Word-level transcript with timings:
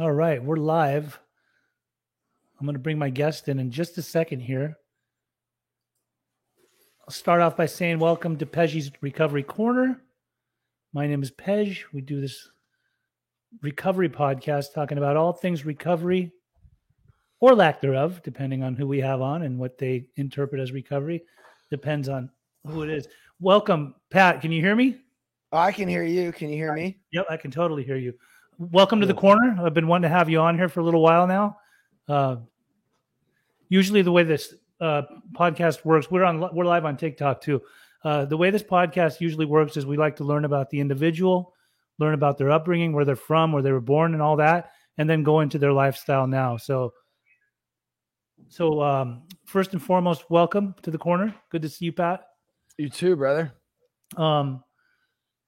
All 0.00 0.10
right, 0.10 0.42
we're 0.42 0.56
live. 0.56 1.20
I'm 2.58 2.64
going 2.64 2.72
to 2.72 2.80
bring 2.80 2.98
my 2.98 3.10
guest 3.10 3.48
in 3.48 3.58
in 3.58 3.70
just 3.70 3.98
a 3.98 4.02
second 4.02 4.40
here. 4.40 4.78
I'll 7.02 7.12
start 7.12 7.42
off 7.42 7.54
by 7.54 7.66
saying 7.66 7.98
welcome 7.98 8.38
to 8.38 8.46
Pej's 8.46 8.90
Recovery 9.02 9.42
Corner. 9.42 10.00
My 10.94 11.06
name 11.06 11.22
is 11.22 11.30
Pej. 11.30 11.80
We 11.92 12.00
do 12.00 12.18
this 12.18 12.48
recovery 13.60 14.08
podcast 14.08 14.72
talking 14.74 14.96
about 14.96 15.18
all 15.18 15.34
things 15.34 15.66
recovery 15.66 16.32
or 17.40 17.54
lack 17.54 17.82
thereof, 17.82 18.22
depending 18.22 18.62
on 18.62 18.76
who 18.76 18.86
we 18.86 19.00
have 19.00 19.20
on 19.20 19.42
and 19.42 19.58
what 19.58 19.76
they 19.76 20.06
interpret 20.16 20.62
as 20.62 20.72
recovery. 20.72 21.22
Depends 21.68 22.08
on 22.08 22.30
who 22.66 22.84
it 22.84 22.88
is. 22.88 23.06
Welcome, 23.38 23.94
Pat. 24.08 24.40
Can 24.40 24.50
you 24.50 24.62
hear 24.62 24.74
me? 24.74 24.96
I 25.52 25.72
can 25.72 25.88
hear 25.88 26.04
you. 26.04 26.32
Can 26.32 26.48
you 26.48 26.56
hear 26.56 26.72
me? 26.72 27.00
Yep, 27.12 27.26
I 27.28 27.36
can 27.36 27.50
totally 27.50 27.82
hear 27.84 27.96
you. 27.96 28.14
Welcome 28.60 29.00
to 29.00 29.06
the 29.06 29.14
corner. 29.14 29.56
I've 29.64 29.72
been 29.72 29.86
wanting 29.86 30.10
to 30.10 30.14
have 30.14 30.28
you 30.28 30.38
on 30.38 30.54
here 30.54 30.68
for 30.68 30.80
a 30.80 30.84
little 30.84 31.00
while 31.00 31.26
now. 31.26 31.56
Uh, 32.06 32.36
usually, 33.70 34.02
the 34.02 34.12
way 34.12 34.22
this 34.22 34.52
uh, 34.82 35.00
podcast 35.32 35.82
works, 35.82 36.10
we're 36.10 36.24
on 36.24 36.46
we're 36.54 36.66
live 36.66 36.84
on 36.84 36.98
TikTok 36.98 37.40
too. 37.40 37.62
Uh, 38.04 38.26
the 38.26 38.36
way 38.36 38.50
this 38.50 38.62
podcast 38.62 39.18
usually 39.18 39.46
works 39.46 39.78
is 39.78 39.86
we 39.86 39.96
like 39.96 40.14
to 40.16 40.24
learn 40.24 40.44
about 40.44 40.68
the 40.68 40.78
individual, 40.78 41.54
learn 41.98 42.12
about 42.12 42.36
their 42.36 42.50
upbringing, 42.50 42.92
where 42.92 43.06
they're 43.06 43.16
from, 43.16 43.50
where 43.50 43.62
they 43.62 43.72
were 43.72 43.80
born, 43.80 44.12
and 44.12 44.20
all 44.20 44.36
that, 44.36 44.72
and 44.98 45.08
then 45.08 45.22
go 45.22 45.40
into 45.40 45.58
their 45.58 45.72
lifestyle 45.72 46.26
now. 46.26 46.58
So, 46.58 46.92
so 48.48 48.82
um, 48.82 49.22
first 49.46 49.72
and 49.72 49.82
foremost, 49.82 50.28
welcome 50.28 50.74
to 50.82 50.90
the 50.90 50.98
corner. 50.98 51.34
Good 51.48 51.62
to 51.62 51.68
see 51.70 51.86
you, 51.86 51.92
Pat. 51.92 52.26
You 52.76 52.90
too, 52.90 53.16
brother. 53.16 53.54
Um, 54.18 54.62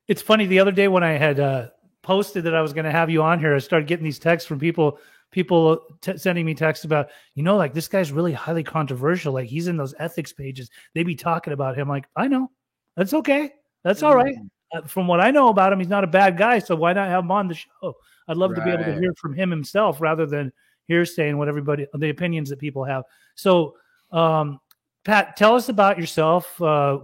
it's 0.09 0.23
funny. 0.23 0.47
The 0.47 0.61
other 0.61 0.73
day 0.73 0.89
when 0.89 1.05
I 1.05 1.19
had 1.19 1.39
uh, 1.39 1.69
posted 2.03 2.45
that 2.45 2.55
I 2.55 2.61
was 2.61 2.73
going 2.73 2.85
to 2.85 2.91
have 2.91 3.11
you 3.11 3.23
on 3.23 3.39
here, 3.39 3.55
I 3.55 3.59
started 3.59 3.87
getting 3.89 4.05
these 4.05 4.19
texts 4.19 4.47
from 4.47 4.59
people, 4.59 4.99
people 5.31 5.81
t- 6.01 6.19
sending 6.19 6.45
me 6.45 6.55
texts 6.55 6.85
about, 6.85 7.09
you 7.35 7.43
know, 7.43 7.57
like 7.57 7.75
this 7.75 7.89
guy's 7.89 8.13
really 8.13 8.33
highly 8.33 8.63
controversial. 8.63 9.33
Like 9.33 9.49
he's 9.49 9.69
in 9.69 9.77
those 9.77 9.95
ethics 9.99 10.33
pages. 10.33 10.71
They 10.95 11.03
be 11.03 11.15
talking 11.15 11.53
about 11.53 11.77
him. 11.77 11.89
Like 11.89 12.07
I 12.17 12.29
know, 12.29 12.51
that's 12.97 13.15
okay. 13.15 13.53
That's 13.85 14.03
all 14.03 14.17
right. 14.17 14.37
Uh, 14.73 14.83
from 14.83 15.07
what 15.07 15.21
I 15.21 15.31
know 15.31 15.49
about 15.49 15.73
him, 15.73 15.79
he's 15.79 15.89
not 15.89 16.05
a 16.05 16.09
bad 16.09 16.37
guy. 16.37 16.59
So 16.59 16.75
why 16.75 16.93
not 16.93 17.09
have 17.09 17.25
him 17.25 17.31
on 17.31 17.49
the 17.49 17.55
show? 17.55 17.95
I'd 18.29 18.37
love 18.37 18.55
to 18.55 18.63
be 18.63 18.71
able 18.71 18.85
to 18.85 18.99
hear 18.99 19.13
from 19.17 19.35
him 19.35 19.51
himself 19.51 20.01
rather 20.01 20.27
than 20.27 20.53
hearsay 20.87 21.29
and 21.29 21.39
what 21.39 21.49
everybody, 21.49 21.87
the 21.95 22.11
opinions 22.11 22.49
that 22.51 22.59
people 22.59 22.85
have. 22.85 23.05
So, 23.35 23.77
um, 24.11 24.61
Pat, 25.05 25.37
tell 25.37 25.57
us 25.57 25.69
about 25.69 25.99
yourself, 25.99 26.61
uh, 26.63 26.99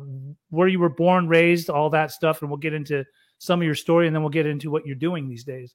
where 0.50 0.68
you 0.68 0.78
were 0.78 0.88
born, 0.88 1.27
raised, 1.27 1.68
all 1.68 1.90
that 1.90 2.12
stuff, 2.12 2.42
and 2.42 2.50
we'll 2.50 2.58
get 2.58 2.72
into 2.72 3.05
some 3.39 3.61
of 3.61 3.67
your 3.67 3.75
story, 3.75 4.06
and 4.06 4.14
then 4.14 4.22
we'll 4.22 4.31
get 4.31 4.47
into 4.47 4.70
what 4.70 4.86
you're 4.86 4.97
doing 4.97 5.28
these 5.28 5.44
days. 5.44 5.75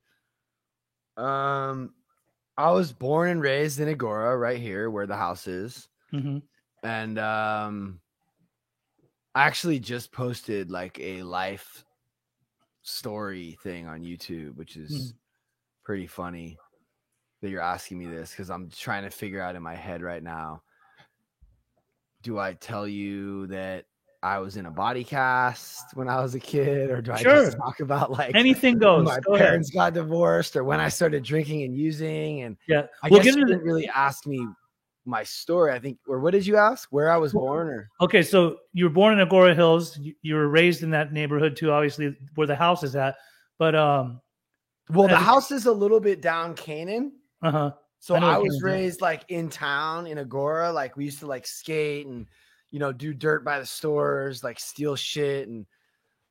Um, 1.17 1.93
I 2.57 2.71
was 2.71 2.91
born 2.91 3.29
and 3.29 3.41
raised 3.41 3.79
in 3.79 3.87
Agoura, 3.87 4.39
right 4.39 4.59
here 4.59 4.89
where 4.89 5.07
the 5.07 5.15
house 5.15 5.47
is, 5.47 5.87
hmm 6.11 6.39
and 6.83 7.17
um, 7.17 8.01
I 9.33 9.43
actually 9.43 9.79
just 9.79 10.11
posted 10.11 10.69
like 10.69 10.99
a 10.99 11.23
life 11.23 11.85
story 12.81 13.57
thing 13.63 13.87
on 13.87 14.01
YouTube, 14.01 14.55
which 14.55 14.75
is 14.75 15.13
pretty 15.83 16.07
funny 16.07 16.57
that 17.41 17.49
you're 17.49 17.61
asking 17.61 17.99
me 17.99 18.05
this 18.05 18.31
because 18.31 18.49
I'm 18.49 18.69
trying 18.69 19.03
to 19.03 19.09
figure 19.09 19.41
out 19.41 19.55
in 19.55 19.63
my 19.63 19.75
head 19.75 20.01
right 20.01 20.21
now. 20.21 20.61
Do 22.21 22.37
I 22.39 22.53
tell 22.53 22.87
you 22.87 23.47
that 23.47 23.85
I 24.23 24.39
was 24.39 24.55
in 24.55 24.65
a 24.65 24.71
body 24.71 25.03
cast 25.03 25.95
when 25.95 26.07
I 26.07 26.21
was 26.21 26.33
a 26.33 26.39
kid, 26.39 26.89
or 26.89 27.01
do 27.01 27.11
I 27.11 27.21
Sure. 27.21 27.43
just 27.45 27.57
talk 27.57 27.81
about 27.81 28.09
like 28.09 28.33
Anything 28.35 28.77
goes. 28.77 29.03
my 29.05 29.19
Go 29.19 29.35
ahead. 29.35 29.47
parents 29.47 29.69
got 29.69 29.93
divorced 29.93 30.55
or 30.55 30.63
when 30.63 30.79
I 30.79 30.87
started 30.87 31.23
drinking 31.23 31.63
and 31.63 31.75
using. 31.75 32.43
And 32.43 32.55
Yeah, 32.67 32.87
I 33.03 33.09
we'll 33.09 33.19
guess 33.21 33.35
you 33.35 33.45
didn't 33.45 33.63
really 33.63 33.87
ask 33.89 34.25
me 34.25 34.47
my 35.05 35.23
story. 35.23 35.73
I 35.73 35.79
think, 35.79 35.99
or 36.07 36.21
what 36.21 36.31
did 36.31 36.47
you 36.47 36.55
ask? 36.55 36.87
Where 36.91 37.11
I 37.11 37.17
was 37.17 37.33
born, 37.33 37.67
or 37.67 37.89
Okay, 37.99 38.23
so 38.23 38.59
you 38.71 38.85
were 38.85 38.89
born 38.89 39.19
in 39.19 39.27
Agoura 39.27 39.53
Hills. 39.53 39.97
You, 39.99 40.13
you 40.21 40.35
were 40.35 40.47
raised 40.47 40.83
in 40.83 40.89
that 40.91 41.11
neighborhood 41.11 41.57
too, 41.57 41.71
obviously, 41.71 42.15
where 42.35 42.47
the 42.47 42.55
house 42.55 42.81
is 42.81 42.95
at. 42.95 43.15
But 43.59 43.75
um, 43.75 44.21
well, 44.89 45.09
the 45.09 45.17
house 45.17 45.51
is 45.51 45.65
a 45.65 45.71
little 45.73 45.99
bit 45.99 46.21
down 46.21 46.53
Canaan. 46.55 47.11
uh 47.41 47.51
huh. 47.51 47.71
So 47.99 48.15
I 48.15 48.35
I, 48.35 48.37
was 48.37 48.61
raised 48.61 49.01
like 49.01 49.23
in 49.27 49.49
town 49.49 50.07
in 50.07 50.17
Agoura. 50.17 50.73
Like 50.73 50.95
we 50.95 51.03
used 51.03 51.19
to 51.19 51.27
like 51.27 51.45
skate 51.45 52.07
and 52.07 52.25
you 52.73 52.79
know 52.79 52.91
do 52.91 53.13
dirt 53.13 53.45
by 53.45 53.59
the 53.59 53.65
stores, 53.65 54.43
like 54.43 54.59
steal 54.59 54.95
shit 54.95 55.47
and 55.47 55.65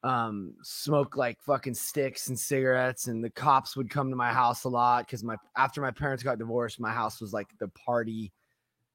um 0.02 0.54
smoke 0.64 1.16
like 1.16 1.40
fucking 1.40 1.72
sticks 1.72 2.28
and 2.28 2.38
cigarettes. 2.38 3.06
And 3.06 3.22
the 3.24 3.30
cops 3.30 3.76
would 3.76 3.88
come 3.88 4.10
to 4.10 4.16
my 4.16 4.32
house 4.32 4.64
a 4.64 4.68
lot 4.68 5.06
because 5.06 5.22
my 5.22 5.36
after 5.56 5.80
my 5.80 5.92
parents 5.92 6.24
got 6.24 6.38
divorced, 6.38 6.80
my 6.80 6.92
house 6.92 7.20
was 7.20 7.32
like 7.32 7.56
the 7.58 7.68
party 7.68 8.32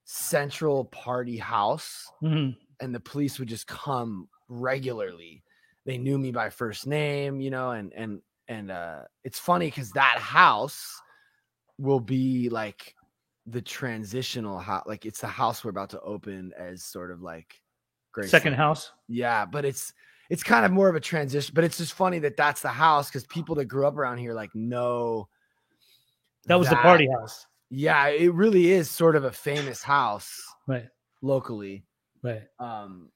central 0.04 0.86
party 0.86 1.38
house, 1.38 2.06
hmm 2.20 2.50
and 2.82 2.94
the 2.94 3.00
police 3.00 3.40
would 3.40 3.48
just 3.48 3.66
come 3.66 4.28
regularly. 4.50 5.42
They 5.86 5.98
knew 5.98 6.18
me 6.18 6.32
by 6.32 6.50
first 6.50 6.86
name, 6.86 7.40
you 7.40 7.50
know, 7.50 7.72
and 7.72 7.94
and 7.94 8.22
and 8.50 8.72
uh 8.72 9.04
it's 9.24 9.40
funny 9.40 9.68
because 9.68 9.92
that 9.92 10.18
house 10.20 11.02
will 11.78 12.02
be 12.02 12.50
like 12.50 12.94
the 13.50 13.62
transitional 13.62 14.60
house 14.60 14.84
like 14.88 15.06
it's 15.06 15.22
the 15.22 15.28
house 15.28 15.64
we're 15.64 15.72
about 15.72 15.90
to 15.90 16.00
open 16.02 16.52
as 16.58 16.84
sort 16.84 17.12
of 17.12 17.22
like 17.22 17.62
Second 18.26 18.54
house. 18.54 18.92
yeah 19.08 19.46
but 19.46 19.64
it's 19.64 19.94
it's 20.30 20.42
kind 20.44 20.66
of 20.66 20.72
more 20.72 20.90
of 20.90 20.96
a 20.96 21.00
transition 21.00 21.54
but 21.56 21.64
it's 21.64 21.78
just 21.78 21.94
funny 21.94 22.20
that 22.20 22.36
that's 22.36 22.62
the 22.62 22.68
house 22.70 23.10
because 23.10 23.26
people 23.28 23.54
that 23.56 23.66
grew 23.66 23.86
up 23.88 23.96
around 23.96 24.18
here 24.18 24.34
like 24.34 24.50
know 24.56 25.30
That 26.48 26.56
was 26.60 26.70
the 26.70 26.76
party 26.78 27.08
house. 27.10 27.46
yeah 27.70 28.08
it 28.08 28.34
really 28.34 28.72
is 28.72 28.90
sort 28.90 29.16
of 29.16 29.24
a 29.24 29.32
famous 29.32 29.82
house 29.84 30.30
Right. 30.68 30.88
locally 31.22 31.86
Right. 32.24 32.44
um 32.60 33.12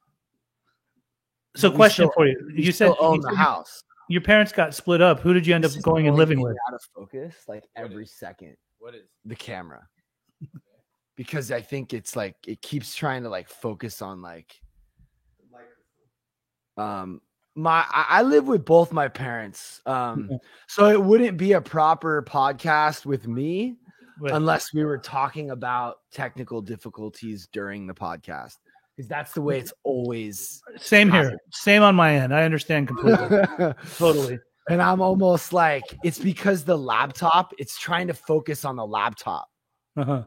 So, 1.56 1.70
we 1.72 1.76
question 1.76 2.06
still- 2.06 2.14
for 2.14 2.28
you: 2.28 2.50
You 2.54 2.72
said, 2.72 2.94
own 3.00 3.16
you 3.16 3.22
the 3.22 3.30
said 3.30 3.36
house 3.38 3.84
your 4.08 4.22
parents 4.22 4.52
got 4.52 4.74
split 4.76 5.02
up. 5.02 5.22
Who 5.22 5.34
did 5.34 5.48
you 5.48 5.56
end 5.56 5.64
up 5.64 5.70
This 5.72 5.78
is 5.78 5.84
going 5.84 6.06
and 6.08 6.18
living 6.18 6.42
with? 6.42 6.58
out 6.68 6.74
of 6.74 6.82
focus 6.94 7.36
like 7.48 7.66
every 7.76 8.06
second 8.06 8.56
What 8.78 8.94
is? 8.94 9.04
the 9.26 9.36
camera 9.36 9.88
because 11.16 11.52
i 11.52 11.62
think 11.62 11.94
it's 11.94 12.16
like 12.16 12.36
it 12.48 12.62
keeps 12.62 12.96
trying 12.96 13.24
to 13.24 13.30
like 13.30 13.50
focus 13.50 14.02
on 14.02 14.22
like 14.22 14.62
um 16.78 17.22
my 17.56 17.86
I, 17.90 18.06
I 18.10 18.22
live 18.22 18.48
with 18.48 18.64
both 18.64 18.94
my 18.94 19.08
parents 19.10 19.82
um 19.86 20.30
so 20.68 20.88
it 20.88 21.02
wouldn't 21.02 21.38
be 21.38 21.54
a 21.54 21.62
proper 21.62 22.22
podcast 22.24 23.06
with 23.06 23.28
me 23.28 23.78
Right. 24.20 24.34
unless 24.36 24.72
we 24.72 24.84
were 24.84 25.00
talking 25.00 25.50
about 25.50 25.96
technical 26.12 26.62
difficulties 26.62 27.48
during 27.52 27.88
the 27.88 27.94
podcast 27.94 28.58
because 28.96 29.10
that's 29.10 29.32
the 29.34 29.42
way 29.42 29.58
it's 29.58 29.74
always 29.84 30.62
Same 30.78 31.10
here. 31.10 31.40
Same 31.52 31.82
on 31.82 31.96
my 31.96 32.14
end. 32.18 32.32
I 32.36 32.44
understand 32.44 32.88
completely. 32.88 33.28
totally. 33.98 34.38
and 34.70 34.80
i'm 34.80 35.02
almost 35.02 35.54
like 35.54 35.84
it's 36.04 36.20
because 36.20 36.64
the 36.64 36.78
laptop 36.78 37.52
it's 37.58 37.80
trying 37.80 38.06
to 38.08 38.14
focus 38.14 38.64
on 38.64 38.76
the 38.76 38.86
laptop 38.86 39.50
Uh-huh. 39.98 40.24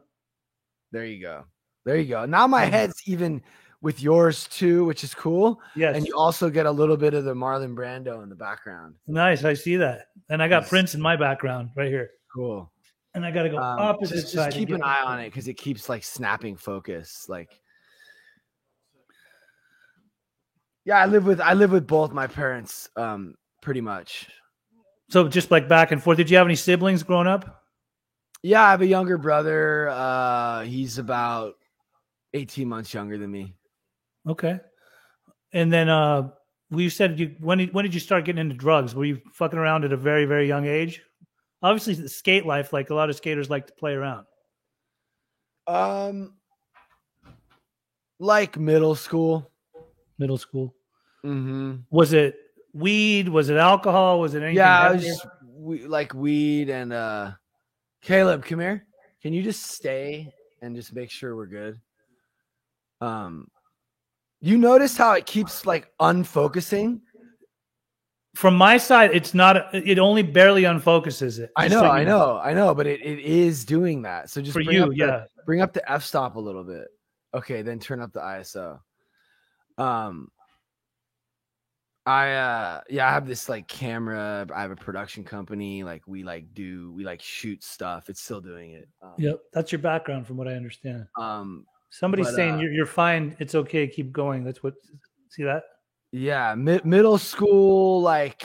There 0.95 1.05
you 1.05 1.21
go. 1.21 1.45
There 1.85 1.97
you 1.97 2.07
go. 2.09 2.25
Now 2.25 2.47
my 2.47 2.65
head's 2.67 3.03
even 3.07 3.43
with 3.83 4.01
yours 4.01 4.47
too, 4.47 4.85
which 4.85 5.03
is 5.03 5.13
cool. 5.13 5.61
Yes. 5.75 5.97
And 5.97 6.07
you 6.07 6.17
also 6.17 6.49
get 6.49 6.67
a 6.67 6.71
little 6.71 6.97
bit 6.97 7.15
of 7.15 7.25
the 7.25 7.35
Marlon 7.35 7.75
Brando 7.75 8.23
in 8.23 8.29
the 8.29 8.37
background. 8.37 8.95
nice. 9.09 9.43
I 9.43 9.55
see 9.55 9.75
that. 9.77 10.07
And 10.31 10.41
I 10.41 10.47
got 10.47 10.63
Yes. 10.63 10.69
Prince 10.71 10.95
in 10.95 11.01
my 11.01 11.17
background 11.17 11.71
right 11.77 11.89
here. 11.91 12.11
Cool. 12.33 12.71
And 13.15 13.27
I 13.27 13.33
got 13.33 13.43
to 13.43 13.49
go 13.51 13.57
Um, 13.59 13.79
opposite 13.81 14.15
just, 14.21 14.33
side. 14.33 14.47
just 14.53 14.57
keep 14.57 14.71
an 14.71 14.83
eye 14.85 15.03
on 15.05 15.19
it 15.19 15.27
because 15.31 15.49
it 15.49 15.55
keeps 15.55 15.89
like 15.89 16.05
snapping 16.05 16.57
focus. 16.57 17.27
Like, 17.29 17.51
yeah, 20.85 20.99
I 20.99 21.07
live 21.07 21.27
with 21.27 21.41
I 21.41 21.55
live 21.55 21.73
with 21.73 21.87
both 21.87 22.13
my 22.13 22.27
parents, 22.27 22.89
um, 22.97 23.35
pretty 23.63 23.81
much. 23.81 24.29
So 25.11 25.29
just 25.29 25.51
like 25.51 25.69
back 25.69 25.93
and 25.93 26.03
forth. 26.03 26.17
Did 26.19 26.31
you 26.31 26.37
have 26.37 26.47
any 26.47 26.57
siblings 26.57 27.03
growing 27.03 27.27
up? 27.27 27.64
Yeah, 28.45 28.63
I 28.63 28.73
have 28.73 28.83
a 28.83 28.87
younger 28.87 29.17
brother. 29.17 29.89
Uh, 29.89 30.65
he's 30.65 30.99
about 30.99 31.55
eighteen 32.35 32.69
months 32.69 32.93
younger 32.93 33.17
than 33.17 33.31
me. 33.31 33.55
Okay. 34.29 34.61
And 35.55 35.73
then 35.73 35.89
uh 35.89 36.29
you 36.69 36.91
said 36.91 37.19
you 37.19 37.37
when 37.41 37.57
did, 37.57 37.73
when 37.73 37.85
did 37.85 37.95
you 37.95 38.01
start 38.01 38.27
getting 38.27 38.43
into 38.43 38.55
drugs? 38.55 38.95
Were 38.95 39.07
you 39.07 39.19
fucking 39.33 39.59
around 39.59 39.87
at 39.87 39.95
a 39.95 39.97
very 39.97 40.27
very 40.27 40.47
young 40.47 40.67
age? 40.67 41.01
Obviously, 41.63 41.95
the 41.95 42.07
skate 42.07 42.45
life, 42.45 42.75
like 42.75 42.91
a 42.91 42.95
lot 42.95 43.09
of 43.09 43.17
skaters 43.17 43.49
like 43.49 43.67
to 43.67 43.73
play 43.73 43.95
around. 43.95 44.27
Um, 45.67 46.35
like 48.19 48.59
middle 48.59 48.95
school. 48.95 49.51
Middle 50.19 50.37
school. 50.37 50.75
Mm-hmm. 51.25 51.77
Was 51.91 52.13
it 52.13 52.37
weed? 52.75 53.31
Was 53.31 53.49
it 53.49 53.57
alcohol? 53.57 54.21
Was 54.21 54.35
it 54.35 54.43
anything? 54.43 54.57
Yeah, 54.57 54.91
it 54.91 54.97
was 54.97 55.05
just 55.05 55.27
we, 55.57 55.87
like 55.87 56.13
weed 56.13 56.69
and 56.69 56.93
uh 56.93 57.31
Caleb, 58.05 58.45
come 58.45 58.61
here. 58.61 58.87
Can 59.23 59.33
you 59.33 59.43
just 59.43 59.63
stay 59.63 60.33
and 60.63 60.77
just 60.77 60.95
make 60.95 61.11
sure 61.11 61.35
we're 61.35 61.47
good? 61.47 61.81
Um 63.01 63.49
you 64.41 64.59
notice 64.59 64.97
how 64.97 65.13
it 65.15 65.27
keeps 65.27 65.67
like 65.67 65.91
unfocusing? 66.01 67.01
from 68.35 68.57
my 68.57 68.77
side, 68.77 69.13
it's 69.15 69.33
not. 69.33 69.73
It 69.73 69.99
only 69.99 70.23
barely 70.23 70.63
unfocuses 70.65 71.39
it. 71.39 71.51
I 71.57 71.69
know, 71.69 71.81
so 71.81 71.87
I 71.87 72.01
you 72.01 72.07
know, 72.07 72.39
I 72.43 72.53
know, 72.53 72.75
but 72.75 72.87
it, 72.87 73.01
it 73.01 73.21
is 73.21 73.65
doing 73.65 74.03
that. 74.03 74.29
So 74.29 74.41
just 74.43 74.53
For 74.55 74.65
bring 74.65 74.77
you, 74.77 74.83
up 74.85 74.91
the- 74.91 74.97
yeah. 74.97 75.25
bring 75.47 75.61
up 75.63 75.73
the 75.73 75.89
f 75.91 76.03
stop 76.05 76.35
a 76.37 76.41
little 76.41 76.65
bit. 76.65 76.89
Okay, 77.33 77.63
then 77.63 77.79
turn 77.79 78.01
up 78.01 78.13
the 78.13 78.21
ISO. 78.21 78.81
Um, 79.79 80.29
I 82.07 82.33
uh 82.33 82.81
yeah, 82.91 83.09
I 83.09 83.13
have 83.13 83.27
this 83.27 83.49
like 83.49 83.67
camera. 83.67 84.47
I 84.55 84.63
have 84.63 84.71
a 84.71 84.77
production 84.77 85.25
company. 85.25 85.85
Like 85.85 86.03
we 86.07 86.23
like 86.23 86.53
do 86.53 86.93
we 86.93 87.05
like 87.05 87.23
shoot 87.23 87.65
stuff. 87.65 88.11
It's 88.11 88.21
still 88.21 88.41
doing 88.41 88.73
it. 88.73 88.89
Um, 89.03 89.15
Yep, 89.19 89.41
that's 89.53 89.73
your 89.73 89.79
background, 89.79 90.27
from 90.27 90.37
what 90.37 90.49
I 90.49 90.53
understand. 90.55 91.07
Um, 91.19 91.67
Somebody's 91.91 92.27
But, 92.27 92.35
saying 92.35 92.55
uh, 92.55 92.59
you're, 92.59 92.73
you're 92.73 92.87
fine. 92.87 93.37
It's 93.39 93.55
okay. 93.55 93.87
Keep 93.87 94.13
going. 94.13 94.45
That's 94.45 94.63
what. 94.63 94.75
See 95.31 95.45
that? 95.45 95.63
yeah, 96.13 96.55
mid- 96.55 96.85
middle 96.85 97.19
school, 97.19 98.03
like 98.03 98.45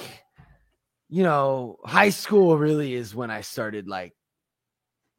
you 1.10 1.24
know, 1.24 1.78
high 1.84 2.10
school 2.12 2.58
really 2.58 2.94
is 2.94 3.14
when 3.16 3.32
I 3.32 3.42
started 3.42 3.88
like 3.88 4.14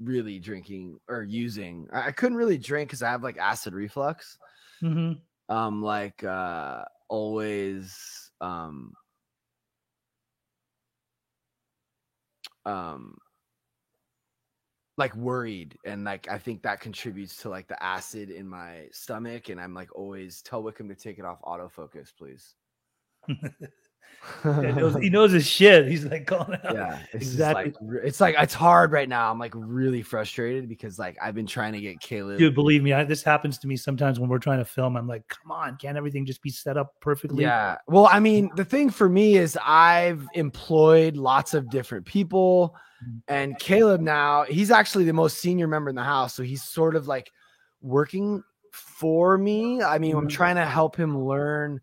really 0.00 0.38
drinking 0.38 0.98
or 1.08 1.22
using. 1.24 1.88
I, 1.92 2.06
I 2.06 2.12
couldn't 2.12 2.38
really 2.38 2.56
drink 2.58 2.88
because 2.88 3.02
I 3.02 3.10
have 3.10 3.22
like 3.22 3.36
acid 3.36 3.74
reflux. 3.74 4.38
hmm 4.80 5.12
um 5.48 5.82
like 5.82 6.22
uh 6.22 6.84
always 7.08 8.29
um 8.40 8.92
um 12.64 13.16
like 14.96 15.14
worried 15.16 15.76
and 15.86 16.04
like 16.04 16.28
i 16.28 16.36
think 16.38 16.62
that 16.62 16.80
contributes 16.80 17.36
to 17.38 17.48
like 17.48 17.66
the 17.68 17.82
acid 17.82 18.30
in 18.30 18.46
my 18.46 18.86
stomach 18.92 19.48
and 19.48 19.60
i'm 19.60 19.72
like 19.72 19.88
always 19.96 20.42
tell 20.42 20.62
wickham 20.62 20.88
to 20.88 20.94
take 20.94 21.18
it 21.18 21.24
off 21.24 21.40
autofocus 21.42 22.10
please 22.16 22.54
he, 24.42 24.48
knows, 24.72 24.96
he 24.96 25.10
knows 25.10 25.32
his 25.32 25.46
shit. 25.46 25.86
He's 25.88 26.04
like 26.04 26.26
calling 26.26 26.58
out. 26.64 26.74
yeah 26.74 26.98
it's 27.12 27.26
Exactly. 27.32 27.72
like, 27.80 28.04
it's 28.04 28.20
like 28.20 28.34
it's 28.38 28.54
hard 28.54 28.92
right 28.92 29.08
now 29.08 29.30
i'm 29.30 29.38
like 29.38 29.52
really 29.56 30.02
frustrated 30.02 30.68
because 30.68 30.98
like 30.98 31.16
i've 31.22 31.34
been 31.34 31.46
trying 31.46 31.72
to 31.72 31.80
get 31.80 32.00
caleb 32.00 32.38
Dude, 32.38 32.54
believe 32.54 32.82
me, 32.82 32.92
I, 32.92 33.04
this 33.04 33.22
happens 33.22 33.58
to 33.58 33.66
me 33.66 33.76
sometimes 33.76 34.20
when 34.20 34.28
we're 34.28 34.38
trying 34.38 34.58
to 34.58 34.64
film. 34.64 34.96
I'm 34.96 35.06
like, 35.08 35.26
come 35.28 35.50
on, 35.50 35.76
can't 35.76 35.96
everything 35.96 36.24
just 36.26 36.42
be 36.42 36.50
set 36.50 36.76
up 36.76 36.94
perfectly? 37.00 37.42
Yeah. 37.44 37.76
Well, 37.86 38.06
I 38.10 38.20
mean, 38.20 38.50
the 38.56 38.64
thing 38.64 38.90
for 38.90 39.08
me 39.08 39.36
is 39.36 39.58
I've 39.64 40.26
employed 40.34 41.16
lots 41.16 41.54
of 41.54 41.68
different 41.70 42.06
people, 42.06 42.76
Mhm. 43.04 43.22
and 43.28 43.58
Caleb 43.58 44.00
now 44.00 44.44
he's 44.44 44.70
actually 44.70 45.04
the 45.04 45.12
most 45.12 45.38
senior 45.38 45.66
member 45.66 45.90
in 45.90 45.96
the 45.96 46.02
house, 46.04 46.34
so 46.34 46.42
he's 46.42 46.62
sort 46.62 46.94
of 46.96 47.08
like 47.08 47.32
working 47.82 48.42
for 48.72 49.36
me. 49.38 49.82
I 49.82 49.98
mean, 49.98 50.14
I'm 50.16 50.26
Mhm. 50.26 50.30
trying 50.30 50.56
to 50.56 50.64
help 50.66 50.96
him 50.96 51.18
learn 51.18 51.80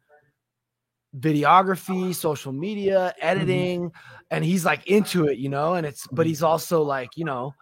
videography, 1.20 2.14
social 2.14 2.52
media, 2.52 3.14
editing, 3.22 3.92
and 4.32 4.44
he's 4.44 4.66
like 4.66 4.86
into 4.88 5.26
it, 5.28 5.38
you 5.38 5.50
know. 5.50 5.76
And 5.76 5.86
it's 5.86 6.08
but 6.08 6.26
Mhm. 6.26 6.30
he's 6.30 6.44
also 6.44 6.84
like, 6.84 7.10
you 7.16 7.26
know, 7.26 7.54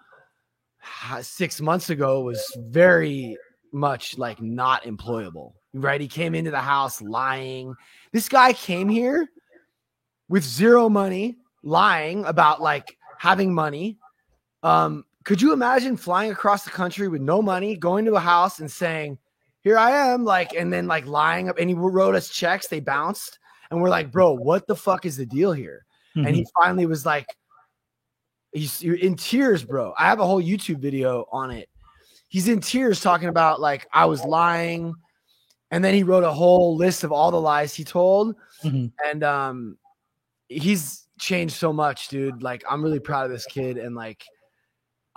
six 1.21 1.61
months 1.61 1.89
ago 1.89 2.21
was 2.21 2.43
very 2.69 3.37
much 3.71 4.17
like 4.17 4.41
not 4.41 4.83
employable, 4.83 5.53
right? 5.73 5.99
He 5.99 6.07
came 6.07 6.35
into 6.35 6.51
the 6.51 6.59
house 6.59 7.01
lying. 7.01 7.75
This 8.11 8.29
guy 8.29 8.53
came 8.53 8.87
here 8.89 9.27
with 10.29 10.43
zero 10.43 10.89
money, 10.89 11.37
lying 11.63 12.25
about 12.25 12.61
like 12.61 12.97
having 13.17 13.53
money. 13.53 13.97
Um, 14.63 15.05
could 15.23 15.41
you 15.41 15.53
imagine 15.53 15.97
flying 15.97 16.31
across 16.31 16.63
the 16.63 16.71
country 16.71 17.07
with 17.07 17.21
no 17.21 17.41
money, 17.41 17.75
going 17.75 18.05
to 18.05 18.15
a 18.15 18.19
house 18.19 18.59
and 18.59 18.71
saying, 18.71 19.17
Here 19.61 19.77
I 19.77 19.91
am, 19.91 20.23
like, 20.23 20.53
and 20.53 20.71
then 20.71 20.87
like 20.87 21.05
lying 21.07 21.49
up, 21.49 21.57
and 21.57 21.69
he 21.69 21.75
wrote 21.75 22.15
us 22.15 22.29
checks, 22.29 22.67
they 22.67 22.79
bounced, 22.79 23.39
and 23.71 23.81
we're 23.81 23.89
like, 23.89 24.12
Bro, 24.12 24.33
what 24.35 24.67
the 24.67 24.75
fuck 24.75 25.06
is 25.06 25.17
the 25.17 25.25
deal 25.25 25.51
here? 25.53 25.85
Mhm. 26.15 26.27
and 26.27 26.35
he 26.35 26.45
finally 26.57 26.85
was 26.85 27.06
like 27.06 27.27
he's 28.53 28.81
you're 28.81 28.95
in 28.95 29.15
tears 29.15 29.65
bro 29.65 29.94
i 30.00 30.06
have 30.06 30.21
a 30.21 30.25
whole 30.25 30.41
youtube 30.41 30.79
video 30.79 31.25
on 31.29 31.51
it 31.51 31.67
he's 32.29 32.47
in 32.47 32.62
tears 32.62 33.01
talking 33.01 33.27
about 33.27 33.59
like 33.59 33.85
i 33.91 34.06
was 34.06 34.23
lying 34.23 34.94
and 35.71 35.83
then 35.83 35.94
he 35.94 36.03
wrote 36.03 36.23
a 36.23 36.31
whole 36.31 36.77
list 36.77 37.03
of 37.03 37.12
all 37.12 37.31
the 37.31 37.41
lies 37.41 37.73
he 37.73 37.83
told 37.83 38.35
Mhm. 38.63 38.94
and 39.06 39.23
um 39.25 39.77
he's 40.47 41.06
changed 41.19 41.56
so 41.56 41.73
much 41.73 42.07
dude 42.07 42.41
like 42.41 42.63
i'm 42.69 42.81
really 42.81 43.00
proud 43.01 43.25
of 43.25 43.31
this 43.31 43.45
kid 43.45 43.77
and 43.77 43.94
like 43.94 44.23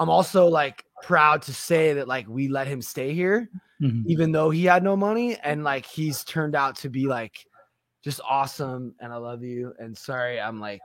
i'm 0.00 0.10
also 0.10 0.48
like 0.48 0.82
proud 1.04 1.42
to 1.42 1.54
say 1.54 1.92
that 1.92 2.08
like 2.08 2.26
we 2.28 2.48
let 2.48 2.66
him 2.66 2.82
stay 2.82 3.14
here 3.14 3.48
Mhm. 3.80 4.02
even 4.08 4.32
though 4.32 4.50
he 4.50 4.64
had 4.64 4.82
no 4.82 4.96
money 4.96 5.36
and 5.44 5.62
like 5.62 5.86
he's 5.86 6.24
turned 6.24 6.56
out 6.56 6.74
to 6.78 6.88
be 6.90 7.06
like 7.06 7.44
just 8.08 8.20
awesome 8.26 8.94
and 9.00 9.12
i 9.12 9.16
love 9.16 9.42
you 9.42 9.74
and 9.78 9.94
sorry 9.94 10.40
i'm 10.40 10.58
like 10.58 10.80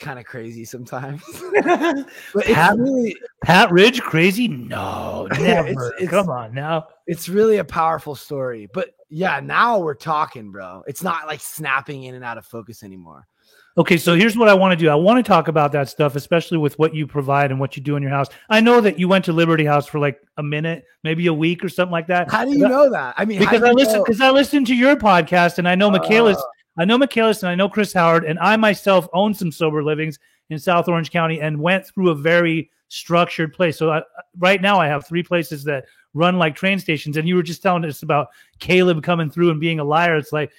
kind 0.00 0.18
of 0.18 0.24
crazy 0.24 0.64
sometimes 0.64 1.22
but 1.62 2.44
Pat- 2.44 2.76
really 2.76 3.14
Pat 3.44 3.70
Ridge 3.70 4.00
crazy? 4.02 4.48
No, 4.48 5.28
never. 5.38 5.68
it's- 5.68 5.90
it's- 6.00 6.10
Come 6.10 6.28
on 6.28 6.52
now. 6.52 6.88
it's 7.06 7.28
really 7.28 7.58
a 7.58 7.64
powerful 7.64 8.16
story 8.16 8.68
but 8.74 8.90
yeah 9.10 9.38
now 9.38 9.78
we're 9.78 9.94
talking 9.94 10.50
bro 10.50 10.82
it's 10.88 11.04
not 11.04 11.28
like 11.28 11.38
snapping 11.40 12.02
in 12.02 12.16
and 12.16 12.24
out 12.24 12.36
of 12.36 12.44
focus 12.44 12.82
anymore 12.82 13.28
Okay, 13.78 13.96
so 13.96 14.14
here's 14.14 14.36
what 14.36 14.48
I 14.48 14.54
want 14.54 14.78
to 14.78 14.84
do. 14.84 14.90
I 14.90 14.94
want 14.94 15.24
to 15.24 15.26
talk 15.26 15.48
about 15.48 15.72
that 15.72 15.88
stuff, 15.88 16.14
especially 16.14 16.58
with 16.58 16.78
what 16.78 16.94
you 16.94 17.06
provide 17.06 17.50
and 17.50 17.58
what 17.58 17.74
you 17.76 17.82
do 17.82 17.96
in 17.96 18.02
your 18.02 18.12
house. 18.12 18.28
I 18.50 18.60
know 18.60 18.82
that 18.82 18.98
you 18.98 19.08
went 19.08 19.24
to 19.26 19.32
Liberty 19.32 19.64
House 19.64 19.86
for 19.86 19.98
like 19.98 20.20
a 20.36 20.42
minute, 20.42 20.84
maybe 21.04 21.26
a 21.26 21.32
week 21.32 21.64
or 21.64 21.70
something 21.70 21.92
like 21.92 22.06
that. 22.08 22.30
how 22.30 22.44
do 22.44 22.50
you 22.52 22.68
know 22.68 22.90
that 22.90 23.14
i 23.16 23.24
mean 23.24 23.38
Because 23.38 23.62
I 23.62 23.70
listen 23.70 24.02
because 24.04 24.20
I 24.20 24.30
listen 24.30 24.64
to 24.66 24.74
your 24.74 24.96
podcast 24.96 25.56
and 25.58 25.66
I 25.66 25.74
know 25.74 25.90
Michaelis, 25.90 26.36
Uh. 26.36 26.42
I 26.78 26.84
know 26.84 26.98
Michaelis 26.98 27.42
and 27.42 27.50
I 27.50 27.54
know 27.54 27.68
Chris 27.68 27.92
Howard, 27.92 28.24
and 28.24 28.38
I 28.38 28.56
myself 28.56 29.08
own 29.12 29.32
some 29.34 29.50
sober 29.52 29.82
livings 29.82 30.18
in 30.50 30.58
South 30.58 30.88
Orange 30.88 31.10
County 31.10 31.40
and 31.40 31.58
went 31.58 31.86
through 31.86 32.10
a 32.10 32.14
very 32.14 32.70
structured 32.88 33.54
place. 33.54 33.78
So 33.78 33.90
I, 33.90 34.02
right 34.38 34.60
now 34.60 34.78
I 34.78 34.86
have 34.86 35.06
three 35.06 35.22
places 35.22 35.64
that 35.64 35.86
run 36.14 36.36
like 36.38 36.54
train 36.54 36.78
stations. 36.78 37.16
And 37.16 37.26
you 37.26 37.36
were 37.36 37.42
just 37.42 37.62
telling 37.62 37.84
us 37.86 38.02
about 38.02 38.28
Caleb 38.58 39.02
coming 39.02 39.30
through 39.30 39.50
and 39.50 39.58
being 39.60 39.80
a 39.80 39.84
liar. 39.84 40.16
It's 40.16 40.32
like, 40.32 40.52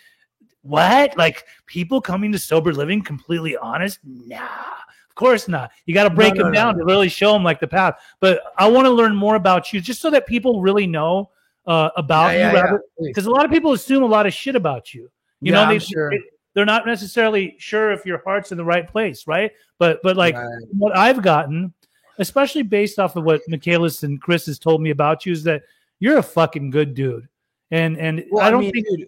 what? 0.64 1.16
Like 1.18 1.46
people 1.66 2.02
coming 2.02 2.32
to 2.32 2.40
sober 2.40 2.74
living 2.74 3.04
completely 3.04 3.56
honest? 3.58 4.00
Nah, 4.04 4.40
of 4.42 5.16
course 5.16 5.48
not. 5.48 5.72
You 5.86 5.94
got 5.94 6.06
to 6.06 6.10
break 6.10 6.36
no, 6.36 6.44
them 6.44 6.52
no, 6.52 6.56
down 6.60 6.78
to 6.78 6.84
really 6.86 7.10
show 7.10 7.34
them 7.34 7.44
like 7.44 7.60
the 7.60 7.68
path. 7.68 8.00
But 8.20 8.42
I 8.58 8.68
want 8.68 8.86
to 8.86 8.92
learn 8.92 9.16
more 9.16 9.36
about 9.36 9.72
you 9.72 9.80
just 9.82 10.02
so 10.02 10.10
that 10.10 10.26
people 10.26 10.62
really 10.62 10.88
know 10.88 11.30
uh, 11.68 11.90
about 11.96 12.34
Yeah, 12.34 12.40
yeah, 12.40 12.52
you 12.52 12.58
yeah, 12.58 12.62
rather 12.64 12.82
because 13.00 13.26
a 13.26 13.32
lot 13.32 13.46
of 13.46 13.52
people 13.52 13.74
assume 13.74 14.04
a 14.04 14.08
lot 14.08 14.26
of 14.26 14.34
shit 14.34 14.56
about 14.56 14.94
you. 14.94 15.12
You 15.42 15.52
Yeah, 15.52 15.66
know, 15.66 15.70
they, 15.74 15.80
sure. 15.80 16.10
they- 16.10 16.20
they're 16.54 16.66
not 16.66 16.86
necessarily 16.86 17.56
sure 17.58 17.92
if 17.92 18.06
your 18.06 18.22
heart's 18.24 18.52
in 18.52 18.60
the 18.60 18.64
right 18.64 18.88
place, 18.88 19.26
right? 19.26 19.52
But 19.80 20.00
but 20.04 20.18
like 20.18 20.36
Right. 20.36 20.64
what 20.78 20.96
I've 20.96 21.22
gotten, 21.24 21.74
especially 22.20 22.62
based 22.62 23.00
off 23.00 23.16
of 23.16 23.24
what 23.24 23.42
Michaelis 23.48 24.04
and 24.04 24.22
Chris 24.22 24.46
has 24.46 24.60
told 24.60 24.80
me 24.80 24.92
about 24.92 25.26
you, 25.26 25.32
is 25.32 25.44
that 25.46 25.64
you're 26.00 26.20
a 26.20 26.24
fucking 26.24 26.70
good 26.70 26.94
dude. 26.94 27.28
And 27.72 27.98
and 27.98 28.24
Well, 28.30 28.46
I 28.46 28.52
don't 28.52 28.62
mean, 28.62 28.72
think 28.72 28.86
dude, 28.88 29.08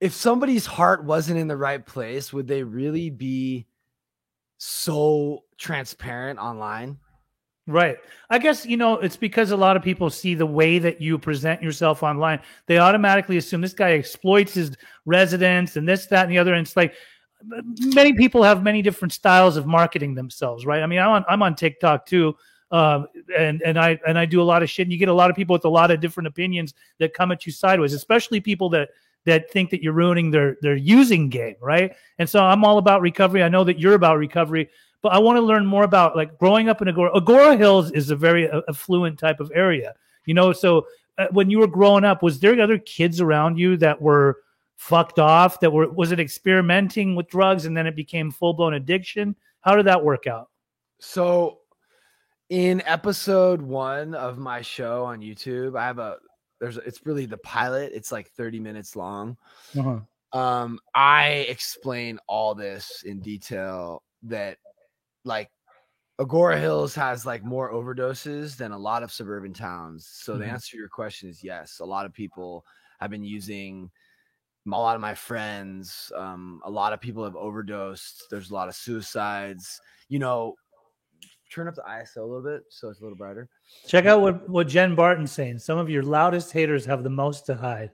if 0.00 0.14
somebody's 0.14 0.66
heart 0.66 1.04
wasn't 1.04 1.38
in 1.38 1.46
the 1.46 1.56
right 1.56 1.84
place, 1.84 2.32
would 2.32 2.48
they 2.48 2.62
really 2.62 3.10
be 3.10 3.66
so 4.56 5.44
transparent 5.58 6.38
online? 6.38 6.98
Right. 7.66 7.98
I 8.30 8.38
guess, 8.38 8.64
you 8.66 8.76
know, 8.76 8.94
it's 8.94 9.18
because 9.18 9.50
a 9.50 9.56
lot 9.56 9.76
of 9.76 9.82
people 9.82 10.10
see 10.10 10.34
the 10.34 10.46
way 10.46 10.78
that 10.78 11.00
you 11.00 11.18
present 11.18 11.62
yourself 11.62 12.02
online. 12.02 12.40
They 12.66 12.78
automatically 12.78 13.36
assume 13.36 13.60
this 13.60 13.74
guy 13.74 13.92
exploits 13.92 14.54
his 14.54 14.72
residents 15.04 15.76
and 15.76 15.86
this, 15.86 16.06
that, 16.06 16.24
and 16.24 16.32
the 16.32 16.38
other. 16.38 16.54
And 16.54 16.66
it's 16.66 16.76
like 16.76 16.94
many 17.94 18.14
people 18.14 18.42
have 18.42 18.62
many 18.62 18.82
different 18.82 19.12
styles 19.12 19.56
of 19.56 19.66
marketing 19.66 20.14
themselves, 20.14 20.66
right? 20.66 20.82
I 20.82 20.86
mean, 20.86 20.98
I'm 20.98 21.10
on, 21.10 21.24
I'm 21.28 21.42
on 21.42 21.54
TikTok 21.54 22.06
too. 22.06 22.34
Um, 22.72 23.06
and, 23.36 23.62
and 23.62 23.78
I, 23.78 24.00
and 24.06 24.18
I 24.18 24.24
do 24.24 24.40
a 24.40 24.44
lot 24.44 24.62
of 24.62 24.70
shit 24.70 24.86
and 24.86 24.92
you 24.92 24.98
get 24.98 25.08
a 25.08 25.14
lot 25.14 25.28
of 25.28 25.36
people 25.36 25.54
with 25.54 25.64
a 25.64 25.70
lot 25.70 25.90
of 25.90 26.00
different 26.00 26.26
opinions 26.26 26.74
that 26.98 27.14
come 27.14 27.30
at 27.30 27.44
you 27.44 27.52
sideways, 27.52 27.92
especially 27.92 28.40
people 28.40 28.70
that, 28.70 28.88
that 29.26 29.50
think 29.50 29.70
that 29.70 29.82
you're 29.82 29.92
ruining 29.92 30.30
their, 30.30 30.56
their 30.62 30.76
using 30.76 31.28
game. 31.28 31.56
Right. 31.60 31.94
And 32.18 32.28
so 32.28 32.42
I'm 32.42 32.64
all 32.64 32.78
about 32.78 33.00
recovery. 33.00 33.42
I 33.42 33.48
know 33.48 33.64
that 33.64 33.78
you're 33.78 33.94
about 33.94 34.18
recovery, 34.18 34.70
but 35.02 35.12
I 35.12 35.18
want 35.18 35.36
to 35.36 35.42
learn 35.42 35.66
more 35.66 35.84
about 35.84 36.16
like 36.16 36.38
growing 36.38 36.68
up 36.68 36.82
in 36.82 36.88
Agoura. 36.88 37.14
Agoura 37.14 37.56
Hills 37.56 37.90
is 37.92 38.10
a 38.10 38.16
very 38.16 38.50
uh, 38.50 38.62
affluent 38.68 39.18
type 39.18 39.40
of 39.40 39.50
area, 39.54 39.94
you 40.26 40.34
know. 40.34 40.52
So 40.52 40.86
uh, 41.18 41.26
when 41.32 41.50
you 41.50 41.58
were 41.58 41.66
growing 41.66 42.04
up, 42.04 42.22
was 42.22 42.40
there 42.40 42.60
other 42.60 42.78
kids 42.78 43.20
around 43.20 43.58
you 43.58 43.76
that 43.78 44.00
were 44.00 44.38
fucked 44.76 45.18
off? 45.18 45.60
That 45.60 45.70
were 45.70 45.88
was 45.90 46.12
it 46.12 46.20
experimenting 46.20 47.14
with 47.14 47.28
drugs 47.28 47.64
and 47.66 47.76
then 47.76 47.86
it 47.86 47.96
became 47.96 48.30
full 48.30 48.54
blown 48.54 48.74
addiction? 48.74 49.36
How 49.60 49.76
did 49.76 49.86
that 49.86 50.02
work 50.02 50.26
out? 50.26 50.48
So, 50.98 51.58
in 52.50 52.82
episode 52.84 53.62
one 53.62 54.14
of 54.14 54.38
my 54.38 54.60
show 54.60 55.04
on 55.04 55.20
YouTube, 55.20 55.78
I 55.78 55.86
have 55.86 55.98
a 55.98 56.16
there's 56.60 56.76
it's 56.78 57.06
really 57.06 57.26
the 57.26 57.38
pilot. 57.38 57.92
It's 57.94 58.12
like 58.12 58.30
30 58.30 58.60
minutes 58.60 58.96
long. 58.96 59.36
Uh-huh. 59.76 60.00
Um, 60.32 60.78
I 60.94 61.46
explain 61.48 62.18
all 62.28 62.54
this 62.54 63.02
in 63.02 63.20
detail 63.20 64.02
that 64.22 64.58
like 65.24 65.50
Agoura 66.20 66.60
Hills 66.60 66.94
has 66.96 67.26
like 67.26 67.44
more 67.44 67.72
overdoses 67.72 68.56
than 68.56 68.72
a 68.72 68.78
lot 68.78 69.02
of 69.02 69.12
suburban 69.12 69.54
towns. 69.54 70.06
So 70.06 70.38
the 70.38 70.46
Mhm. 70.46 70.48
answer 70.48 70.72
to 70.72 70.78
your 70.78 70.88
question 70.90 71.28
is 71.30 71.44
yes. 71.44 71.80
A 71.80 71.84
lot 71.86 72.06
of 72.06 72.12
people 72.14 72.64
have 73.00 73.10
been 73.10 73.24
using 73.24 73.90
a 74.66 74.70
lot 74.70 74.94
of 74.94 75.00
my 75.00 75.14
friends, 75.14 76.12
um, 76.14 76.60
a 76.64 76.70
lot 76.70 76.92
of 76.92 77.00
people 77.00 77.24
have 77.24 77.36
overdosed. 77.36 78.24
There's 78.30 78.50
a 78.50 78.54
lot 78.54 78.68
of 78.68 78.74
suicides. 78.74 79.80
You 80.08 80.18
know, 80.18 80.56
turn 81.50 81.68
up 81.68 81.74
the 81.74 81.82
ISO 81.82 82.18
a 82.18 82.22
little 82.22 82.42
bit 82.42 82.62
so 82.68 82.88
it's 82.88 83.00
a 83.00 83.02
little 83.02 83.18
brighter. 83.18 83.48
Check 83.86 84.06
out 84.06 84.20
what, 84.20 84.48
what 84.48 84.68
Jen 84.68 84.94
Barton's 84.94 85.32
saying. 85.32 85.58
Some 85.58 85.78
of 85.78 85.90
your 85.90 86.02
loudest 86.02 86.52
haters 86.52 86.84
have 86.86 87.02
the 87.02 87.10
most 87.10 87.46
to 87.46 87.54
hide. 87.54 87.90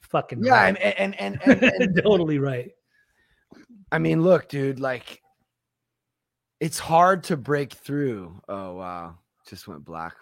Fucking 0.00 0.44
Yeah, 0.44 0.52
right. 0.54 0.76
and 0.80 0.98
and 0.98 1.40
and, 1.42 1.42
and, 1.62 1.62
and 1.62 2.02
totally 2.02 2.38
right. 2.38 2.70
I 3.90 3.98
mean, 3.98 4.22
look, 4.22 4.48
dude, 4.48 4.80
like 4.80 5.20
it's 6.60 6.78
hard 6.78 7.24
to 7.24 7.36
break 7.36 7.72
through. 7.72 8.40
Oh 8.48 8.76
wow, 8.76 9.18
just 9.48 9.68
went 9.68 9.84
black. 9.84 10.14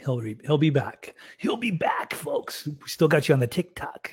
He'll 0.00 0.20
be, 0.20 0.36
he'll 0.44 0.58
be 0.58 0.70
back. 0.70 1.14
He'll 1.38 1.56
be 1.56 1.70
back, 1.72 2.14
folks. 2.14 2.66
We 2.66 2.76
still 2.86 3.08
got 3.08 3.28
you 3.28 3.34
on 3.34 3.40
the 3.40 3.46
TikTok. 3.46 4.12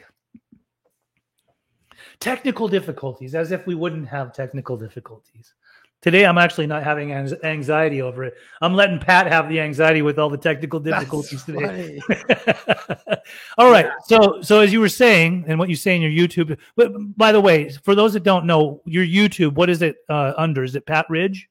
Technical 2.19 2.67
difficulties, 2.67 3.35
as 3.35 3.51
if 3.51 3.65
we 3.67 3.75
wouldn't 3.75 4.07
have 4.07 4.33
technical 4.33 4.77
difficulties. 4.77 5.53
Today, 6.01 6.25
I'm 6.25 6.37
actually 6.37 6.67
not 6.67 6.83
having 6.83 7.13
anxiety 7.13 8.01
over 8.01 8.25
it. 8.25 8.33
I'm 8.61 8.73
letting 8.73 8.99
Pat 8.99 9.25
have 9.27 9.47
the 9.47 9.61
anxiety 9.61 10.01
with 10.01 10.19
all 10.19 10.29
the 10.29 10.37
technical 10.37 10.77
difficulties 10.81 11.43
today. 11.45 12.01
all 13.57 13.71
right. 13.71 13.89
So, 14.05 14.41
so 14.41 14.59
as 14.59 14.73
you 14.73 14.81
were 14.81 14.89
saying, 14.89 15.45
and 15.47 15.57
what 15.57 15.69
you 15.69 15.77
say 15.77 15.95
in 15.95 16.01
your 16.01 16.11
YouTube, 16.11 16.57
but 16.75 16.91
by 17.15 17.31
the 17.31 17.39
way, 17.39 17.69
for 17.69 17.95
those 17.95 18.11
that 18.13 18.23
don't 18.23 18.45
know, 18.45 18.81
your 18.83 19.05
YouTube, 19.05 19.53
what 19.53 19.69
is 19.69 19.81
it 19.81 19.95
uh, 20.09 20.33
under? 20.35 20.65
Is 20.65 20.75
it 20.75 20.85
Pat 20.85 21.05
Ridge? 21.09 21.47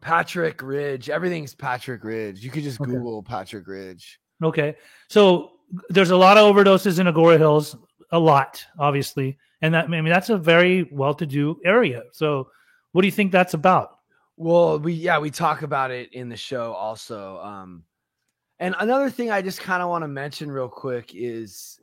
Patrick 0.00 0.62
Ridge. 0.62 1.10
Everything's 1.10 1.54
Patrick 1.56 2.04
Ridge. 2.04 2.44
You 2.44 2.50
could 2.50 2.62
just 2.62 2.80
Okay. 2.80 2.92
Google 2.92 3.22
Patrick 3.24 3.66
Ridge. 3.66 4.20
Okay. 4.44 4.76
So 5.08 5.52
there's 5.90 6.10
a 6.10 6.16
lot 6.16 6.36
of 6.38 6.54
overdoses 6.54 7.00
in 7.00 7.08
Agoura 7.08 7.36
Hills, 7.36 7.76
a 8.12 8.18
lot, 8.18 8.64
obviously. 8.78 9.38
And 9.62 9.74
that, 9.74 9.86
I 9.86 9.88
mean, 9.88 10.04
that's 10.04 10.30
a 10.30 10.38
very 10.38 10.88
well 10.92 11.14
to 11.14 11.26
do 11.26 11.60
area. 11.64 12.02
So 12.12 12.48
what 12.92 13.02
do 13.02 13.08
you 13.08 13.12
think 13.12 13.32
that's 13.32 13.54
about? 13.54 13.98
Well, 14.36 14.78
we 14.78 14.92
yeah, 14.92 15.18
we 15.18 15.30
talk 15.30 15.62
about 15.62 15.90
it 15.90 16.12
in 16.12 16.28
the 16.28 16.36
show 16.36 16.72
also. 16.72 17.38
Um 17.38 17.84
and 18.60 18.74
another 18.78 19.10
thing 19.10 19.30
I 19.30 19.42
just 19.42 19.60
kind 19.60 19.82
of 19.82 19.88
want 19.88 20.02
to 20.02 20.08
mention 20.08 20.50
real 20.50 20.68
quick 20.68 21.12
is 21.14 21.80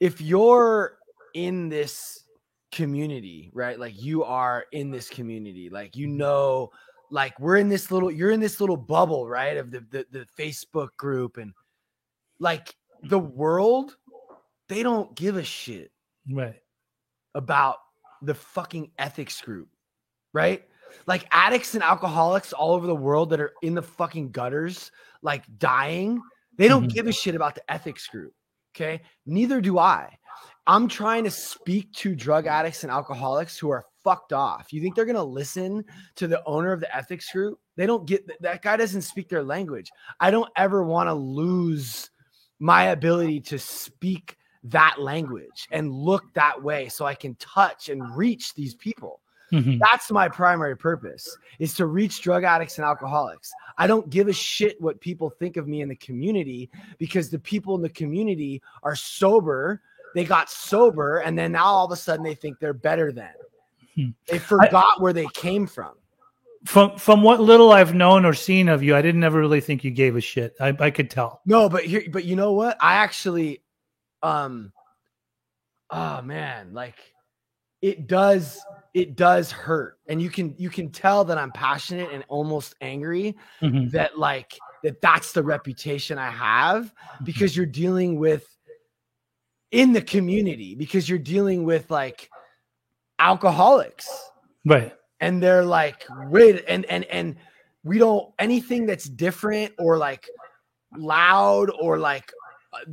if 0.00 0.20
you're 0.20 0.98
in 1.34 1.68
this 1.68 2.24
community, 2.72 3.50
right? 3.54 3.78
Like 3.78 4.00
you 4.00 4.24
are 4.24 4.66
in 4.72 4.90
this 4.90 5.08
community, 5.08 5.70
like 5.70 5.96
you 5.96 6.06
know 6.06 6.70
like 7.10 7.38
we're 7.38 7.56
in 7.56 7.68
this 7.68 7.90
little 7.90 8.10
you're 8.10 8.32
in 8.32 8.40
this 8.40 8.60
little 8.60 8.76
bubble, 8.76 9.28
right? 9.28 9.56
Of 9.56 9.70
the 9.70 9.84
the, 9.90 10.06
the 10.10 10.26
Facebook 10.38 10.88
group 10.96 11.36
and 11.36 11.52
like 12.40 12.74
the 13.02 13.18
world 13.18 13.96
they 14.68 14.82
don't 14.82 15.14
give 15.14 15.36
a 15.36 15.44
shit 15.44 15.90
Right. 16.30 16.56
about 17.34 17.76
the 18.22 18.34
fucking 18.34 18.90
ethics 18.98 19.40
group, 19.40 19.68
right? 20.32 20.64
Like 21.06 21.26
addicts 21.30 21.74
and 21.74 21.82
alcoholics 21.82 22.52
all 22.52 22.72
over 22.72 22.86
the 22.86 22.94
world 22.96 23.30
that 23.30 23.40
are 23.40 23.52
in 23.62 23.74
the 23.74 23.82
fucking 23.82 24.30
gutters, 24.30 24.90
like 25.22 25.44
dying, 25.58 26.20
they 26.56 26.66
don't 26.68 26.84
Mhm. 26.84 26.94
give 26.94 27.06
a 27.06 27.12
shit 27.12 27.34
about 27.34 27.54
the 27.54 27.70
ethics 27.70 28.06
group. 28.06 28.32
Okay. 28.74 29.02
Neither 29.26 29.60
do 29.60 29.78
I. 29.78 30.16
I'm 30.66 30.88
trying 30.88 31.24
to 31.24 31.30
speak 31.30 31.92
to 31.94 32.14
drug 32.16 32.46
addicts 32.46 32.82
and 32.82 32.90
alcoholics 32.90 33.58
who 33.58 33.70
are 33.70 33.84
fucked 34.02 34.32
off. 34.32 34.72
You 34.72 34.80
think 34.80 34.94
they're 34.94 35.04
going 35.04 35.14
to 35.16 35.22
listen 35.22 35.84
to 36.16 36.26
the 36.26 36.42
owner 36.44 36.72
of 36.72 36.80
the 36.80 36.94
ethics 36.96 37.30
group? 37.30 37.60
They 37.76 37.86
don't 37.86 38.06
get 38.06 38.26
that 38.40 38.62
guy 38.62 38.76
doesn't 38.76 39.02
speak 39.02 39.28
their 39.28 39.44
language. 39.44 39.90
I 40.20 40.30
don't 40.30 40.50
ever 40.56 40.82
want 40.82 41.08
to 41.08 41.14
lose 41.14 42.10
my 42.58 42.84
ability 42.84 43.40
to 43.42 43.58
speak 43.58 44.35
that 44.66 44.96
language 45.00 45.68
and 45.70 45.92
look 45.92 46.32
that 46.34 46.62
way 46.62 46.88
so 46.88 47.04
I 47.04 47.14
can 47.14 47.34
touch 47.36 47.88
and 47.88 48.16
reach 48.16 48.54
these 48.54 48.74
people. 48.74 49.20
Mhm. 49.52 49.78
That's 49.78 50.10
my 50.10 50.28
primary 50.28 50.76
purpose 50.76 51.36
is 51.60 51.74
to 51.74 51.86
reach 51.86 52.20
drug 52.20 52.42
addicts 52.42 52.78
and 52.78 52.84
alcoholics. 52.84 53.52
I 53.78 53.86
don't 53.86 54.10
give 54.10 54.26
a 54.26 54.32
shit 54.32 54.80
what 54.80 55.00
people 55.00 55.30
think 55.30 55.56
of 55.56 55.68
me 55.68 55.82
in 55.82 55.88
the 55.88 55.96
community 55.96 56.68
because 56.98 57.30
the 57.30 57.38
people 57.38 57.76
in 57.76 57.82
the 57.82 57.88
community 57.88 58.60
are 58.82 58.96
sober. 58.96 59.82
They 60.14 60.24
got 60.24 60.50
sober 60.50 61.18
and 61.18 61.38
then 61.38 61.52
now 61.52 61.66
all 61.66 61.84
of 61.84 61.92
a 61.92 61.96
sudden 61.96 62.24
they 62.24 62.34
think 62.34 62.58
they're 62.58 62.72
better 62.72 63.12
than. 63.12 63.34
Hmm. 63.94 64.08
They 64.26 64.38
forgot 64.38 65.00
where 65.00 65.12
they 65.12 65.26
came 65.34 65.66
from. 65.66 65.92
From 66.64 66.98
from 66.98 67.22
what 67.22 67.40
little 67.40 67.70
I've 67.70 67.94
known 67.94 68.24
or 68.24 68.34
seen 68.34 68.68
of 68.68 68.82
you, 68.82 68.96
I 68.96 69.02
didn't 69.02 69.22
ever 69.22 69.38
really 69.38 69.60
think 69.60 69.84
you 69.84 69.92
gave 69.92 70.16
a 70.16 70.20
shit. 70.20 70.56
I, 70.58 70.74
I 70.80 70.90
could 70.90 71.08
tell. 71.08 71.40
No, 71.46 71.68
but 71.68 71.84
here, 71.84 72.02
but 72.10 72.24
you 72.24 72.34
know 72.34 72.52
what? 72.52 72.76
I 72.80 72.94
actually, 72.94 73.60
um, 74.22 74.72
oh 75.90 76.22
man, 76.22 76.72
like 76.72 76.96
it 77.82 78.06
does, 78.06 78.58
it 78.94 79.16
does 79.16 79.50
hurt, 79.52 79.98
and 80.08 80.20
you 80.20 80.30
can 80.30 80.54
you 80.58 80.70
can 80.70 80.90
tell 80.90 81.24
that 81.24 81.38
I'm 81.38 81.52
passionate 81.52 82.10
and 82.12 82.24
almost 82.28 82.74
angry 82.80 83.36
Mhm. 83.62 83.90
that 83.92 84.18
like 84.18 84.58
that 84.82 85.00
that's 85.00 85.32
the 85.32 85.42
reputation 85.42 86.18
I 86.18 86.30
have 86.30 86.92
because 87.24 87.56
you're 87.56 87.66
dealing 87.66 88.18
with 88.18 88.46
in 89.72 89.92
the 89.92 90.02
community 90.02 90.74
because 90.74 91.08
you're 91.08 91.18
dealing 91.18 91.64
with 91.64 91.90
like 91.90 92.30
alcoholics 93.18 94.08
Right. 94.64 94.94
and 95.20 95.42
they're 95.42 95.64
like 95.64 96.04
wait 96.28 96.64
and 96.68 96.84
and 96.86 97.04
and 97.06 97.36
we 97.84 97.98
don't 97.98 98.32
anything 98.38 98.86
that's 98.86 99.04
different 99.08 99.72
or 99.78 99.96
like 99.98 100.28
loud 100.96 101.70
or 101.80 101.98
like 101.98 102.32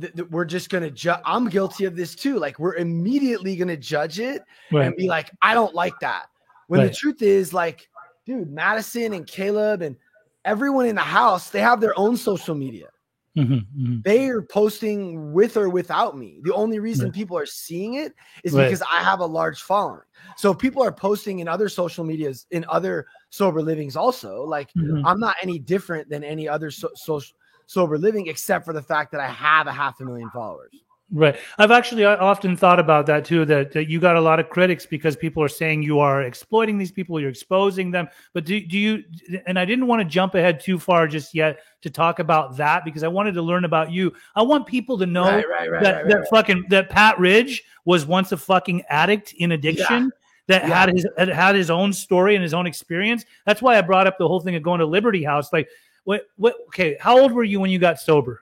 th- 0.00 0.14
th- 0.14 0.28
we're 0.30 0.44
just 0.44 0.70
gonna 0.70 0.90
judge 0.90 1.20
i'm 1.24 1.48
guilty 1.48 1.84
of 1.84 1.96
this 1.96 2.14
too 2.14 2.38
like 2.38 2.58
we're 2.58 2.76
immediately 2.76 3.56
gonna 3.56 3.76
judge 3.76 4.18
it 4.20 4.42
Right. 4.72 4.86
and 4.86 4.96
be 4.96 5.08
like 5.08 5.30
i 5.42 5.54
don't 5.54 5.74
like 5.74 5.98
that 6.00 6.26
when 6.68 6.80
Right. 6.80 6.90
the 6.90 6.94
truth 6.94 7.22
is 7.22 7.52
like 7.52 7.88
dude 8.26 8.50
madison 8.50 9.12
and 9.14 9.26
caleb 9.26 9.82
and 9.82 9.96
everyone 10.44 10.86
in 10.86 10.94
the 10.94 11.00
house 11.02 11.50
they 11.50 11.60
have 11.60 11.80
their 11.80 11.98
own 11.98 12.16
social 12.16 12.54
media 12.54 12.88
Mhm, 13.36 13.66
mhm. 13.76 14.04
they 14.04 14.28
are 14.28 14.42
posting 14.42 15.32
with 15.32 15.56
or 15.56 15.68
without 15.68 16.16
me. 16.16 16.38
The 16.44 16.54
only 16.54 16.78
reason 16.78 17.06
Right. 17.06 17.14
people 17.14 17.36
are 17.36 17.46
seeing 17.46 17.94
it 17.94 18.14
is 18.44 18.52
Right. 18.52 18.66
because 18.66 18.80
I 18.82 19.02
have 19.02 19.18
a 19.18 19.26
large 19.26 19.60
following. 19.62 20.02
So 20.36 20.54
people 20.54 20.84
are 20.84 20.92
posting 20.92 21.40
in 21.40 21.48
other 21.48 21.68
social 21.68 22.04
medias, 22.04 22.46
in 22.52 22.64
other 22.68 23.06
sober 23.30 23.60
livings 23.60 23.96
also. 23.96 24.44
Like 24.44 24.72
Mhm. 24.74 25.02
I'm 25.04 25.18
not 25.18 25.34
any 25.42 25.58
different 25.58 26.08
than 26.08 26.22
any 26.22 26.48
other 26.48 26.70
so, 26.70 26.90
so, 26.94 27.20
sober 27.66 27.98
living, 27.98 28.26
except 28.26 28.64
for 28.64 28.72
the 28.72 28.82
fact 28.82 29.12
that 29.12 29.20
I 29.20 29.28
have 29.28 29.66
a 29.66 29.72
half 29.72 30.00
a 30.00 30.04
million 30.04 30.30
followers. 30.30 30.72
Right. 31.12 31.36
I've 31.58 31.70
actually 31.70 32.04
often 32.04 32.56
thought 32.56 32.80
about 32.80 33.06
that 33.06 33.24
too. 33.24 33.44
That, 33.44 33.72
that 33.72 33.88
you 33.88 34.00
got 34.00 34.16
a 34.16 34.20
lot 34.20 34.40
of 34.40 34.48
critics 34.48 34.84
because 34.84 35.14
people 35.14 35.42
are 35.44 35.48
saying 35.48 35.82
you 35.82 36.00
are 36.00 36.22
exploiting 36.22 36.76
these 36.76 36.90
people, 36.90 37.20
you're 37.20 37.30
exposing 37.30 37.90
them. 37.90 38.08
But 38.32 38.46
do, 38.46 38.58
do 38.60 38.76
you? 38.76 39.04
And 39.46 39.58
I 39.58 39.64
didn't 39.64 39.86
want 39.86 40.00
to 40.00 40.04
jump 40.06 40.34
ahead 40.34 40.60
too 40.60 40.78
far 40.78 41.06
just 41.06 41.34
yet 41.34 41.60
to 41.82 41.90
talk 41.90 42.18
about 42.18 42.56
that 42.56 42.84
because 42.84 43.04
I 43.04 43.08
wanted 43.08 43.34
to 43.34 43.42
learn 43.42 43.64
about 43.64 43.92
you. 43.92 44.12
I 44.34 44.42
want 44.42 44.66
people 44.66 44.98
to 44.98 45.06
know 45.06 45.24
right, 45.24 45.48
right, 45.48 45.70
right, 45.70 45.82
that 45.82 46.08
that 46.08 46.28
fucking 46.30 46.64
that 46.70 46.88
Pat 46.88 47.18
Ridge 47.18 47.62
was 47.84 48.06
once 48.06 48.32
a 48.32 48.36
fucking 48.36 48.82
addict 48.88 49.34
in 49.34 49.52
addiction. 49.52 50.10
That 50.46 50.68
Yeah. 50.68 50.80
had 50.80 50.88
his 50.90 51.06
had 51.16 51.54
his 51.54 51.70
own 51.70 51.92
story 51.92 52.34
and 52.34 52.42
his 52.42 52.52
own 52.52 52.66
experience. 52.66 53.24
That's 53.46 53.62
why 53.62 53.78
I 53.78 53.80
brought 53.82 54.06
up 54.06 54.18
the 54.18 54.28
whole 54.28 54.40
thing 54.40 54.56
of 54.56 54.62
going 54.62 54.80
to 54.80 54.86
Liberty 54.86 55.24
House. 55.24 55.52
Like, 55.54 55.68
what? 56.04 56.22
What? 56.36 56.56
Okay, 56.68 56.96
how 57.00 57.18
old 57.18 57.32
were 57.32 57.44
you 57.44 57.60
when 57.60 57.70
you 57.70 57.78
got 57.78 57.98
sober? 57.98 58.40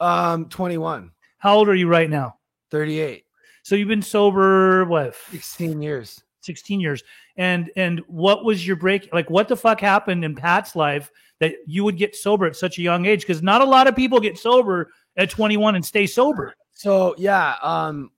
Um, 0.00 0.48
21, 0.48 1.10
How 1.38 1.56
old 1.56 1.68
are 1.68 1.74
you 1.74 1.88
right 1.88 2.08
now? 2.08 2.36
38, 2.70 3.24
So 3.62 3.74
you've 3.74 3.88
been 3.88 4.02
sober 4.02 4.84
what 4.84 5.14
16 5.30 5.82
years. 5.82 6.22
16 6.42 6.80
years. 6.80 7.02
And 7.36 7.70
and 7.76 8.00
what 8.06 8.44
was 8.44 8.66
your 8.66 8.76
break 8.76 9.08
like 9.12 9.28
what 9.28 9.48
the 9.48 9.56
fuck 9.56 9.80
happened 9.80 10.24
in 10.24 10.34
Pat's 10.34 10.76
life 10.76 11.10
that 11.40 11.54
you 11.66 11.84
would 11.84 11.96
get 11.96 12.14
sober 12.14 12.46
at 12.46 12.56
such 12.56 12.78
a 12.78 12.82
young 12.82 13.06
age 13.06 13.26
cuz 13.26 13.42
not 13.42 13.60
a 13.60 13.64
lot 13.64 13.86
of 13.86 13.96
people 13.96 14.20
get 14.20 14.38
sober 14.38 14.92
at 15.16 15.30
21 15.30 15.74
and 15.74 15.84
stay 15.84 16.06
sober. 16.06 16.54
So 16.72 17.14
yeah, 17.18 17.56
um, 17.62 18.10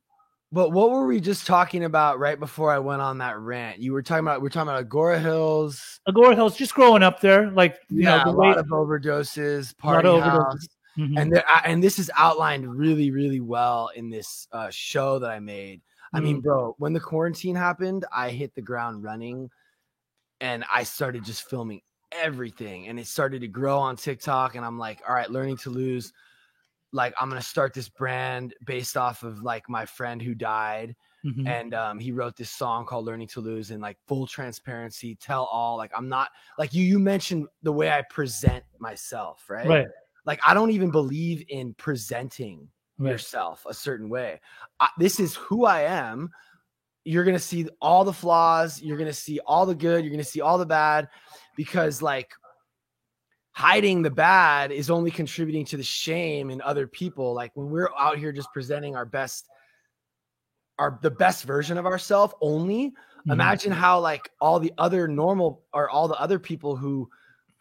but 0.53 0.71
what 0.73 0.91
were 0.91 1.07
we 1.07 1.21
just 1.21 1.47
talking 1.47 1.85
about 1.85 2.19
right 2.19 2.39
before 2.39 2.73
I 2.73 2.79
went 2.79 3.03
on 3.03 3.19
that 3.19 3.39
rant? 3.39 3.79
You 3.79 3.93
were 3.93 4.03
talking 4.03 4.25
about 4.25 4.41
we 4.43 4.47
are 4.47 4.51
talking 4.51 4.69
about 4.69 4.89
Agoura 4.89 5.21
Hills, 5.21 6.01
Agoura 6.09 6.35
Hills 6.35 6.57
just 6.57 6.75
growing 6.75 7.03
up 7.03 7.21
there 7.21 7.51
like 7.53 7.79
you 7.89 8.03
yeah, 8.03 8.25
know 8.25 8.31
a 8.31 8.33
lot 8.33 8.59
of 8.59 8.67
overdoses, 8.67 9.77
party 9.79 10.09
of 10.09 10.23
house, 10.23 10.55
overdoses. 10.57 10.69
Mhm. 10.99 11.21
and 11.21 11.33
there, 11.33 11.45
I- 11.49 11.63
and 11.67 11.83
this 11.83 11.99
is 11.99 12.11
outlined 12.17 12.67
really 12.77 13.11
really 13.11 13.41
well 13.41 13.91
in 13.95 14.11
this 14.11 14.49
uh, 14.53 14.71
show 14.71 15.19
that 15.21 15.31
I 15.31 15.39
made. 15.39 15.83
I 16.13 16.17
Mm-hmm. 16.17 16.25
mean, 16.25 16.41
bro, 16.41 16.75
when 16.79 16.93
the 16.93 17.01
quarantine 17.01 17.55
happened, 17.55 18.05
I 18.13 18.31
hit 18.31 18.55
the 18.55 18.63
ground 18.63 19.05
running, 19.05 19.49
and 20.41 20.65
I 20.73 20.83
started 20.83 21.25
just 21.25 21.49
filming 21.49 21.81
everything, 22.11 22.89
and 22.89 22.99
it 22.99 23.07
started 23.07 23.41
to 23.43 23.49
grow 23.49 23.79
on 23.79 23.95
TikTok. 23.95 24.57
And 24.57 24.65
I'm 24.65 24.79
like, 24.79 25.01
all 25.09 25.15
right, 25.15 25.31
learning 25.31 25.59
to 25.59 25.71
lose. 25.71 26.13
Like, 26.93 27.15
I'm 27.21 27.29
gonna 27.29 27.43
start 27.43 27.75
this 27.75 27.89
brand 27.89 28.55
based 28.65 28.97
off 28.97 29.23
of 29.23 29.43
like 29.43 29.69
my 29.69 29.87
friend 29.87 30.21
who 30.21 30.35
died 30.35 30.97
Mhm. 31.25 31.47
and 31.47 31.75
um, 31.75 31.99
he 31.99 32.13
wrote 32.13 32.37
this 32.37 32.51
song 32.51 32.87
called 32.87 33.05
learning 33.05 33.29
to 33.29 33.41
lose 33.41 33.71
and 33.71 33.81
like 33.83 33.99
full 34.07 34.27
transparency 34.27 35.15
tell 35.17 35.45
all 35.45 35.77
like 35.77 35.91
i'm 35.95 36.09
not 36.09 36.31
like 36.59 36.73
you 36.73 36.83
you 36.83 36.99
mentioned 36.99 37.47
the 37.63 37.73
way 37.73 37.91
i 37.91 38.03
present 38.11 38.65
myself 38.79 39.49
right 39.49 39.69
right. 39.69 39.89
Like 40.27 40.41
I 40.47 40.53
don't 40.55 40.71
even 40.71 40.91
believe 40.91 41.45
in 41.49 41.75
presenting 41.75 42.69
Right. 42.99 43.13
yourself 43.13 43.65
a 43.67 43.73
certain 43.73 44.11
way. 44.11 44.41
I, 44.79 44.89
this 44.99 45.19
is 45.19 45.35
who 45.35 45.65
I 45.65 45.83
am. 45.83 46.29
You're 47.05 47.25
going 47.25 47.37
to 47.37 47.43
see 47.43 47.67
all 47.81 48.05
the 48.05 48.13
flaws, 48.13 48.83
you're 48.83 48.99
going 48.99 49.09
to 49.09 49.15
see 49.15 49.41
all 49.47 49.65
the 49.65 49.75
good, 49.75 50.05
you're 50.05 50.11
going 50.13 50.23
to 50.23 50.31
see 50.31 50.43
all 50.43 50.59
the 50.59 50.67
bad 50.67 51.09
because 51.57 52.03
like 52.03 52.31
hiding 53.61 54.01
the 54.01 54.11
bad 54.11 54.73
is 54.73 54.89
only 54.91 55.11
contributing 55.11 55.67
to 55.67 55.77
the 55.77 55.83
shame 55.83 56.49
in 56.51 56.63
other 56.63 56.87
people. 56.87 57.35
Like 57.35 57.51
when 57.55 57.69
we're 57.69 57.91
out 57.99 58.17
here 58.17 58.33
just 58.33 58.51
presenting 58.55 58.97
our 58.97 59.05
best 59.05 59.47
our 60.79 60.99
the 61.03 61.11
best 61.11 61.45
version 61.45 61.77
of 61.77 61.85
ourselves 61.85 62.33
only 62.41 62.89
Mhm. 63.27 63.33
imagine 63.33 63.71
how 63.71 64.01
like 64.01 64.31
all 64.41 64.59
the 64.59 64.73
other 64.79 65.07
normal 65.07 65.63
or 65.75 65.91
all 65.91 66.09
the 66.09 66.19
other 66.19 66.39
people 66.39 66.75
who 66.75 67.07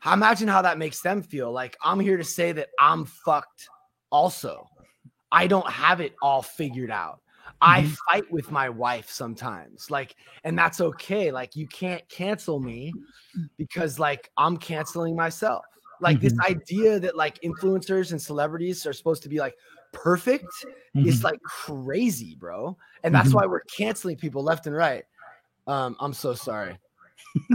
imagine 0.10 0.48
how 0.48 0.62
that 0.62 0.78
makes 0.78 1.02
them 1.02 1.22
feel 1.22 1.52
like 1.52 1.76
i'm 1.84 2.00
here 2.00 2.16
to 2.16 2.24
say 2.24 2.54
that 2.54 2.70
i'm 2.80 3.04
fucked 3.04 3.68
also 4.10 4.66
i 5.34 5.48
don't 5.48 5.70
have 5.70 6.00
it 6.00 6.16
all 6.22 6.42
figured 6.42 6.90
out 6.92 7.20
i 7.62 7.82
Mhm. 7.84 7.98
fight 8.10 8.32
with 8.32 8.52
my 8.52 8.70
wife 8.70 9.10
sometimes 9.10 9.92
like 9.92 10.16
and 10.46 10.58
that's 10.58 10.80
okay 10.80 11.30
like 11.30 11.58
you 11.58 11.68
can't 11.68 12.08
cancel 12.08 12.62
me 12.62 12.94
because 13.58 14.00
like 14.00 14.32
i'm 14.38 14.56
canceling 14.56 15.14
myself 15.14 15.66
like 16.02 16.20
this 16.20 16.34
idea 16.48 17.00
that 17.00 17.16
like 17.18 17.40
influencers 17.42 18.12
and 18.12 18.22
celebrities 18.22 18.86
are 18.86 18.94
supposed 18.94 19.24
to 19.24 19.30
be 19.30 19.40
like 19.40 19.56
perfect 19.92 20.46
is 20.96 21.20
Mhm. 21.20 21.24
like 21.24 21.42
crazy, 21.44 22.36
bro. 22.36 22.78
And 23.04 23.14
that's 23.14 23.30
Mhm. 23.30 23.36
why 23.36 23.46
we're 23.46 23.62
canceling 23.62 24.16
people 24.18 24.44
left 24.44 24.68
and 24.68 24.76
right. 24.76 25.04
Um, 25.68 25.96
I'm 26.00 26.14
so 26.14 26.34
sorry. 26.34 26.78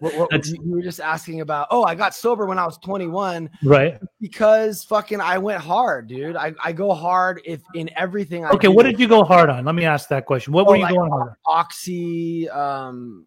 what, 0.00 0.14
what- 0.16 0.46
you 0.46 0.58
were 0.64 0.82
just 0.82 0.98
asking 0.98 1.40
about? 1.40 1.68
Oh, 1.70 1.84
I 1.84 1.94
got 1.94 2.14
sober 2.14 2.46
when 2.46 2.58
I 2.58 2.64
was 2.66 2.78
21 2.78 3.48
right. 3.62 4.00
because 4.20 4.82
fucking 4.84 5.20
I 5.20 5.38
went 5.38 5.60
hard, 5.60 6.08
dude. 6.08 6.36
I, 6.36 6.52
I 6.62 6.72
go 6.72 6.92
hard 6.94 7.40
if 7.44 7.60
in 7.74 7.90
everything. 7.96 8.44
I 8.44 8.50
Okay, 8.50 8.68
what 8.68 8.84
did 8.84 8.98
you 8.98 9.06
go 9.06 9.22
hard 9.22 9.50
on? 9.50 9.64
Let 9.64 9.74
me 9.74 9.84
ask 9.84 10.08
that 10.08 10.26
question. 10.26 10.52
What 10.52 10.66
Oh, 10.66 10.70
were 10.70 10.76
you 10.76 10.82
like- 10.82 10.94
going 10.94 11.10
hard 11.10 11.28
on? 11.30 11.36
Oxy, 11.46 12.48
um, 12.50 13.26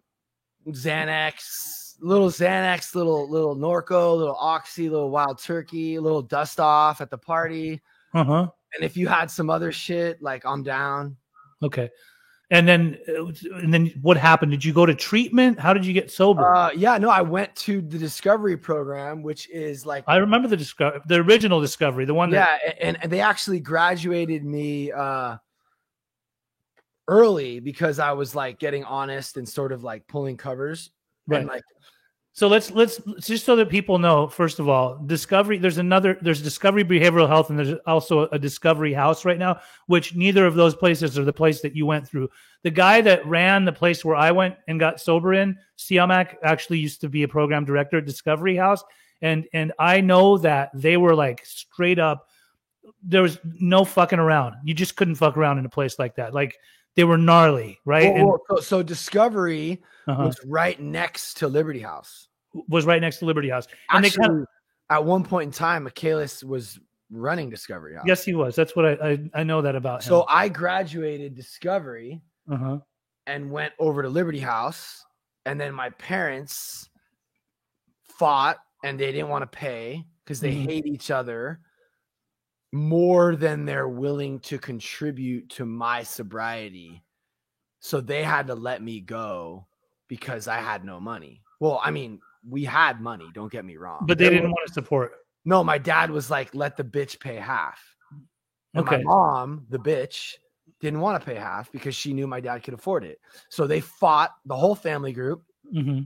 Xanax, 0.68 1.77
little 2.00 2.28
Xanax, 2.30 2.94
little 2.94 3.28
little 3.28 3.56
Norco, 3.56 4.16
little 4.16 4.36
Oxy, 4.38 4.88
little 4.88 5.10
Wild 5.10 5.42
Turkey, 5.42 5.98
little 5.98 6.22
dust 6.22 6.60
off 6.60 7.00
at 7.00 7.10
the 7.10 7.18
party. 7.18 7.80
Uh 8.14 8.24
huh. 8.24 8.48
And 8.74 8.84
if 8.84 8.96
you 8.96 9.08
had 9.08 9.30
some 9.30 9.50
other 9.50 9.72
shit, 9.72 10.22
like 10.22 10.44
I'm 10.44 10.62
down. 10.62 11.16
Okay. 11.62 11.90
And 12.50 12.66
then, 12.66 12.96
uh, 13.08 13.26
and 13.56 13.74
then 13.74 13.92
what 14.00 14.16
happened? 14.16 14.50
Did 14.50 14.64
you 14.64 14.72
go 14.72 14.86
to 14.86 14.94
treatment? 14.94 15.60
How 15.60 15.74
did 15.74 15.84
you 15.84 15.92
get 15.92 16.10
sober? 16.10 16.54
Uh, 16.54 16.70
yeah, 16.72 16.96
no, 16.96 17.10
I 17.10 17.20
went 17.20 17.54
to 17.56 17.82
the 17.82 17.98
Discovery 17.98 18.56
program, 18.56 19.22
which 19.22 19.50
is 19.50 19.84
like, 19.84 20.04
I 20.06 20.16
remember 20.16 20.48
the 20.48 20.56
discovery, 20.56 21.00
the 21.06 21.16
original 21.16 21.60
discovery, 21.60 22.06
the 22.06 22.14
one 22.14 22.30
that. 22.30 22.60
yeah, 22.64 22.70
a- 22.70 22.82
and, 22.82 23.02
and 23.02 23.12
they 23.12 23.20
actually 23.20 23.60
graduated 23.60 24.46
me 24.46 24.90
uh, 24.92 25.36
early 27.06 27.60
because 27.60 27.98
I 27.98 28.12
was 28.12 28.34
like 28.34 28.58
getting 28.58 28.82
honest 28.84 29.36
and 29.36 29.46
sort 29.46 29.72
of 29.72 29.84
like 29.84 30.06
pulling 30.06 30.38
covers. 30.38 30.90
Right. 31.28 31.46
Like, 31.46 31.62
So 32.32 32.46
let's 32.46 32.70
let's 32.70 33.00
just 33.20 33.44
so 33.44 33.56
that 33.56 33.68
people 33.68 33.98
know. 33.98 34.28
First 34.28 34.60
of 34.60 34.68
all, 34.68 34.96
discovery. 35.04 35.58
There's 35.58 35.78
another. 35.78 36.16
There's 36.22 36.40
Discovery 36.40 36.84
Behavioral 36.84 37.26
Health, 37.28 37.50
and 37.50 37.58
there's 37.58 37.74
also 37.84 38.28
a 38.28 38.38
Discovery 38.38 38.92
House 38.92 39.24
right 39.24 39.38
now. 39.38 39.60
Which 39.88 40.14
neither 40.14 40.46
of 40.46 40.54
those 40.54 40.74
places 40.74 41.18
are 41.18 41.24
the 41.24 41.32
place 41.32 41.60
that 41.62 41.74
you 41.74 41.84
went 41.84 42.06
through. 42.06 42.28
The 42.62 42.70
guy 42.70 43.00
that 43.00 43.26
ran 43.26 43.64
the 43.64 43.72
place 43.72 44.04
where 44.04 44.16
I 44.16 44.30
went 44.30 44.54
and 44.68 44.78
got 44.78 45.00
sober 45.00 45.34
in, 45.34 45.58
Siamak, 45.76 46.36
actually 46.42 46.78
used 46.78 47.00
to 47.00 47.08
be 47.08 47.24
a 47.24 47.28
program 47.28 47.64
director 47.64 47.98
at 47.98 48.06
Discovery 48.06 48.56
House, 48.56 48.84
and 49.20 49.46
and 49.52 49.72
I 49.78 50.00
know 50.00 50.38
that 50.38 50.70
they 50.74 50.96
were 50.96 51.16
like 51.16 51.44
straight 51.44 51.98
up. 51.98 52.28
There 53.02 53.22
was 53.22 53.38
no 53.58 53.84
fucking 53.84 54.18
around. 54.18 54.54
You 54.64 54.74
just 54.74 54.96
couldn't 54.96 55.16
fuck 55.16 55.36
around 55.36 55.58
in 55.58 55.66
a 55.66 55.70
place 55.70 55.98
like 55.98 56.14
that. 56.14 56.34
Like 56.34 56.56
they 56.98 57.04
were 57.04 57.16
gnarly, 57.16 57.78
right? 57.84 58.12
well, 58.12 58.40
so, 58.50 58.56
so 58.60 58.82
Discovery 58.82 59.80
uh-huh, 60.08 60.24
was 60.24 60.36
right 60.44 60.80
next 60.80 61.34
to 61.34 61.46
Liberty 61.46 61.78
House. 61.78 62.26
was 62.66 62.86
right 62.86 63.00
next 63.00 63.18
to 63.18 63.24
Liberty 63.24 63.48
House. 63.48 63.68
And 63.90 64.02
they 64.02 64.08
Actually, 64.08 64.26
kind 64.26 64.46
at 64.90 65.04
one 65.04 65.22
point 65.22 65.46
in 65.46 65.52
time, 65.52 65.84
Michaelis 65.84 66.42
was 66.42 66.80
running 67.08 67.50
Discovery 67.50 67.94
House. 67.94 68.02
Yes, 68.04 68.24
he 68.24 68.34
was. 68.34 68.56
That's 68.56 68.74
what 68.74 68.84
I 68.84 69.10
I, 69.10 69.18
I 69.32 69.42
know 69.44 69.62
that 69.62 69.76
about 69.76 70.02
him. 70.02 70.08
So 70.08 70.24
I 70.28 70.48
graduated 70.48 71.36
Discovery 71.36 72.20
uh-huh. 72.50 72.78
and 73.28 73.48
went 73.48 73.74
over 73.78 74.02
to 74.02 74.08
Liberty 74.08 74.40
House. 74.40 75.04
And 75.46 75.60
then 75.60 75.72
my 75.72 75.90
parents 75.90 76.90
fought 78.08 78.58
and 78.82 78.98
they 78.98 79.12
didn't 79.12 79.28
want 79.28 79.42
to 79.42 79.56
pay 79.56 80.04
because 80.24 80.40
they 80.40 80.52
Mhm. 80.52 80.64
hate 80.64 80.86
each 80.86 81.12
other 81.12 81.60
more 82.72 83.36
than 83.36 83.64
they're 83.64 83.88
willing 83.88 84.40
to 84.40 84.58
contribute 84.58 85.48
to 85.50 85.64
my 85.64 86.02
sobriety. 86.02 87.02
So 87.80 88.00
they 88.00 88.22
had 88.22 88.46
to 88.48 88.54
let 88.54 88.82
me 88.82 89.00
go 89.00 89.66
because 90.08 90.48
I 90.48 90.58
had 90.58 90.84
no 90.84 91.00
money. 91.00 91.42
Well, 91.60 91.80
I 91.82 91.90
mean, 91.90 92.20
we 92.48 92.64
had 92.64 93.00
money, 93.00 93.26
don't 93.34 93.50
get 93.52 93.64
me 93.64 93.76
wrong. 93.76 94.04
but 94.06 94.18
they 94.18 94.24
There 94.24 94.32
didn't 94.32 94.44
were- 94.50 94.54
want 94.54 94.66
to 94.66 94.72
support. 94.72 95.12
No, 95.44 95.64
my 95.64 95.78
dad 95.78 96.10
was 96.10 96.30
like, 96.30 96.54
let 96.54 96.76
the 96.76 96.84
bitch 96.84 97.18
pay 97.20 97.36
half. 97.36 97.80
And 98.74 98.86
Okay. 98.86 98.98
my 98.98 99.02
mom, 99.02 99.66
the 99.70 99.78
bitch, 99.78 100.36
didn't 100.80 101.00
want 101.00 101.20
to 101.20 101.26
pay 101.26 101.36
half 101.36 101.72
because 101.72 101.96
she 101.96 102.12
knew 102.12 102.26
my 102.26 102.40
dad 102.40 102.62
could 102.62 102.74
afford 102.74 103.04
it. 103.04 103.20
So 103.48 103.66
they 103.66 103.80
fought 103.80 104.30
the 104.44 104.56
whole 104.56 104.74
family 104.74 105.12
group. 105.12 105.42
hmm 105.72 106.02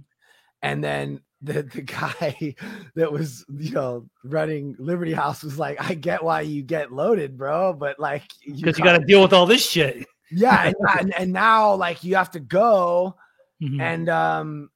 And 0.63 0.83
then 0.83 1.21
the, 1.43 1.63
the 1.65 1.83
guy 1.83 2.55
that 2.95 3.13
was, 3.13 3.45
you 3.59 3.73
know, 3.73 4.09
running 4.25 4.77
Liberty 4.79 5.13
House 5.13 5.43
was 5.43 5.59
like, 5.59 5.81
I 5.81 5.95
get 5.95 6.23
why 6.23 6.43
you 6.43 6.63
get 6.63 6.93
loaded, 6.93 7.37
bro. 7.37 7.73
But 7.73 7.99
like, 7.99 8.23
Because 8.47 8.79
you 8.79 8.85
got 8.85 8.99
to 8.99 9.05
deal 9.05 9.23
with 9.23 9.33
all 9.33 9.47
this 9.47 9.69
shit. 9.69 10.07
yeah. 10.31 10.73
And, 10.99 11.15
and, 11.15 11.33
now, 11.33 11.75
like, 11.75 12.05
you 12.05 12.15
have 12.17 12.31
to 12.33 12.41
go. 12.41 13.17
Mhm. 13.63 13.81
And, 13.81 14.09
um, 14.09 14.71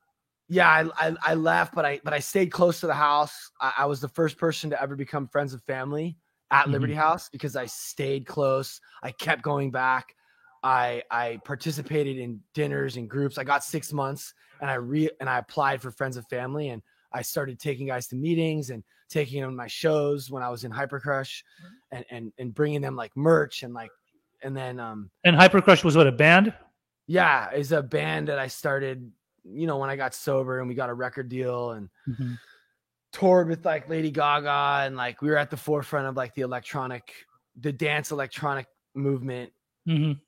yeah, 0.48 0.68
I, 0.68 1.08
I, 1.08 1.16
I 1.22 1.34
left, 1.34 1.74
but 1.74 1.84
I 1.84 2.00
but 2.04 2.12
I 2.12 2.20
stayed 2.20 2.52
close 2.52 2.80
to 2.80 2.86
the 2.86 2.94
house. 2.94 3.50
I, 3.60 3.72
I 3.78 3.86
was 3.86 4.00
the 4.00 4.08
first 4.08 4.38
person 4.38 4.70
to 4.70 4.80
ever 4.80 4.94
become 4.94 5.26
friends 5.26 5.52
with 5.52 5.62
family 5.64 6.16
at 6.52 6.68
Liberty 6.68 6.94
House 6.94 7.28
because 7.28 7.56
I 7.56 7.66
stayed 7.66 8.26
close. 8.26 8.80
I 9.02 9.10
kept 9.10 9.42
going 9.42 9.72
back. 9.72 10.14
I 10.62 11.02
I 11.10 11.40
participated 11.44 12.18
in 12.18 12.40
dinners 12.54 12.96
and 12.96 13.10
groups. 13.10 13.38
I 13.38 13.44
got 13.44 13.64
six 13.64 13.92
months, 13.92 14.34
and 14.60 14.70
I 14.70 14.74
re 14.74 15.10
and 15.20 15.28
I 15.28 15.38
applied 15.38 15.80
for 15.82 15.90
friends 15.90 16.16
of 16.16 16.26
family, 16.28 16.68
and 16.70 16.82
I 17.12 17.22
started 17.22 17.58
taking 17.58 17.86
guys 17.86 18.06
to 18.08 18.16
meetings 18.16 18.70
and 18.70 18.82
taking 19.08 19.40
them 19.40 19.50
to 19.50 19.56
my 19.56 19.66
shows 19.68 20.30
when 20.30 20.42
I 20.42 20.48
was 20.48 20.64
in 20.64 20.72
Hypercrush, 20.72 21.42
and 21.92 22.04
and 22.10 22.32
and 22.38 22.54
bringing 22.54 22.80
them 22.80 22.96
like 22.96 23.16
merch 23.16 23.62
and 23.62 23.72
like, 23.74 23.90
and 24.42 24.56
then 24.56 24.78
um 24.80 25.10
and 25.24 25.36
Hypercrush 25.36 25.84
was 25.84 25.96
what 25.96 26.06
a 26.06 26.12
band. 26.12 26.52
yeah, 27.06 27.52
is 27.52 27.72
a 27.72 27.82
band 27.82 28.28
that 28.28 28.38
I 28.38 28.48
started, 28.48 29.10
you 29.44 29.66
know, 29.66 29.78
when 29.78 29.90
I 29.90 29.96
got 29.96 30.14
sober 30.14 30.58
and 30.58 30.68
we 30.68 30.74
got 30.74 30.90
a 30.90 30.94
record 30.94 31.28
deal 31.28 31.70
and 31.72 31.88
Mhm. 32.08 32.38
toured 33.12 33.48
with 33.48 33.64
like 33.64 33.88
Lady 33.88 34.10
Gaga 34.10 34.84
and 34.86 34.96
like 34.96 35.22
we 35.22 35.30
were 35.30 35.38
at 35.38 35.50
the 35.50 35.56
forefront 35.56 36.06
of 36.06 36.16
like 36.16 36.34
the 36.34 36.42
electronic, 36.42 37.12
the 37.60 37.72
dance 37.72 38.10
electronic 38.10 38.66
movement. 38.94 39.52
Mhm. 39.86 40.20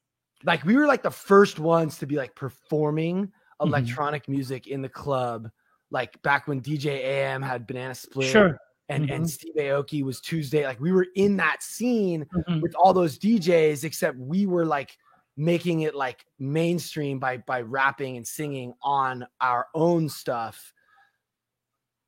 Like 0.45 0.65
we 0.65 0.77
were 0.77 0.87
like 0.87 1.03
the 1.03 1.11
first 1.11 1.59
ones 1.59 1.99
to 1.99 2.07
be 2.07 2.15
like 2.17 2.35
performing 2.37 3.33
Mm-hmm. 3.61 3.69
electronic 3.75 4.29
music 4.29 4.67
in 4.69 4.83
the 4.83 4.89
club, 4.89 5.51
like 5.91 6.21
back 6.23 6.47
when 6.47 6.61
DJ 6.61 6.87
AM 7.05 7.43
had 7.43 7.67
Banana 7.67 7.95
Split 7.95 8.31
Sure. 8.31 8.59
and 8.89 9.11
and 9.11 9.25
Mhm. 9.25 9.29
Steve 9.29 9.55
Aoki 9.57 10.03
was 10.05 10.21
Tuesday. 10.21 10.65
Like 10.67 10.79
we 10.81 10.93
were 10.93 11.07
in 11.17 11.37
that 11.39 11.63
scene 11.63 12.25
Mhm. 12.49 12.63
with 12.63 12.75
all 12.77 12.93
those 12.93 13.19
DJs, 13.19 13.85
except 13.85 14.17
we 14.19 14.47
were 14.47 14.65
like 14.65 14.97
making 15.37 15.81
it 15.83 15.95
like 15.95 16.25
mainstream 16.39 17.19
by 17.19 17.39
by 17.39 17.61
rapping 17.63 18.17
and 18.17 18.27
singing 18.27 18.75
on 18.83 19.27
our 19.41 19.67
own 19.75 20.09
stuff. 20.09 20.73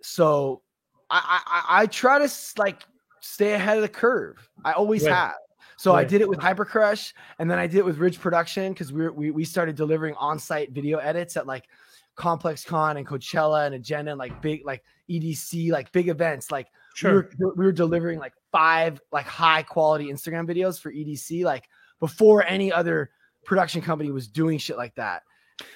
So 0.02 0.62
I 1.10 1.42
I, 1.46 1.82
I 1.82 1.86
try 1.86 2.18
to 2.24 2.32
like 2.58 2.82
stay 3.20 3.52
ahead 3.54 3.76
of 3.76 3.82
the 3.82 3.88
curve. 3.88 4.48
I 4.64 4.72
always 4.72 5.04
Right. 5.04 5.14
have. 5.14 5.34
So 5.80 5.94
I 5.94 6.04
did 6.04 6.20
it 6.20 6.28
with 6.28 6.38
Hypercrush, 6.40 7.14
and 7.38 7.50
then 7.50 7.58
I 7.58 7.66
did 7.66 7.78
it 7.78 7.84
with 7.86 7.96
Ridge 7.96 8.20
Production 8.20 8.74
because 8.74 8.92
we, 8.92 9.08
we 9.08 9.30
we 9.30 9.44
started 9.46 9.76
delivering 9.76 10.14
on-site 10.16 10.72
video 10.72 10.98
edits 10.98 11.38
at 11.38 11.46
like 11.46 11.68
Complex 12.16 12.62
Con 12.64 12.98
and 12.98 13.06
Coachella 13.06 13.64
and 13.64 13.74
Agenda 13.74 14.10
and 14.10 14.18
like 14.18 14.42
big 14.42 14.60
like 14.66 14.82
EDC 15.08 15.70
like 15.72 15.90
big 15.92 16.08
events 16.08 16.50
like 16.50 16.66
Sure. 16.94 17.30
we 17.38 17.46
were, 17.46 17.54
we 17.54 17.64
were 17.64 17.72
delivering 17.72 18.18
like 18.18 18.34
five 18.52 19.00
like 19.10 19.24
high 19.24 19.62
quality 19.62 20.12
Instagram 20.12 20.46
videos 20.46 20.78
for 20.78 20.92
EDC 20.92 21.44
like 21.44 21.66
before 21.98 22.44
any 22.46 22.70
other 22.70 23.10
production 23.46 23.80
company 23.80 24.10
was 24.10 24.28
doing 24.28 24.58
shit 24.58 24.76
like 24.76 24.94
that. 24.96 25.22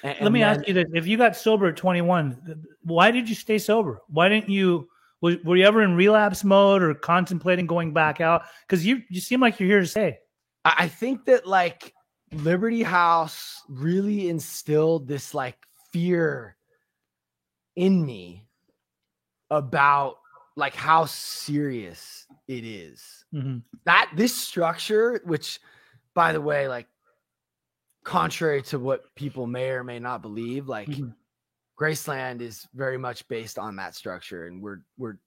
And- 0.03 0.13
Let 0.19 0.21
and 0.21 0.33
me 0.33 0.41
then- 0.41 0.57
ask 0.59 0.67
you 0.67 0.75
this: 0.75 0.85
If 0.93 1.07
you 1.07 1.17
got 1.17 1.35
sober 1.35 1.65
at 1.67 1.77
21, 1.77 2.63
why 2.83 3.09
did 3.09 3.27
you 3.27 3.33
stay 3.33 3.57
sober? 3.57 4.01
Why 4.09 4.29
didn't 4.29 4.49
you? 4.49 4.87
Was, 5.25 5.37
were 5.43 5.55
you 5.55 5.65
ever 5.65 5.81
in 5.81 5.95
relapse 5.95 6.43
mode 6.43 6.83
or 6.83 6.93
contemplating 6.93 7.65
going 7.65 7.93
back 7.93 8.21
out? 8.21 8.43
Because 8.61 8.85
you 8.85 9.01
you 9.09 9.19
seem 9.19 9.39
like 9.39 9.59
you're 9.59 9.67
here 9.67 9.79
to 9.79 9.87
stay. 9.87 10.19
I 10.63 10.87
think 10.87 11.25
that 11.25 11.47
like 11.47 11.95
Liberty 12.31 12.83
House 12.83 13.63
really 13.67 14.29
instilled 14.29 15.07
this 15.07 15.33
like 15.33 15.57
fear 15.91 16.55
in 17.75 18.05
me 18.05 18.45
about 19.49 20.17
like 20.55 20.75
how 20.75 21.05
serious 21.05 22.27
it 22.47 22.63
is. 22.63 23.25
Mhm. 23.33 23.63
That 23.85 24.11
this 24.15 24.35
structure, 24.35 25.21
which 25.25 25.59
by 26.13 26.33
the 26.33 26.41
way, 26.41 26.67
like 26.67 26.87
contrary 28.03 28.61
to 28.61 28.77
what 28.77 29.15
people 29.15 29.47
may 29.47 29.71
or 29.71 29.83
may 29.83 29.97
not 29.97 30.21
believe, 30.21 30.67
like 30.67 30.87
Mhm. 30.87 31.15
Graceland 31.79 32.41
is 32.41 32.67
very 32.73 32.97
much 32.97 33.27
based 33.27 33.59
on 33.59 33.75
that 33.75 33.95
structure. 33.95 34.47
And 34.47 34.61
we're 34.61 34.81
we're 34.97 35.17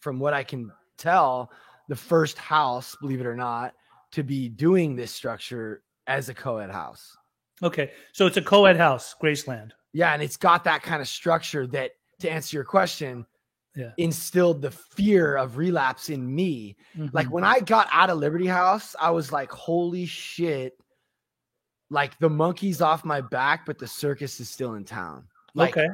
from 0.00 0.18
what 0.20 0.32
I 0.34 0.44
can 0.44 0.70
tell, 0.96 1.50
the 1.88 1.96
first 1.96 2.38
house, 2.38 2.96
believe 3.00 3.20
it 3.20 3.26
or 3.26 3.34
not, 3.36 3.74
to 4.12 4.22
be 4.22 4.48
doing 4.48 4.94
this 4.94 5.10
structure 5.10 5.82
as 6.06 6.28
a 6.28 6.34
co-ed 6.34 6.70
house. 6.70 7.16
Okay, 7.62 7.90
so 8.12 8.26
it's 8.26 8.36
a 8.36 8.42
co-ed 8.42 8.76
house, 8.76 9.14
Graceland. 9.20 9.72
Yeah, 9.92 10.12
and 10.14 10.22
it's 10.22 10.36
got 10.36 10.62
that 10.64 10.82
kind 10.82 11.02
of 11.02 11.08
structure 11.08 11.66
that 11.68 11.92
to 12.20 12.30
answer 12.30 12.56
your 12.56 12.64
question, 12.64 13.26
Yeah. 13.74 13.92
instilled 13.96 14.62
the 14.62 14.70
fear 14.70 15.36
of 15.36 15.56
relapse 15.56 16.08
in 16.10 16.32
me. 16.34 16.76
Like 17.12 17.26
Mhm. 17.26 17.30
when 17.30 17.44
I 17.44 17.60
got 17.60 17.88
out 17.90 18.10
of 18.10 18.18
Liberty 18.18 18.46
House, 18.46 18.94
I 19.00 19.10
was 19.10 19.32
like, 19.32 19.50
holy 19.50 20.06
shit. 20.06 20.78
Like 21.90 22.18
the 22.18 22.30
monkey's 22.30 22.80
off 22.80 23.04
my 23.04 23.20
back, 23.20 23.66
but 23.66 23.78
the 23.78 23.86
circus 23.86 24.40
is 24.40 24.48
still 24.50 24.74
in 24.74 24.84
town. 24.84 25.26
Like, 25.58 25.76
okay, 25.76 25.88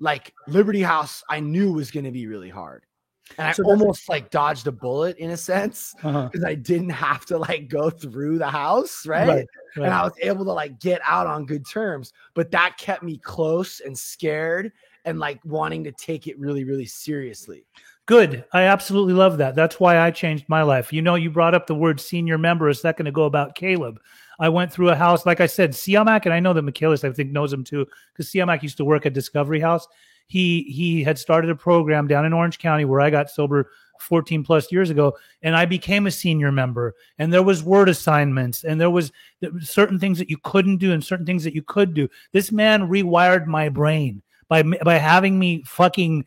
like 0.00 0.32
Liberty 0.48 0.82
House, 0.82 1.22
I 1.28 1.40
knew 1.40 1.72
was 1.72 1.90
gonna 1.90 2.10
be 2.10 2.26
really 2.26 2.50
hard. 2.50 2.84
And 3.38 3.46
I 3.46 3.52
So 3.52 3.62
that's- 3.62 3.80
almost 3.80 4.08
like 4.08 4.30
dodged 4.30 4.66
a 4.66 4.72
bullet 4.72 5.16
in 5.18 5.30
a 5.30 5.36
sense 5.36 5.94
uh-huh. 6.02 6.26
because 6.26 6.44
I 6.44 6.54
didn't 6.54 6.90
have 6.90 7.24
to 7.26 7.38
like 7.38 7.68
go 7.68 7.88
through 7.90 8.38
the 8.38 8.50
house, 8.50 9.06
right? 9.06 9.28
right, 9.28 9.46
and. 9.76 9.86
I 9.86 10.02
was 10.02 10.14
able 10.20 10.44
to 10.46 10.52
like 10.52 10.80
get 10.80 11.00
out 11.06 11.26
on 11.26 11.46
good 11.46 11.64
terms. 11.64 12.12
But 12.34 12.50
that 12.50 12.76
kept 12.78 13.02
me 13.02 13.18
close 13.18 13.80
and 13.80 13.96
scared 13.96 14.72
and 15.04 15.18
like 15.20 15.38
wanting 15.44 15.84
to 15.84 15.92
take 15.92 16.26
it 16.26 16.38
really, 16.38 16.64
really 16.64 16.86
seriously. 16.86 17.64
Good. 18.06 18.44
I 18.52 18.62
absolutely 18.62 19.14
love 19.14 19.38
that. 19.38 19.54
That's 19.54 19.78
why 19.78 20.00
I 20.00 20.10
changed 20.10 20.48
my 20.48 20.62
life. 20.62 20.92
You 20.92 21.00
know, 21.00 21.14
you 21.14 21.30
brought 21.30 21.54
up 21.54 21.68
the 21.68 21.76
word 21.76 22.00
senior 22.00 22.38
member 22.38 22.68
a 22.68 22.74
second 22.74 23.06
ago 23.06 23.24
about 23.24 23.54
Caleb. 23.54 24.00
I 24.40 24.48
went 24.48 24.72
through 24.72 24.88
a 24.88 24.96
house, 24.96 25.26
like 25.26 25.40
I 25.40 25.46
said, 25.46 25.72
Siamak, 25.72 26.24
and 26.24 26.34
I 26.34 26.40
know 26.40 26.54
that 26.54 26.62
Michaelis, 26.62 27.04
I 27.04 27.12
think, 27.12 27.30
knows 27.30 27.52
him 27.52 27.62
too, 27.62 27.86
because 28.12 28.32
Siamak 28.32 28.62
used 28.62 28.78
to 28.78 28.84
work 28.84 29.04
at 29.04 29.12
Discovery 29.12 29.60
House. 29.60 29.86
He 30.26 30.62
he 30.62 31.02
had 31.02 31.18
started 31.18 31.50
a 31.50 31.56
program 31.56 32.06
down 32.06 32.24
in 32.24 32.32
Orange 32.32 32.58
County 32.58 32.84
where 32.84 33.00
I 33.00 33.10
got 33.10 33.30
sober 33.30 33.70
14 34.00 34.42
plus 34.42 34.72
years 34.72 34.88
ago, 34.88 35.16
and 35.42 35.54
I 35.54 35.66
became 35.66 36.06
a 36.06 36.10
senior 36.10 36.50
member. 36.50 36.94
And 37.18 37.32
there 37.32 37.42
was 37.42 37.62
word 37.62 37.88
assignments, 37.88 38.64
and 38.64 38.80
there 38.80 38.90
was 38.90 39.12
certain 39.60 39.98
things 39.98 40.18
that 40.18 40.30
you 40.30 40.38
couldn't 40.42 40.78
do, 40.78 40.92
and 40.92 41.04
certain 41.04 41.26
things 41.26 41.44
that 41.44 41.54
you 41.54 41.62
could 41.62 41.92
do. 41.94 42.08
This 42.32 42.50
man 42.50 42.88
rewired 42.88 43.46
my 43.46 43.68
brain 43.68 44.22
by 44.48 44.62
by 44.62 44.96
having 44.96 45.38
me 45.38 45.62
fucking 45.66 46.24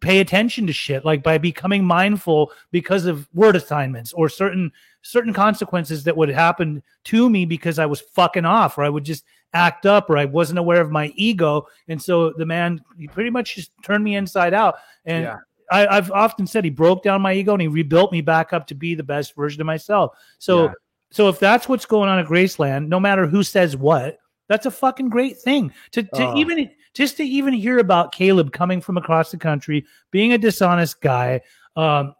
pay 0.00 0.18
attention 0.20 0.66
to 0.66 0.72
shit 0.72 1.04
like 1.04 1.22
by 1.22 1.38
becoming 1.38 1.84
mindful 1.84 2.50
because 2.72 3.06
of 3.06 3.28
word 3.34 3.54
assignments 3.54 4.12
or 4.12 4.28
certain 4.28 4.72
certain 5.02 5.32
consequences 5.32 6.02
that 6.02 6.16
would 6.16 6.28
happen 6.28 6.82
to 7.04 7.30
me 7.30 7.44
because 7.44 7.78
I 7.78 7.86
was 7.86 8.00
fucking 8.00 8.44
off 8.44 8.76
or 8.78 8.82
I 8.82 8.88
would 8.88 9.04
just 9.04 9.24
act 9.52 9.86
up 9.86 10.10
or 10.10 10.18
I 10.18 10.24
wasn't 10.24 10.58
aware 10.58 10.80
of 10.80 10.90
my 10.90 11.12
ego 11.14 11.66
and 11.86 12.02
so 12.02 12.32
the 12.32 12.44
man 12.46 12.80
he 12.98 13.06
pretty 13.06 13.30
much 13.30 13.54
just 13.54 13.70
turned 13.82 14.02
me 14.02 14.16
inside 14.16 14.54
out 14.54 14.76
and 15.04 15.24
Yeah. 15.24 15.36
I, 15.70 15.86
I've 15.96 16.10
often 16.12 16.46
said 16.46 16.64
he 16.64 16.70
broke 16.70 17.02
down 17.02 17.22
my 17.22 17.32
ego 17.32 17.52
and 17.52 17.62
he 17.62 17.68
rebuilt 17.68 18.10
me 18.12 18.20
back 18.20 18.52
up 18.52 18.66
to 18.68 18.74
be 18.74 18.94
the 18.96 19.02
best 19.04 19.34
version 19.36 19.60
of 19.60 19.66
myself 19.66 20.16
so 20.38 20.64
Yeah. 20.64 20.72
so 21.12 21.28
if 21.28 21.38
that's 21.38 21.68
what's 21.68 21.86
going 21.86 22.08
on 22.08 22.18
at 22.18 22.26
Graceland 22.26 22.88
no 22.88 22.98
matter 22.98 23.26
who 23.28 23.44
says 23.44 23.76
what 23.76 24.18
that's 24.48 24.66
a 24.66 24.70
fucking 24.70 25.08
great 25.10 25.38
thing 25.38 25.72
to, 25.92 26.02
to 26.02 26.28
Oh. 26.28 26.36
even 26.36 26.70
just 26.96 27.16
to 27.18 27.24
even 27.24 27.52
hear 27.52 27.78
about 27.78 28.12
Caleb 28.12 28.52
coming 28.52 28.80
from 28.80 28.96
across 28.96 29.30
the 29.30 29.36
country, 29.36 29.84
being 30.10 30.32
a 30.32 30.38
dishonest 30.38 31.00
guy, 31.00 31.40
um, 31.76 32.14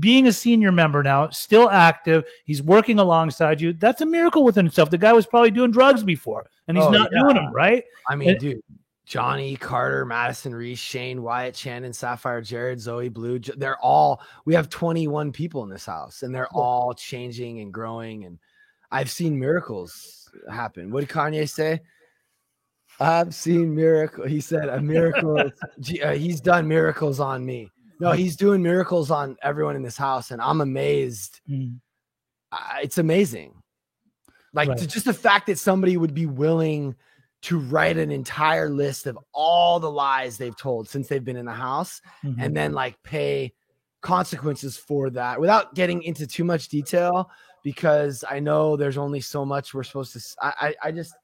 being 0.00 0.26
a 0.26 0.32
senior 0.32 0.72
member 0.72 1.02
now, 1.02 1.28
still 1.28 1.68
active. 1.68 2.24
He's 2.44 2.62
working 2.62 2.98
alongside 2.98 3.60
you. 3.60 3.74
That's 3.74 4.00
a 4.00 4.06
miracle 4.06 4.42
within 4.42 4.66
itself. 4.66 4.88
The 4.90 4.96
guy 4.98 5.12
was 5.12 5.26
probably 5.26 5.50
doing 5.50 5.70
drugs 5.70 6.02
before, 6.02 6.46
and 6.66 6.76
he's 6.76 6.86
Oh, 6.86 6.90
not 6.90 7.10
yeah. 7.12 7.20
doing 7.20 7.34
them 7.36 7.52
right. 7.52 7.84
I 8.08 8.16
mean, 8.16 8.30
And- 8.30 8.38
dude, 8.40 8.62
Johnny, 9.04 9.56
Carter, 9.56 10.06
Madison 10.06 10.54
Reese, 10.54 10.78
Shane, 10.78 11.22
Wyatt, 11.22 11.54
Shannon, 11.54 11.92
Sapphire, 11.92 12.40
Jared, 12.40 12.80
Zoe, 12.80 13.10
Blue. 13.10 13.38
They're 13.40 13.76
all, 13.80 14.22
we 14.46 14.54
have 14.54 14.70
21 14.70 15.32
people 15.32 15.62
in 15.64 15.68
this 15.68 15.84
house 15.84 16.22
and 16.22 16.34
they're 16.34 16.48
all 16.54 16.94
changing 16.94 17.60
and 17.60 17.74
growing. 17.74 18.24
And 18.24 18.38
I've 18.90 19.10
seen 19.10 19.38
miracles 19.38 20.30
happen. 20.50 20.90
What 20.90 21.00
did 21.00 21.10
Kanye 21.10 21.46
say? 21.50 21.80
I've 23.02 23.34
seen 23.34 23.74
miracle. 23.74 24.26
He 24.26 24.40
said 24.40 24.68
a 24.68 24.80
miracle. 24.80 25.50
Uh, 26.02 26.12
he's 26.12 26.40
done 26.40 26.68
miracles 26.68 27.18
on 27.20 27.44
me. 27.44 27.68
No, 28.00 28.12
he's 28.12 28.36
doing 28.36 28.62
miracles 28.62 29.10
on 29.10 29.36
everyone 29.42 29.76
in 29.76 29.82
this 29.82 29.96
house, 29.96 30.30
and 30.30 30.40
I'm 30.40 30.60
amazed. 30.60 31.40
Mm. 31.48 31.78
Uh, 32.50 32.56
it's 32.82 32.98
amazing. 32.98 33.54
Like 34.54 34.68
Right. 34.68 34.78
to- 34.78 34.86
just 34.86 35.06
the 35.06 35.14
fact 35.14 35.46
that 35.46 35.58
somebody 35.58 35.96
would 35.96 36.14
be 36.14 36.26
willing 36.26 36.94
to 37.42 37.58
write 37.58 37.96
an 37.96 38.10
entire 38.10 38.68
list 38.70 39.06
of 39.06 39.18
all 39.32 39.80
the 39.80 39.90
lies 39.90 40.36
they've 40.38 40.56
told 40.56 40.88
since 40.88 41.08
they've 41.08 41.24
been 41.24 41.36
in 41.36 41.46
the 41.46 41.52
house, 41.52 42.00
Mhm. 42.24 42.36
and 42.38 42.56
then 42.56 42.72
like 42.72 43.02
pay 43.02 43.52
consequences 44.02 44.76
for 44.76 45.10
that 45.10 45.40
without 45.40 45.74
getting 45.74 46.02
into 46.02 46.26
too 46.26 46.44
much 46.44 46.68
detail 46.68 47.30
because 47.64 48.24
I 48.28 48.40
know 48.40 48.76
there's 48.76 48.98
only 48.98 49.20
so 49.20 49.44
much 49.44 49.74
we're 49.74 49.84
supposed 49.84 50.12
to. 50.14 50.20
I 50.42 50.74
I 50.82 50.90
just 50.92 51.14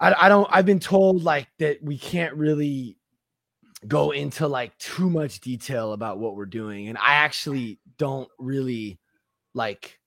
I, 0.00 0.26
I 0.26 0.28
don't. 0.28 0.48
I've 0.50 0.66
been 0.66 0.80
told 0.80 1.22
like 1.22 1.48
that 1.58 1.82
we 1.82 1.98
can't 1.98 2.34
really 2.34 2.96
go 3.86 4.10
into 4.10 4.46
like 4.46 4.76
too 4.78 5.10
much 5.10 5.40
detail 5.40 5.92
about 5.92 6.18
what 6.18 6.36
we're 6.36 6.46
doing, 6.46 6.88
and 6.88 6.98
I 6.98 7.14
actually 7.14 7.78
don't 7.98 8.28
really 8.38 8.98
like. 9.54 9.98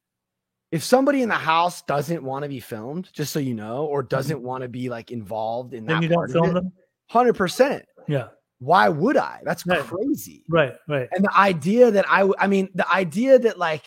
If 0.72 0.84
somebody 0.84 1.22
in 1.22 1.30
the 1.30 1.36
house 1.36 1.84
doesn't 1.84 2.24
want 2.24 2.44
to 2.44 2.50
be 2.50 2.60
filmed, 2.60 3.10
just 3.14 3.32
so 3.32 3.40
you 3.40 3.54
know, 3.54 3.86
or 3.86 4.02
mm-hmm. 4.02 4.10
doesn't 4.10 4.42
want 4.42 4.64
to 4.64 4.68
be 4.68 4.90
like 4.90 5.12
involved 5.12 5.74
in 5.74 5.86
then 5.86 5.98
that 5.98 6.04
you 6.04 6.10
don't 6.10 6.30
film 6.30 6.54
them. 6.54 6.74
hundred 7.08 7.34
percent. 7.34 7.86
Yeah, 8.08 8.28
Why 8.60 8.90
would 8.90 9.18
I? 9.18 9.42
That's 9.44 9.66
Right. 9.66 9.82
crazy. 9.82 10.44
right, 10.50 10.76
right. 10.88 11.08
And 11.12 11.24
the 11.24 11.38
idea 11.38 11.92
that 11.92 12.06
I, 12.10 12.30
I 12.40 12.48
mean, 12.48 12.70
the 12.76 12.92
idea 12.92 13.40
that 13.40 13.58
like 13.58 13.86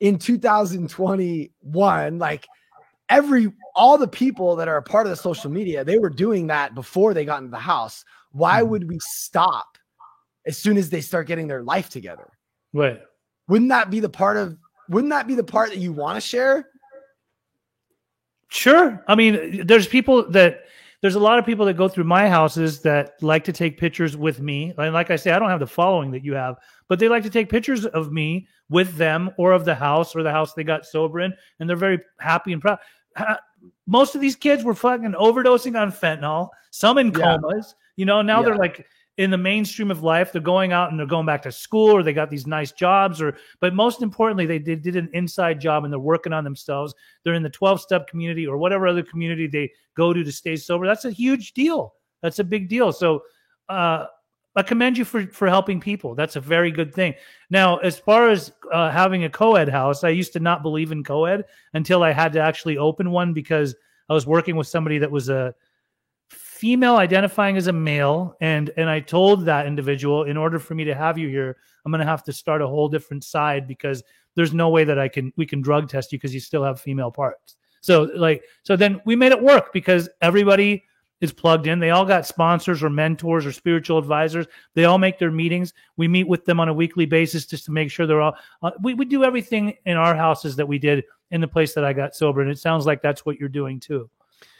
in 0.00 0.18
2021, 0.18 2.18
like 2.18 2.46
every, 3.08 3.52
all 3.74 3.98
the 3.98 4.08
people 4.08 4.56
that 4.56 4.68
are 4.68 4.76
a 4.76 4.82
part 4.82 5.06
of 5.06 5.10
the 5.10 5.16
social 5.16 5.50
media, 5.50 5.84
they 5.84 5.98
were 5.98 6.10
doing 6.10 6.46
that 6.48 6.74
before 6.74 7.14
they 7.14 7.24
got 7.24 7.38
into 7.38 7.50
the 7.50 7.58
house. 7.58 8.04
Why 8.32 8.62
Mhm. 8.62 8.68
would 8.68 8.88
we 8.88 8.98
stop 9.00 9.78
as 10.46 10.58
soon 10.58 10.76
as 10.76 10.90
they 10.90 11.00
start 11.00 11.26
getting 11.26 11.46
their 11.46 11.62
life 11.62 11.88
together? 11.88 12.30
Right. 12.72 13.00
Wouldn't 13.48 13.68
that 13.68 13.90
be 13.90 14.00
the 14.00 14.08
part 14.08 14.36
of, 14.36 14.56
wouldn't 14.88 15.12
that 15.12 15.26
be 15.26 15.34
the 15.34 15.44
part 15.44 15.70
that 15.70 15.78
you 15.78 15.92
want 15.92 16.16
to 16.16 16.20
share? 16.20 16.70
Sure. 18.48 19.02
I 19.08 19.14
mean, 19.14 19.66
there's 19.66 19.86
people 19.86 20.28
that 20.30 20.64
there's 21.04 21.16
a 21.16 21.20
lot 21.20 21.38
of 21.38 21.44
people 21.44 21.66
that 21.66 21.74
go 21.76 21.86
through 21.86 22.04
my 22.04 22.30
houses 22.30 22.80
that 22.80 23.12
like 23.20 23.44
to 23.44 23.52
take 23.52 23.76
pictures 23.76 24.16
with 24.16 24.40
me. 24.40 24.72
And 24.78 24.94
like 24.94 25.10
I 25.10 25.16
say, 25.16 25.32
I 25.32 25.38
don't 25.38 25.50
have 25.50 25.60
the 25.60 25.66
following 25.66 26.10
that 26.12 26.24
you 26.24 26.32
have, 26.32 26.56
but 26.88 26.98
they 26.98 27.08
like 27.08 27.22
to 27.24 27.28
take 27.28 27.50
pictures 27.50 27.84
of 27.84 28.10
me 28.10 28.48
with 28.70 28.96
them 28.96 29.30
or 29.36 29.52
of 29.52 29.66
the 29.66 29.74
house 29.74 30.16
or 30.16 30.22
the 30.22 30.30
house 30.30 30.54
they 30.54 30.64
got 30.64 30.86
sober 30.86 31.20
in, 31.20 31.34
and 31.60 31.68
they're 31.68 31.76
very 31.76 31.98
happy 32.20 32.54
and 32.54 32.62
proud. 32.62 32.78
Most 33.86 34.14
of 34.14 34.22
these 34.22 34.34
kids 34.34 34.64
were 34.64 34.72
fucking 34.72 35.12
overdosing 35.12 35.78
on 35.78 35.92
fentanyl, 35.92 36.48
some 36.70 36.96
in 36.96 37.08
Yeah. 37.08 37.36
comas. 37.36 37.74
You 37.96 38.06
know, 38.06 38.22
now 38.22 38.40
they're 38.40 38.56
like 38.56 38.86
in 39.16 39.30
the 39.30 39.38
mainstream 39.38 39.90
of 39.90 40.02
life. 40.02 40.32
They're 40.32 40.42
going 40.42 40.72
out 40.72 40.90
and 40.90 40.98
they're 40.98 41.06
going 41.06 41.26
back 41.26 41.42
to 41.42 41.52
school 41.52 41.90
or 41.90 42.02
they 42.02 42.12
got 42.12 42.30
these 42.30 42.46
nice 42.46 42.72
jobs 42.72 43.22
or 43.22 43.36
but 43.60 43.74
most 43.74 44.02
importantly, 44.02 44.46
they 44.46 44.58
did, 44.58 44.82
did 44.82 44.96
an 44.96 45.08
inside 45.12 45.60
job 45.60 45.84
and 45.84 45.92
they're 45.92 46.00
working 46.00 46.32
on 46.32 46.44
themselves. 46.44 46.94
They're 47.22 47.34
in 47.34 47.42
the 47.42 47.50
12 47.50 47.80
step 47.80 48.08
community 48.08 48.46
or 48.46 48.58
whatever 48.58 48.86
other 48.86 49.02
community 49.02 49.46
they 49.46 49.70
go 49.96 50.12
to 50.12 50.24
to 50.24 50.32
stay 50.32 50.56
sober. 50.56 50.86
That's 50.86 51.04
a 51.04 51.10
huge 51.10 51.52
deal. 51.52 51.94
That's 52.22 52.38
a 52.38 52.44
big 52.44 52.68
deal. 52.68 52.92
So 52.92 53.22
uh 53.68 54.06
I 54.56 54.62
commend 54.62 54.96
you 54.96 55.04
for 55.04 55.26
for 55.26 55.48
helping 55.48 55.80
people. 55.80 56.14
That's 56.14 56.36
a 56.36 56.40
very 56.40 56.70
good 56.70 56.94
thing. 56.94 57.14
Now, 57.50 57.78
as 57.78 57.98
far 57.98 58.28
as 58.28 58.52
uh, 58.72 58.88
having 58.88 59.24
a 59.24 59.28
co-ed 59.28 59.68
house, 59.68 60.04
I 60.04 60.10
used 60.10 60.32
to 60.34 60.40
not 60.40 60.62
believe 60.62 60.92
in 60.92 61.02
co-ed 61.02 61.44
until 61.72 62.04
I 62.04 62.12
had 62.12 62.32
to 62.34 62.40
actually 62.40 62.78
open 62.78 63.10
one 63.10 63.32
because 63.32 63.74
I 64.08 64.14
was 64.14 64.26
working 64.26 64.54
with 64.54 64.68
somebody 64.68 64.98
that 64.98 65.10
was 65.10 65.28
a 65.28 65.54
female 66.64 66.96
identifying 66.96 67.58
as 67.58 67.66
a 67.66 67.72
male 67.72 68.34
and 68.40 68.70
and 68.78 68.88
I 68.88 68.98
told 68.98 69.44
that 69.44 69.66
individual 69.66 70.24
in 70.24 70.38
order 70.38 70.58
for 70.58 70.74
me 70.74 70.84
to 70.84 70.94
have 70.94 71.18
you 71.18 71.28
here 71.28 71.58
I'm 71.84 71.92
going 71.92 72.00
to 72.00 72.06
have 72.06 72.24
to 72.24 72.32
start 72.32 72.62
a 72.62 72.66
whole 72.66 72.88
different 72.88 73.22
side 73.22 73.68
because 73.68 74.02
there's 74.34 74.54
no 74.54 74.70
way 74.70 74.84
that 74.84 74.98
I 74.98 75.08
can 75.08 75.30
we 75.36 75.44
can 75.44 75.60
drug 75.60 75.90
test 75.90 76.10
you 76.10 76.18
because 76.18 76.32
you 76.32 76.40
still 76.40 76.64
have 76.64 76.80
female 76.80 77.10
parts. 77.10 77.56
So 77.82 78.04
like 78.14 78.44
so 78.62 78.76
then 78.76 79.02
we 79.04 79.14
made 79.14 79.32
it 79.32 79.42
work 79.42 79.74
because 79.74 80.08
everybody 80.22 80.84
is 81.20 81.34
plugged 81.34 81.66
in. 81.66 81.80
They 81.80 81.90
all 81.90 82.06
got 82.06 82.26
sponsors 82.26 82.82
or 82.82 82.88
mentors 82.88 83.44
or 83.44 83.52
spiritual 83.52 83.98
advisors. 83.98 84.46
They 84.72 84.86
all 84.86 84.96
make 84.96 85.18
their 85.18 85.30
meetings. 85.30 85.74
We 85.98 86.08
meet 86.08 86.26
with 86.26 86.46
them 86.46 86.60
on 86.60 86.70
a 86.70 86.74
weekly 86.74 87.04
basis 87.04 87.44
just 87.44 87.66
to 87.66 87.72
make 87.72 87.90
sure 87.90 88.06
they're 88.06 88.22
all. 88.22 88.36
Uh, 88.62 88.70
we 88.82 88.94
we 88.94 89.04
do 89.04 89.22
everything 89.22 89.74
in 89.84 89.98
our 89.98 90.16
houses 90.16 90.56
that 90.56 90.66
we 90.66 90.78
did 90.78 91.04
in 91.30 91.42
the 91.42 91.48
place 91.48 91.74
that 91.74 91.84
I 91.84 91.92
got 91.92 92.14
sober, 92.14 92.40
and 92.40 92.50
it 92.50 92.58
sounds 92.58 92.86
like 92.86 93.02
that's 93.02 93.26
what 93.26 93.38
you're 93.38 93.50
doing 93.50 93.80
too. 93.80 94.08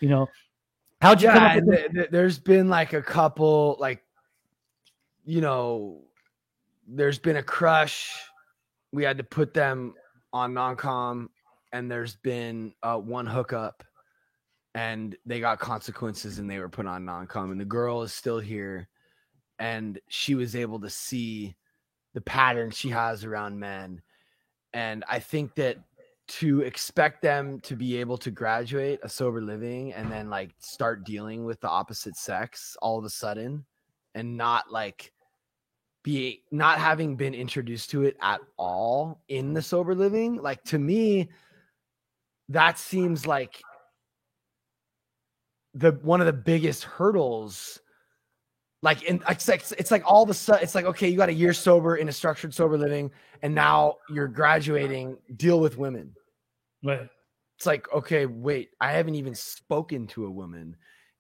You 0.01 0.09
know, 0.11 0.29
how'd 1.01 1.21
you 1.23 1.29
come 1.29 1.43
Yeah, 1.43 1.49
up 1.49 1.55
with 1.57 1.63
and 1.65 1.73
the- 1.73 1.77
th- 1.77 1.93
th- 1.93 2.11
there's 2.11 2.39
been 2.39 2.69
like 2.69 2.93
a 2.93 3.03
couple, 3.03 3.77
like, 3.79 4.03
you 5.25 5.41
know, 5.41 6.03
there's 6.87 7.19
been 7.19 7.37
a 7.37 7.43
crush. 7.43 8.11
We 8.93 9.05
had 9.05 9.19
to 9.19 9.25
put 9.25 9.55
them 9.55 9.95
on 10.33 10.55
non-com, 10.55 11.31
and 11.73 11.91
there's 11.91 12.17
been 12.17 12.75
uh, 12.83 12.99
one 12.99 13.27
hookup, 13.27 13.83
and 14.75 15.17
they 15.25 15.41
got 15.41 15.59
consequences, 15.59 16.39
and 16.39 16.51
they 16.51 16.59
were 16.59 16.69
put 16.69 16.87
on 16.87 17.05
non-com. 17.05 17.53
And 17.53 17.61
the 17.61 17.65
girl 17.65 18.03
is 18.03 18.13
still 18.13 18.39
here, 18.39 18.89
and 19.59 19.99
she 20.09 20.35
was 20.35 20.55
able 20.57 20.81
to 20.81 20.91
see 20.91 21.55
the 22.13 22.21
pattern 22.21 22.71
she 22.71 22.91
has 22.91 23.25
around 23.25 23.59
men, 23.59 24.03
and 24.73 25.05
I 25.09 25.19
think 25.19 25.55
that 25.57 25.79
to 26.27 26.61
expect 26.63 27.21
them 27.21 27.61
to 27.61 27.77
be 27.77 27.97
able 27.99 28.17
to 28.17 28.31
graduate 28.31 28.99
a 29.03 29.09
sober 29.09 29.43
living 29.43 29.93
and 29.93 30.11
then 30.11 30.31
like 30.31 30.51
start 30.59 31.05
dealing 31.05 31.45
with 31.45 31.61
the 31.61 31.69
opposite 31.69 32.17
sex 32.17 32.77
all 32.81 32.99
of 32.99 33.05
a 33.05 33.11
sudden 33.11 33.65
and 34.15 34.37
not 34.37 34.71
like 34.71 35.13
be 36.03 36.43
not 36.51 36.79
having 36.79 37.17
been 37.17 37.35
introduced 37.35 37.91
to 37.91 38.05
it 38.05 38.17
at 38.23 38.41
all 38.57 39.23
in 39.29 39.53
the 39.53 39.61
mm. 39.61 39.65
sober 39.65 39.95
living 39.95 40.37
like 40.37 40.63
to 40.65 40.79
me 40.79 41.29
that 42.49 42.79
seems 42.79 43.27
like 43.27 43.61
the 45.75 45.93
one 46.03 46.21
of 46.21 46.27
the 46.27 46.33
biggest 46.33 46.85
hurdles 46.85 47.81
like 48.85 49.03
in 49.03 49.23
it's 49.29 49.49
like 49.49 49.65
it's 49.79 49.91
like 49.91 50.03
all 50.07 50.23
of 50.23 50.31
a 50.31 50.35
sudden 50.35 50.63
it's 50.63 50.75
like 50.75 50.85
okay 50.85 51.09
you 51.09 51.17
got 51.17 51.29
a 51.29 51.33
year 51.43 51.53
sober 51.53 51.97
in 51.97 52.09
a 52.09 52.13
structured 52.13 52.53
sober 52.55 52.77
living 52.79 53.11
and 53.43 53.55
now 53.55 53.97
you're 54.11 54.29
graduating 54.29 55.17
deal 55.37 55.59
with 55.59 55.79
women 55.79 56.15
right 56.85 57.09
it's 57.57 57.67
like 57.67 57.91
okay 57.93 58.27
wait 58.27 58.71
i 58.81 58.93
haven't 58.93 59.15
even 59.17 59.35
spoken 59.35 60.07
to 60.07 60.27
a 60.27 60.31
woman 60.31 60.77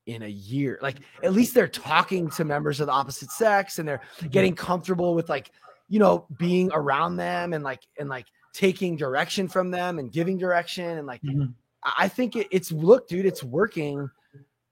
in 0.07 0.22
a 0.22 0.29
year 0.29 0.79
like 0.83 0.96
at 1.22 1.33
least 1.33 1.55
they're 1.55 1.66
talking 1.66 2.29
to 2.29 2.44
members 2.44 2.79
of 2.81 2.87
the 2.87 2.92
opposite 2.92 3.31
sex 3.31 3.79
and 3.79 3.88
they're 3.88 4.03
Mm-hmm. 4.18 4.29
getting 4.29 4.55
comfortable 4.55 5.14
with 5.14 5.29
like 5.31 5.50
you 5.88 5.98
know 5.98 6.27
being 6.38 6.70
around 6.72 7.16
them 7.16 7.53
and 7.55 7.64
like 7.64 7.81
and 7.98 8.09
like 8.09 8.27
taking 8.53 8.96
direction 8.96 9.48
from 9.48 9.70
them 9.70 9.98
and 9.98 10.12
giving 10.12 10.37
direction 10.38 10.98
and 10.98 11.07
like 11.07 11.22
Mhm. 11.22 11.55
I 11.83 11.92
I 12.05 12.09
think 12.09 12.35
it, 12.37 12.46
it's 12.50 12.70
look, 12.72 13.09
dude, 13.09 13.27
it's 13.27 13.42
working. 13.44 14.09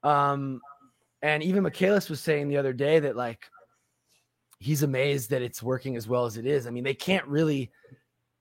Um, 0.02 0.60
and 1.22 1.42
even 1.42 1.62
Michaelis 1.62 2.08
was 2.08 2.20
saying 2.20 2.48
the 2.48 2.56
other 2.56 2.72
day 2.72 2.98
that 3.00 3.16
like 3.16 3.46
he's 4.58 4.82
amazed 4.82 5.30
that 5.30 5.42
it's 5.42 5.62
working 5.62 5.96
as 5.96 6.06
well 6.08 6.24
as 6.24 6.36
it 6.36 6.46
is. 6.46 6.66
I 6.66 6.70
mean, 6.70 6.84
they 6.84 6.94
can't 6.94 7.26
really 7.26 7.70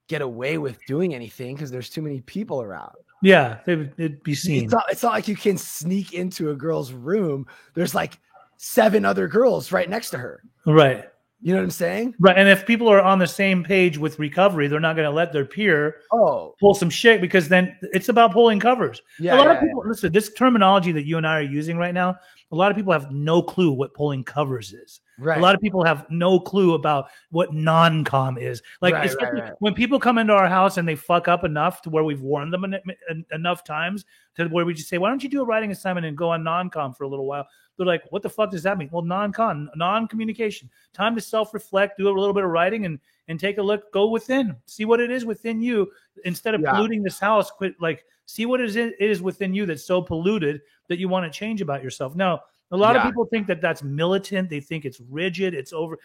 get 0.07 0.21
away 0.21 0.57
with 0.57 0.77
doing 0.85 1.15
anything 1.15 1.55
because 1.55 1.71
there's 1.71 1.89
too 1.89 2.01
many 2.01 2.21
people 2.21 2.61
around. 2.61 2.95
yeah 3.21 3.59
they 3.65 3.75
would 3.75 3.93
it'd 3.97 4.21
be 4.23 4.35
seen 4.35 4.65
It's 4.65 4.73
not, 4.73 4.83
it's 4.89 5.03
not 5.03 5.13
like 5.13 5.27
you 5.27 5.35
can 5.37 5.57
sneak 5.57 6.13
into 6.13 6.49
a 6.51 6.55
girl's 6.55 6.91
room. 6.91 7.47
There's 7.75 7.95
like 7.95 8.19
seven 8.57 9.05
other 9.05 9.27
girls 9.27 9.71
right 9.71 9.89
next 9.89 10.09
to 10.09 10.17
her. 10.17 10.43
right 10.65 11.05
You 11.41 11.53
know 11.53 11.59
what 11.59 11.63
I'm 11.63 11.71
saying? 11.71 12.15
right 12.19 12.37
and 12.37 12.47
if 12.47 12.65
people 12.65 12.87
are 12.87 13.01
on 13.01 13.17
the 13.19 13.27
same 13.27 13.63
page 13.63 13.97
with 13.97 14.19
recovery 14.19 14.67
they're 14.67 14.79
not 14.79 14.95
going 14.95 15.09
to 15.09 15.15
let 15.15 15.31
their 15.33 15.45
peer 15.45 16.01
Oh, 16.11 16.55
pull 16.59 16.75
some 16.75 16.89
shit 16.89 17.19
because 17.19 17.49
then 17.49 17.75
it's 17.81 18.09
about 18.09 18.31
pulling 18.31 18.59
covers 18.59 19.01
yeah. 19.19 19.35
a 19.35 19.37
lot 19.37 19.47
yeah, 19.47 19.53
of 19.53 19.61
people 19.61 19.83
listen 19.85 20.11
this 20.11 20.31
terminology 20.33 20.91
that 20.91 21.05
you 21.05 21.17
and 21.17 21.25
i 21.25 21.37
are 21.39 21.41
using 21.41 21.77
right 21.77 21.93
now 21.93 22.15
a 22.51 22.55
lot 22.55 22.69
of 22.69 22.77
people 22.77 22.93
have 22.93 23.11
no 23.11 23.41
clue 23.41 23.71
what 23.71 23.93
pulling 23.93 24.23
covers 24.23 24.71
is 24.73 24.99
yeah. 25.10 25.10
Right. 25.21 25.37
a 25.37 25.41
lot 25.41 25.53
of 25.53 25.61
people 25.61 25.83
have 25.83 26.09
no 26.09 26.39
clue 26.39 26.73
about 26.73 27.09
what 27.29 27.53
non-com 27.53 28.37
is. 28.37 28.61
Like 28.81 28.93
Right, 28.95 29.15
right, 29.21 29.53
when 29.59 29.73
people 29.75 29.99
come 29.99 30.17
into 30.17 30.33
our 30.33 30.47
house 30.47 30.77
and 30.77 30.87
they 30.87 30.95
fuck 30.95 31.27
up 31.27 31.43
enough 31.43 31.81
to 31.83 31.89
where 31.89 32.03
we've 32.03 32.21
warned 32.21 32.51
them 32.51 32.63
en- 32.65 32.79
en- 33.09 33.25
enough 33.31 33.63
times 33.63 34.03
to 34.35 34.47
where 34.47 34.65
we 34.65 34.73
just 34.73 34.89
say 34.89 34.97
why 34.97 35.09
don't 35.09 35.21
you 35.23 35.29
do 35.29 35.41
a 35.41 35.45
writing 35.45 35.71
assignment 35.71 36.05
and 36.07 36.17
go 36.17 36.29
on 36.31 36.43
non-com 36.43 36.93
for 36.93 37.03
a 37.03 37.07
little 37.07 37.25
while? 37.27 37.45
They're 37.77 37.85
like 37.85 38.03
what 38.09 38.23
the 38.23 38.29
fuck 38.29 38.49
does 38.51 38.63
that 38.63 38.77
mean? 38.77 38.89
Well 38.91 39.03
non-com 39.03 39.69
non-communication. 39.75 40.69
Time 40.93 41.15
to 41.15 41.21
self-reflect 41.21 41.97
do 41.97 42.07
a 42.07 42.11
little 42.19 42.33
bit 42.33 42.43
of 42.43 42.49
writing 42.49 42.85
and 42.85 42.99
and 43.27 43.39
take 43.39 43.59
a 43.59 43.61
look 43.61 43.91
go 43.93 44.07
within 44.09 44.55
see 44.65 44.85
what 44.85 44.99
it 44.99 45.11
is 45.11 45.25
within 45.25 45.61
you. 45.61 45.91
Instead 46.25 46.55
of 46.55 46.61
Yeah. 46.61 46.71
polluting 46.71 47.03
this 47.03 47.19
house 47.19 47.51
quit 47.51 47.75
like 47.79 48.05
see 48.25 48.45
what 48.45 48.61
it 48.61 48.69
is, 48.69 48.75
it 48.77 48.95
is 48.99 49.21
within 49.21 49.53
you 49.53 49.65
that's 49.65 49.83
so 49.85 50.01
polluted 50.01 50.61
that 50.87 50.97
you 50.99 51.09
want 51.09 51.31
to 51.31 51.37
change 51.37 51.61
about 51.61 51.83
yourself. 51.83 52.15
Now 52.15 52.41
a 52.71 52.77
lot 52.77 52.95
of 52.95 53.03
people 53.03 53.25
think 53.25 53.47
that 53.47 53.61
that's 53.61 53.83
militant 53.83 54.49
they 54.49 54.59
think 54.59 54.85
it's 54.85 54.99
rigid 55.09 55.53
it's 55.53 55.73
over 55.73 55.97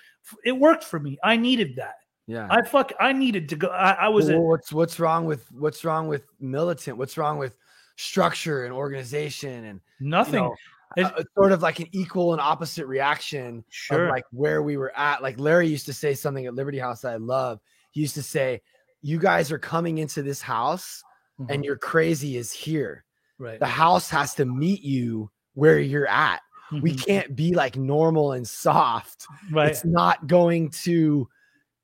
it 0.44 0.52
worked 0.52 0.83
for 0.85 0.98
me 0.98 1.16
i 1.22 1.37
needed 1.37 1.76
that 1.76 1.96
yeah. 2.26 2.46
i 2.50 2.61
fuck 2.62 2.92
i 3.00 3.12
needed 3.12 3.48
to 3.48 3.57
go 3.57 3.68
i, 3.68 3.92
I 3.92 4.09
was 4.09 4.26
Well, 4.29 4.38
a, 4.38 4.40
what's 4.40 4.72
what's 4.72 4.98
wrong 5.00 5.26
with 5.26 5.46
what's 5.52 5.85
wrong 5.85 6.09
with 6.09 6.24
militant? 6.40 6.98
What's 6.98 7.16
wrong 7.16 7.38
with 7.38 7.57
structure 7.96 8.64
and 8.64 8.74
organization 8.74 9.64
and 9.64 9.81
nothing 10.00 10.35
you 10.44 10.50
know, 10.50 10.55
It's- 10.96 11.12
a- 11.16 11.22
a 11.22 11.24
sort 11.35 11.52
of 11.52 11.62
like 11.62 11.79
an 11.81 11.87
equal 11.92 12.33
and 12.33 12.40
opposite 12.40 12.87
reaction 12.87 13.64
sure 13.70 14.07
of 14.07 14.11
like 14.11 14.24
where 14.31 14.62
we 14.62 14.76
were 14.76 14.96
at. 14.96 15.22
Like 15.22 15.38
Larry 15.38 15.68
used 15.68 15.87
to 15.87 15.92
say 15.92 16.14
something 16.14 16.46
at 16.46 16.55
Liberty 16.55 16.79
House 16.79 17.02
that 17.02 17.12
I 17.12 17.16
love. 17.16 17.61
He 17.90 18.00
used 18.00 18.14
to 18.14 18.22
say, 18.22 18.61
"You 19.02 19.18
guys 19.18 19.50
are 19.52 19.59
coming 19.59 19.98
into 19.98 20.22
this 20.22 20.40
house, 20.42 21.02
Mhm. 21.40 21.50
and 21.50 21.64
your 21.64 21.76
crazy 21.76 22.37
is 22.37 22.50
here. 22.52 23.05
right 23.38 23.59
The 23.61 23.66
house 23.66 24.09
has 24.11 24.35
to 24.37 24.44
meet 24.46 24.83
you 24.83 25.31
where 25.55 25.79
you're 25.79 26.09
at. 26.09 26.40
We 26.72 26.92
Mhm. 26.92 27.07
can't 27.07 27.37
be 27.37 27.55
like 27.55 27.76
normal 27.76 28.33
and 28.33 28.46
soft. 28.46 29.26
right. 29.52 29.68
It's 29.68 29.85
not 29.85 30.26
going 30.26 30.70
to, 30.85 31.29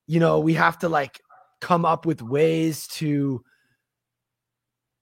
you 0.06 0.20
know, 0.20 0.40
we 0.40 0.54
have 0.54 0.78
to 0.80 0.88
like 0.88 1.20
come 1.60 1.84
up 1.84 2.04
with 2.06 2.20
ways 2.22 2.86
to 2.88 3.44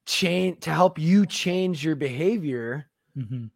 change 0.06 0.60
to 0.60 0.70
help 0.70 0.98
you 0.98 1.24
change 1.26 1.84
your 1.84 1.94
behavior 1.96 2.90
Mhm. 3.16 3.50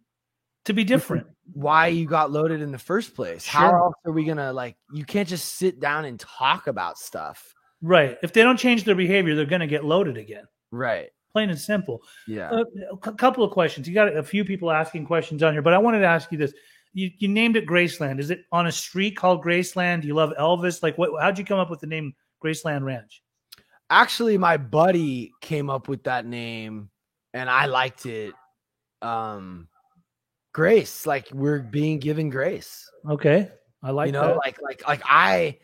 to 0.65 0.73
be 0.73 0.85
different. 0.85 1.27
why 1.53 1.89
you 1.89 2.07
got 2.07 2.31
loaded 2.31 2.63
in 2.63 2.73
the 2.73 2.79
first 2.79 3.15
place. 3.15 3.47
How 3.47 3.69
else 3.75 3.95
are 4.07 4.13
we 4.13 4.25
gonna 4.25 4.51
like 4.53 4.77
you 4.95 5.05
can't 5.05 5.29
just 5.29 5.57
sit 5.57 5.79
down 5.79 6.07
and 6.07 6.19
talk 6.19 6.67
about 6.69 6.97
stuff. 6.99 7.55
Right. 7.83 8.17
If 8.23 8.33
they 8.33 8.43
don't 8.43 8.57
change 8.57 8.85
their 8.85 8.95
behavior 8.95 9.35
they're 9.35 9.45
going 9.45 9.61
to 9.61 9.67
get 9.67 9.85
loaded 9.85 10.17
again. 10.17 10.47
Right 10.71 11.11
plain 11.35 11.51
and 11.51 11.59
simple 11.59 12.01
yeah 12.27 12.49
Uh, 12.51 12.65
a 13.03 13.13
couple 13.13 13.45
of 13.45 13.51
questions. 13.51 13.87
You 13.89 13.93
got 13.93 14.17
a 14.17 14.23
few 14.23 14.45
people 14.45 14.71
asking 14.71 15.05
questions 15.05 15.43
on 15.43 15.53
here, 15.53 15.61
but 15.63 15.75
I 15.75 15.79
wanted 15.79 15.99
to 15.99 16.07
ask 16.07 16.31
you 16.33 16.39
this. 16.39 16.55
You, 16.95 17.11
you 17.19 17.27
named 17.29 17.57
it 17.57 17.67
Graceland. 17.67 18.21
Is 18.21 18.31
it 18.31 18.45
on 18.53 18.69
a 18.69 18.73
street 18.73 19.17
called 19.17 19.43
Graceland? 19.45 20.03
Do 20.03 20.07
you 20.07 20.15
love 20.15 20.33
Elvis? 20.39 20.81
Like, 20.81 20.97
what? 20.97 21.11
How'd 21.21 21.37
you 21.39 21.45
come 21.45 21.59
up 21.59 21.69
with 21.69 21.81
the 21.81 21.89
name 21.89 22.15
Graceland 22.43 22.85
Ranch? 22.85 23.21
actually 23.91 24.39
my 24.39 24.57
buddy 24.57 25.31
came 25.43 25.69
up 25.69 25.89
with 25.89 26.03
that 26.05 26.25
name 26.25 26.89
and 27.35 27.51
i 27.51 27.67
liked 27.67 28.07
it 28.07 28.33
um 29.03 29.69
grace 30.55 31.05
like 31.05 31.29
we're 31.35 31.59
being 31.61 31.99
given 31.99 32.31
grace 32.31 32.89
Okay, 33.09 33.51
I 33.83 33.91
like 33.91 34.07
you 34.07 34.13
know 34.13 34.29
that. 34.29 34.37
like 34.39 34.57
like 34.63 34.89
like 34.89 35.03
i 35.05 35.59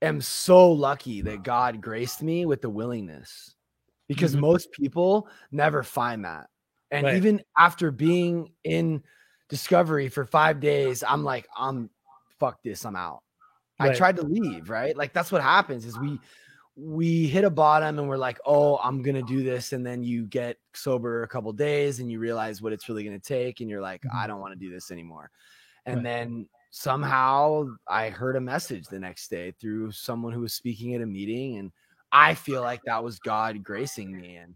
am 0.00 0.22
so 0.22 0.72
lucky 0.72 1.20
that 1.20 1.42
god 1.42 1.82
graced 1.82 2.22
me 2.22 2.46
with 2.46 2.62
the 2.62 2.70
willingness 2.70 3.54
because 4.08 4.34
Mhm. 4.36 4.40
most 4.40 4.70
people 4.72 5.28
never 5.50 5.82
find 5.82 6.24
that 6.24 6.48
and 6.90 7.04
Right. 7.06 7.16
even 7.16 7.42
after 7.58 7.90
being 7.90 8.52
in 8.64 9.02
discovery 9.48 10.08
for 10.08 10.24
five 10.24 10.60
days 10.60 11.02
i'm 11.02 11.24
like 11.24 11.46
i'm 11.56 11.90
fuck 12.38 12.62
this 12.62 12.84
i'm 12.84 12.96
out 12.96 13.22
i 13.80 13.92
tried 13.94 14.16
to 14.16 14.22
leave 14.22 14.68
right 14.70 14.96
like 14.96 15.12
that's 15.12 15.32
what 15.32 15.42
happens 15.42 15.84
is 15.84 15.98
we 15.98 16.20
we 16.76 17.26
hit 17.28 17.44
a 17.44 17.50
bottom 17.50 17.98
and 17.98 18.08
we're 18.08 18.16
like 18.16 18.38
oh 18.46 18.78
i'm 18.78 19.00
gonna 19.02 19.22
do 19.22 19.42
this 19.42 19.72
and 19.72 19.86
then 19.86 20.02
you 20.02 20.26
get 20.26 20.56
sober 20.74 21.22
a 21.22 21.28
couple 21.28 21.52
days 21.52 22.00
and 22.00 22.10
you 22.10 22.18
realize 22.18 22.60
what 22.60 22.72
it's 22.72 22.88
really 22.88 23.04
gonna 23.04 23.18
take 23.18 23.60
and 23.60 23.70
you're 23.70 23.80
like 23.82 24.02
i 24.12 24.24
Mhm. 24.24 24.28
don't 24.28 24.40
want 24.40 24.52
to 24.52 24.58
do 24.58 24.70
this 24.70 24.90
anymore 24.90 25.30
and 25.86 25.96
Right. 25.96 26.04
then 26.04 26.48
somehow 26.70 27.66
i 27.88 28.08
heard 28.10 28.36
a 28.36 28.40
message 28.40 28.86
the 28.88 28.98
next 28.98 29.28
day 29.28 29.52
through 29.52 29.92
someone 29.92 30.32
who 30.32 30.40
was 30.40 30.52
speaking 30.54 30.94
at 30.94 31.00
a 31.02 31.06
meeting 31.06 31.58
and 31.58 31.72
i 32.14 32.32
feel 32.34 32.62
like 32.62 32.80
that 32.86 33.02
was 33.04 33.18
god 33.18 33.62
gracing 33.62 34.16
me 34.16 34.36
and 34.36 34.54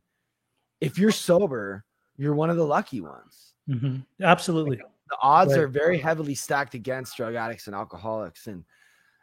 if 0.80 0.98
you're 0.98 1.10
sober 1.12 1.84
you're 2.16 2.34
one 2.34 2.48
of 2.50 2.56
the 2.56 2.64
lucky 2.64 3.00
ones 3.02 3.52
Mhm. 3.68 4.06
Absolutely. 4.22 4.76
the 4.78 5.16
odds 5.20 5.52
Right. 5.52 5.64
are 5.64 5.68
very 5.68 5.98
heavily 5.98 6.34
stacked 6.34 6.72
against 6.74 7.16
drug 7.18 7.34
addicts 7.34 7.66
and 7.66 7.76
alcoholics 7.76 8.46
and 8.46 8.64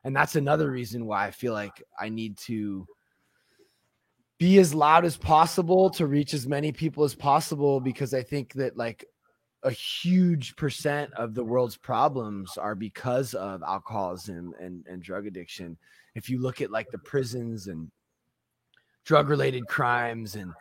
and 0.03 0.15
that's 0.15 0.35
another 0.35 0.69
reason 0.69 1.05
why 1.07 1.25
i 1.25 1.31
feel 1.31 1.53
like 1.53 1.81
i 1.99 2.09
need 2.09 2.37
to 2.37 2.85
be 4.37 4.59
as 4.59 4.75
loud 4.75 5.05
as 5.05 5.17
possible 5.17 5.89
to 5.89 6.05
reach 6.07 6.33
as 6.33 6.45
many 6.45 6.71
people 6.71 7.03
as 7.03 7.15
possible 7.15 7.79
because 7.79 8.13
i 8.13 8.21
think 8.21 8.53
that 8.53 8.75
like 8.77 9.05
a 9.63 9.71
huge 9.71 10.55
percent 10.57 11.11
of 11.13 11.33
the 11.33 11.43
world's 11.43 11.77
problems 11.77 12.55
are 12.57 12.75
because 12.75 13.33
of 13.33 13.63
alcoholism 13.63 14.53
and, 14.59 14.85
and 14.87 15.01
drug 15.01 15.25
addiction 15.25 15.75
if 16.13 16.29
you 16.29 16.39
look 16.39 16.61
at 16.61 16.69
like 16.69 16.91
the 16.91 16.99
prisons 16.99 17.67
and 17.67 17.89
drug 19.05 19.29
related 19.29 19.65
crimes 19.67 20.35
and 20.35 20.51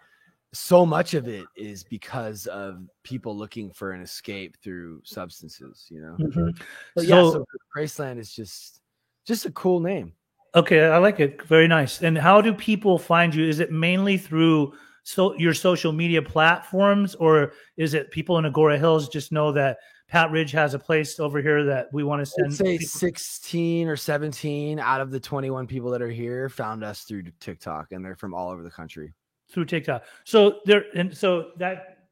so 0.53 0.87
much 0.87 1.15
of 1.15 1.27
it 1.27 1.45
is 1.57 1.83
because 1.83 2.47
of 2.47 2.87
people 3.03 3.37
looking 3.37 3.71
for 3.73 3.91
an 3.91 4.01
escape 4.01 4.57
through 4.63 5.01
substances, 5.03 5.87
you 5.91 6.01
know. 6.01 6.17
Mhm. 6.21 6.57
But 6.95 7.07
yeah, 7.07 7.17
So- 7.17 7.33
so 7.33 7.47
Graceland 7.77 8.19
is 8.19 8.33
just 8.33 8.81
just 9.27 9.47
a 9.47 9.51
cool 9.53 9.81
name. 9.81 10.13
Okay, 10.55 10.85
I 10.85 10.99
like 10.99 11.19
it. 11.19 11.43
Very 11.43 11.67
nice. 11.67 12.03
And 12.03 12.17
how 12.17 12.41
do 12.41 12.53
people 12.53 12.99
find 12.99 13.35
you? 13.35 13.49
Is 13.49 13.59
it 13.59 13.73
mainly 13.73 14.17
through 14.19 14.75
so 15.03 15.35
your 15.37 15.55
social 15.55 15.93
media 15.93 16.23
platforms, 16.23 17.15
or 17.17 17.53
is 17.77 17.95
it 17.95 18.11
people 18.13 18.39
in 18.39 18.45
Agoura 18.45 18.79
Hills 18.79 19.09
just 19.09 19.33
know 19.33 19.51
that 19.53 19.79
Pat 20.15 20.31
Ridge 20.31 20.53
has 20.53 20.75
a 20.75 20.79
place 20.79 21.19
over 21.19 21.43
here 21.43 21.65
that 21.65 21.93
we 21.93 22.05
want 22.05 22.21
to 22.21 22.27
send. 22.27 22.47
I'd 22.47 22.55
say 22.55 22.79
people- 22.79 22.87
16 22.87 23.89
or 23.89 23.97
17 23.97 24.79
out 24.79 25.01
of 25.01 25.11
the 25.11 25.19
21 25.19 25.67
people 25.67 25.91
that 25.91 26.01
are 26.01 26.09
here 26.09 26.49
found 26.49 26.85
us 26.85 27.03
through 27.03 27.25
TikTok, 27.41 27.91
and 27.91 28.05
they're 28.05 28.15
from 28.15 28.33
all 28.33 28.49
over 28.51 28.63
the 28.63 28.71
country. 28.71 29.13
through 29.49 29.65
TikTok. 29.65 30.05
So 30.25 30.61
there, 30.67 30.87
and 30.95 31.17
so 31.17 31.51
that 31.59 32.09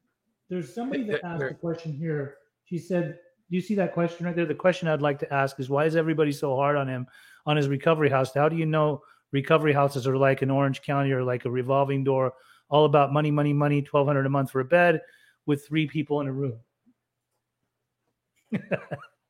there's 0.49 0.73
somebody 0.73 1.03
that 1.05 1.23
asked 1.25 1.39
there- 1.39 1.47
a 1.49 1.53
question 1.53 1.93
here. 1.93 2.37
She 2.65 2.77
said, 2.77 3.19
"Do 3.49 3.55
you 3.55 3.61
see 3.61 3.75
that 3.75 3.93
question 3.93 4.25
right 4.25 4.35
there? 4.35 4.45
The 4.45 4.53
question 4.53 4.87
I'd 4.87 5.01
like 5.01 5.19
to 5.19 5.33
ask 5.33 5.59
is 5.59 5.69
why 5.69 5.85
is 5.85 5.95
everybody 5.95 6.31
so 6.31 6.55
hard 6.55 6.75
on 6.75 6.87
him 6.87 7.07
on 7.45 7.57
his 7.57 7.69
recovery 7.69 8.09
house? 8.09 8.33
How 8.33 8.49
do 8.49 8.55
you 8.55 8.65
know 8.65 9.01
recovery 9.31 9.73
houses 9.73 10.07
are 10.07 10.15
like 10.17 10.41
in 10.41 10.51
Orange 10.51 10.81
County 10.81 11.11
or 11.11 11.23
like 11.23 11.45
a 11.45 11.51
revolving 11.51 12.03
door, 12.03 12.33
all 12.69 12.85
about 12.85 13.11
money, 13.11 13.31
money, 13.31 13.51
money, 13.51 13.81
twelve 13.81 14.07
hundred 14.07 14.25
a 14.25 14.29
month 14.29 14.51
for 14.51 14.59
a 14.59 14.65
bed 14.65 15.01
with 15.45 15.65
three 15.65 15.87
people 15.87 16.19
in 16.21 16.27
a 16.27 16.33
room?" 16.33 16.59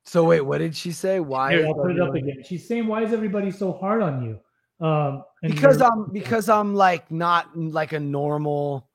So 0.04 0.24
wait, 0.24 0.42
what 0.42 0.58
did 0.58 0.76
she 0.76 0.92
say? 0.92 1.18
Why? 1.20 1.52
Here, 1.52 1.66
I'll 1.66 1.74
put 1.74 1.92
it 1.92 2.00
up 2.00 2.14
again. 2.14 2.42
She's 2.44 2.68
saying, 2.68 2.86
"Why 2.86 3.02
is 3.02 3.12
everybody 3.12 3.50
so 3.50 3.72
hard 3.72 4.02
on 4.02 4.22
you?" 4.22 4.86
Um, 4.86 5.24
Because 5.42 5.80
I'm 5.80 6.12
because 6.12 6.48
I'm 6.48 6.74
like 6.74 7.10
not 7.10 7.56
like 7.56 7.92
a 7.92 8.00
normal. 8.00 8.88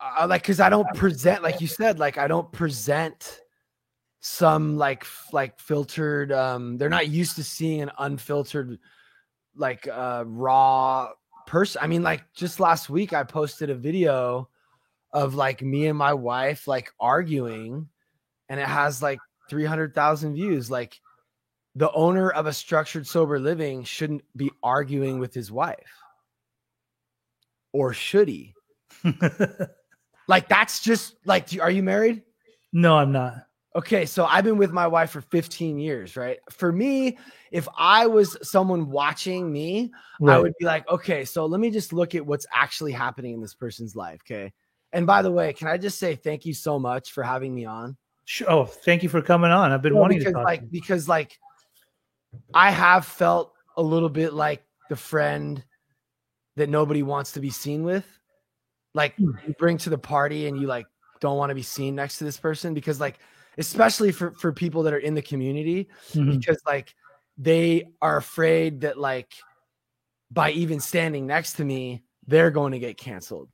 Uh, 0.00 0.26
like 0.26 0.42
because 0.42 0.60
I 0.60 0.70
don't 0.70 0.88
present 0.94 1.42
like 1.42 1.60
you 1.60 1.66
said 1.66 1.98
like 1.98 2.16
I 2.16 2.26
don't 2.26 2.50
present 2.50 3.40
some 4.20 4.76
like 4.76 5.02
f- 5.02 5.28
like 5.32 5.58
filtered 5.58 6.30
um 6.30 6.76
they're 6.76 6.90
not 6.90 7.08
used 7.08 7.36
to 7.36 7.42
seeing 7.42 7.80
an 7.80 7.90
unfiltered 7.98 8.78
like 9.56 9.88
uh 9.88 10.22
raw 10.26 11.08
person 11.46 11.80
i 11.82 11.86
mean 11.86 12.02
like 12.02 12.22
just 12.34 12.60
last 12.60 12.90
week 12.90 13.14
i 13.14 13.24
posted 13.24 13.70
a 13.70 13.74
video 13.74 14.46
of 15.12 15.34
like 15.34 15.62
me 15.62 15.86
and 15.86 15.96
my 15.96 16.12
wife 16.12 16.68
like 16.68 16.92
arguing 17.00 17.88
and 18.50 18.60
it 18.60 18.66
has 18.66 19.00
like 19.02 19.18
300,000 19.48 20.34
views 20.34 20.70
like 20.70 21.00
the 21.74 21.90
owner 21.92 22.30
of 22.30 22.46
a 22.46 22.52
structured 22.52 23.06
sober 23.06 23.38
living 23.38 23.84
shouldn't 23.84 24.22
be 24.36 24.50
arguing 24.62 25.18
with 25.18 25.32
his 25.32 25.50
wife 25.50 26.02
or 27.72 27.94
should 27.94 28.28
he 28.28 28.52
like 30.28 30.46
that's 30.50 30.82
just 30.82 31.14
like 31.24 31.48
are 31.58 31.70
you 31.70 31.82
married 31.82 32.22
no, 32.72 32.96
I'm 32.96 33.12
not. 33.12 33.46
Okay, 33.76 34.04
so 34.04 34.24
I've 34.24 34.42
been 34.42 34.56
with 34.56 34.72
my 34.72 34.88
wife 34.88 35.10
for 35.10 35.20
15 35.20 35.78
years, 35.78 36.16
right? 36.16 36.38
For 36.50 36.72
me, 36.72 37.18
if 37.52 37.68
I 37.76 38.08
was 38.08 38.36
someone 38.42 38.90
watching 38.90 39.52
me, 39.52 39.92
I 40.26 40.38
would 40.38 40.54
be 40.58 40.64
like, 40.64 40.88
okay, 40.88 41.24
so 41.24 41.46
let 41.46 41.60
me 41.60 41.70
just 41.70 41.92
look 41.92 42.16
at 42.16 42.26
what's 42.26 42.46
actually 42.52 42.90
happening 42.90 43.34
in 43.34 43.40
this 43.40 43.54
person's 43.54 43.94
life. 43.94 44.20
Okay. 44.24 44.52
And 44.92 45.06
by 45.06 45.22
the 45.22 45.30
way, 45.30 45.52
can 45.52 45.68
I 45.68 45.78
just 45.78 46.00
say 46.00 46.16
thank 46.16 46.44
you 46.46 46.52
so 46.52 46.80
much 46.80 47.12
for 47.12 47.22
having 47.22 47.54
me 47.54 47.64
on? 47.64 47.96
Sure. 48.30 48.48
Oh, 48.48 48.64
thank 48.64 49.02
you 49.02 49.08
for 49.08 49.20
coming 49.20 49.50
on. 49.50 49.72
I've 49.72 49.82
been 49.82 49.92
Well, 49.94 50.02
wanting 50.02 50.18
because 50.18 50.30
to 50.34 50.36
talk. 50.36 50.44
like 50.44 50.60
to 50.60 50.66
because 50.66 51.08
like 51.08 51.36
I 52.54 52.70
have 52.70 53.04
felt 53.04 53.54
a 53.76 53.82
little 53.82 54.08
bit 54.08 54.32
like 54.34 54.62
the 54.88 54.94
friend 54.94 55.64
that 56.54 56.68
nobody 56.68 57.02
wants 57.02 57.32
to 57.32 57.40
be 57.40 57.50
seen 57.50 57.82
with. 57.82 58.06
Like 58.94 59.16
Hmm. 59.16 59.32
you 59.44 59.52
bring 59.58 59.78
to 59.78 59.90
the 59.90 59.98
party 59.98 60.46
and 60.46 60.60
you 60.60 60.68
like 60.68 60.86
don't 61.18 61.38
want 61.38 61.50
to 61.50 61.56
be 61.56 61.62
seen 61.62 61.96
next 61.96 62.18
to 62.18 62.24
this 62.24 62.36
person 62.36 62.72
because 62.72 63.00
like 63.00 63.18
especially 63.58 64.12
for 64.12 64.30
for 64.30 64.52
people 64.52 64.84
that 64.84 64.92
are 64.94 64.98
in 64.98 65.14
the 65.14 65.22
community 65.22 65.88
Mhm. 66.12 66.38
because 66.38 66.60
like 66.64 66.94
they 67.36 67.88
are 68.00 68.16
afraid 68.16 68.82
that 68.82 68.96
like 68.96 69.34
by 70.30 70.52
even 70.52 70.78
standing 70.78 71.26
next 71.26 71.54
to 71.54 71.64
me 71.64 72.04
they're 72.28 72.52
going 72.52 72.70
to 72.70 72.78
get 72.78 72.96
canceled. 72.96 73.48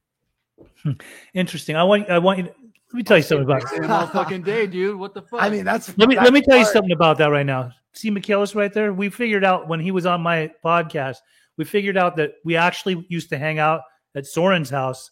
Interesting. 1.32 1.76
I 1.76 1.84
want. 1.84 2.10
I 2.10 2.18
want 2.18 2.40
you. 2.40 2.50
Me 2.96 3.02
tell 3.02 3.16
you 3.16 3.22
something 3.22 3.44
about. 3.44 3.68
Same 3.68 3.90
all 3.90 4.06
fucking 4.06 4.42
day, 4.42 4.66
dude. 4.66 4.98
What 4.98 5.14
the 5.14 5.22
fuck? 5.22 5.42
I 5.42 5.50
mean 5.50 5.64
that's 5.64 5.96
Let 5.98 6.08
me 6.08 6.14
that's 6.14 6.24
let 6.24 6.32
me 6.32 6.42
tell 6.42 6.58
you 6.58 6.64
something 6.64 6.92
about 6.92 7.18
that 7.18 7.28
right 7.28 7.46
now. 7.46 7.72
See 7.94 8.10
Michaelis 8.10 8.54
right 8.54 8.72
there. 8.72 8.92
We 8.92 9.08
figured 9.08 9.44
out 9.44 9.68
when 9.68 9.80
he 9.80 9.90
was 9.90 10.06
on 10.06 10.20
my 10.20 10.50
podcast. 10.64 11.16
We 11.56 11.64
figured 11.64 11.96
out 11.96 12.16
that 12.16 12.34
we 12.44 12.56
actually 12.56 13.06
used 13.08 13.30
to 13.30 13.38
hang 13.38 13.58
out 13.58 13.80
at 14.14 14.26
Soren's 14.26 14.70
house 14.70 15.10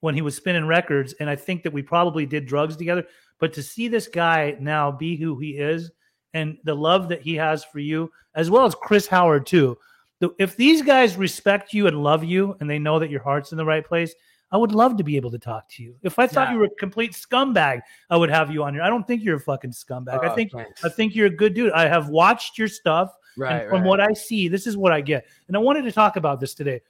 when 0.00 0.14
he 0.14 0.22
was 0.22 0.36
spinning 0.36 0.66
records, 0.66 1.14
and 1.14 1.30
I 1.30 1.36
think 1.36 1.62
that 1.62 1.72
we 1.72 1.82
probably 1.82 2.26
did 2.26 2.46
drugs 2.46 2.76
together. 2.76 3.04
But 3.38 3.52
to 3.54 3.62
see 3.62 3.88
this 3.88 4.08
guy 4.08 4.56
now 4.60 4.92
be 4.92 5.16
who 5.16 5.38
he 5.38 5.50
is, 5.50 5.90
and 6.34 6.58
the 6.64 6.74
love 6.74 7.08
that 7.08 7.22
he 7.22 7.34
has 7.36 7.64
for 7.64 7.78
you, 7.78 8.10
as 8.34 8.50
well 8.50 8.66
as 8.66 8.74
Chris 8.74 9.06
Howard 9.06 9.46
too. 9.46 9.78
If 10.38 10.56
these 10.56 10.82
guys 10.82 11.16
respect 11.16 11.72
you 11.72 11.86
and 11.86 12.02
love 12.02 12.24
you, 12.24 12.56
and 12.60 12.68
they 12.68 12.78
know 12.78 12.98
that 12.98 13.10
your 13.10 13.22
heart's 13.22 13.52
in 13.52 13.58
the 13.58 13.64
right 13.64 13.86
place, 13.86 14.14
I 14.52 14.56
would 14.56 14.72
love 14.72 14.96
to 14.98 15.04
be 15.04 15.16
able 15.16 15.30
to 15.32 15.38
talk 15.38 15.68
to 15.70 15.82
you. 15.82 15.96
If 16.02 16.18
I 16.18 16.26
thought 16.26 16.48
Yeah. 16.48 16.54
you 16.54 16.58
were 16.60 16.66
a 16.66 16.70
complete 16.70 17.12
scumbag, 17.12 17.80
I 18.10 18.16
would 18.16 18.30
have 18.30 18.50
you 18.50 18.62
on 18.62 18.74
here. 18.74 18.82
I 18.82 18.88
don't 18.88 19.06
think 19.06 19.24
you're 19.24 19.36
a 19.36 19.40
fucking 19.40 19.72
scumbag. 19.72 20.22
I 20.22 20.28
Oh, 20.28 20.34
think 20.34 20.52
thanks. 20.52 20.84
I 20.84 20.88
think 20.88 21.14
you're 21.16 21.26
a 21.26 21.30
good 21.36 21.54
dude. 21.54 21.72
I 21.72 21.88
have 21.88 22.08
watched 22.08 22.56
your 22.56 22.68
stuff, 22.68 23.12
right, 23.36 23.62
and 23.62 23.68
from 23.68 23.82
right. 23.82 23.88
what 23.88 24.00
I 24.00 24.12
see, 24.12 24.48
this 24.48 24.66
is 24.66 24.76
what 24.76 24.92
I 24.92 25.00
get. 25.00 25.26
And 25.48 25.56
I 25.56 25.60
wanted 25.60 25.82
to 25.82 25.92
talk 25.92 26.16
about 26.16 26.38
this 26.38 26.54
today. 26.54 26.80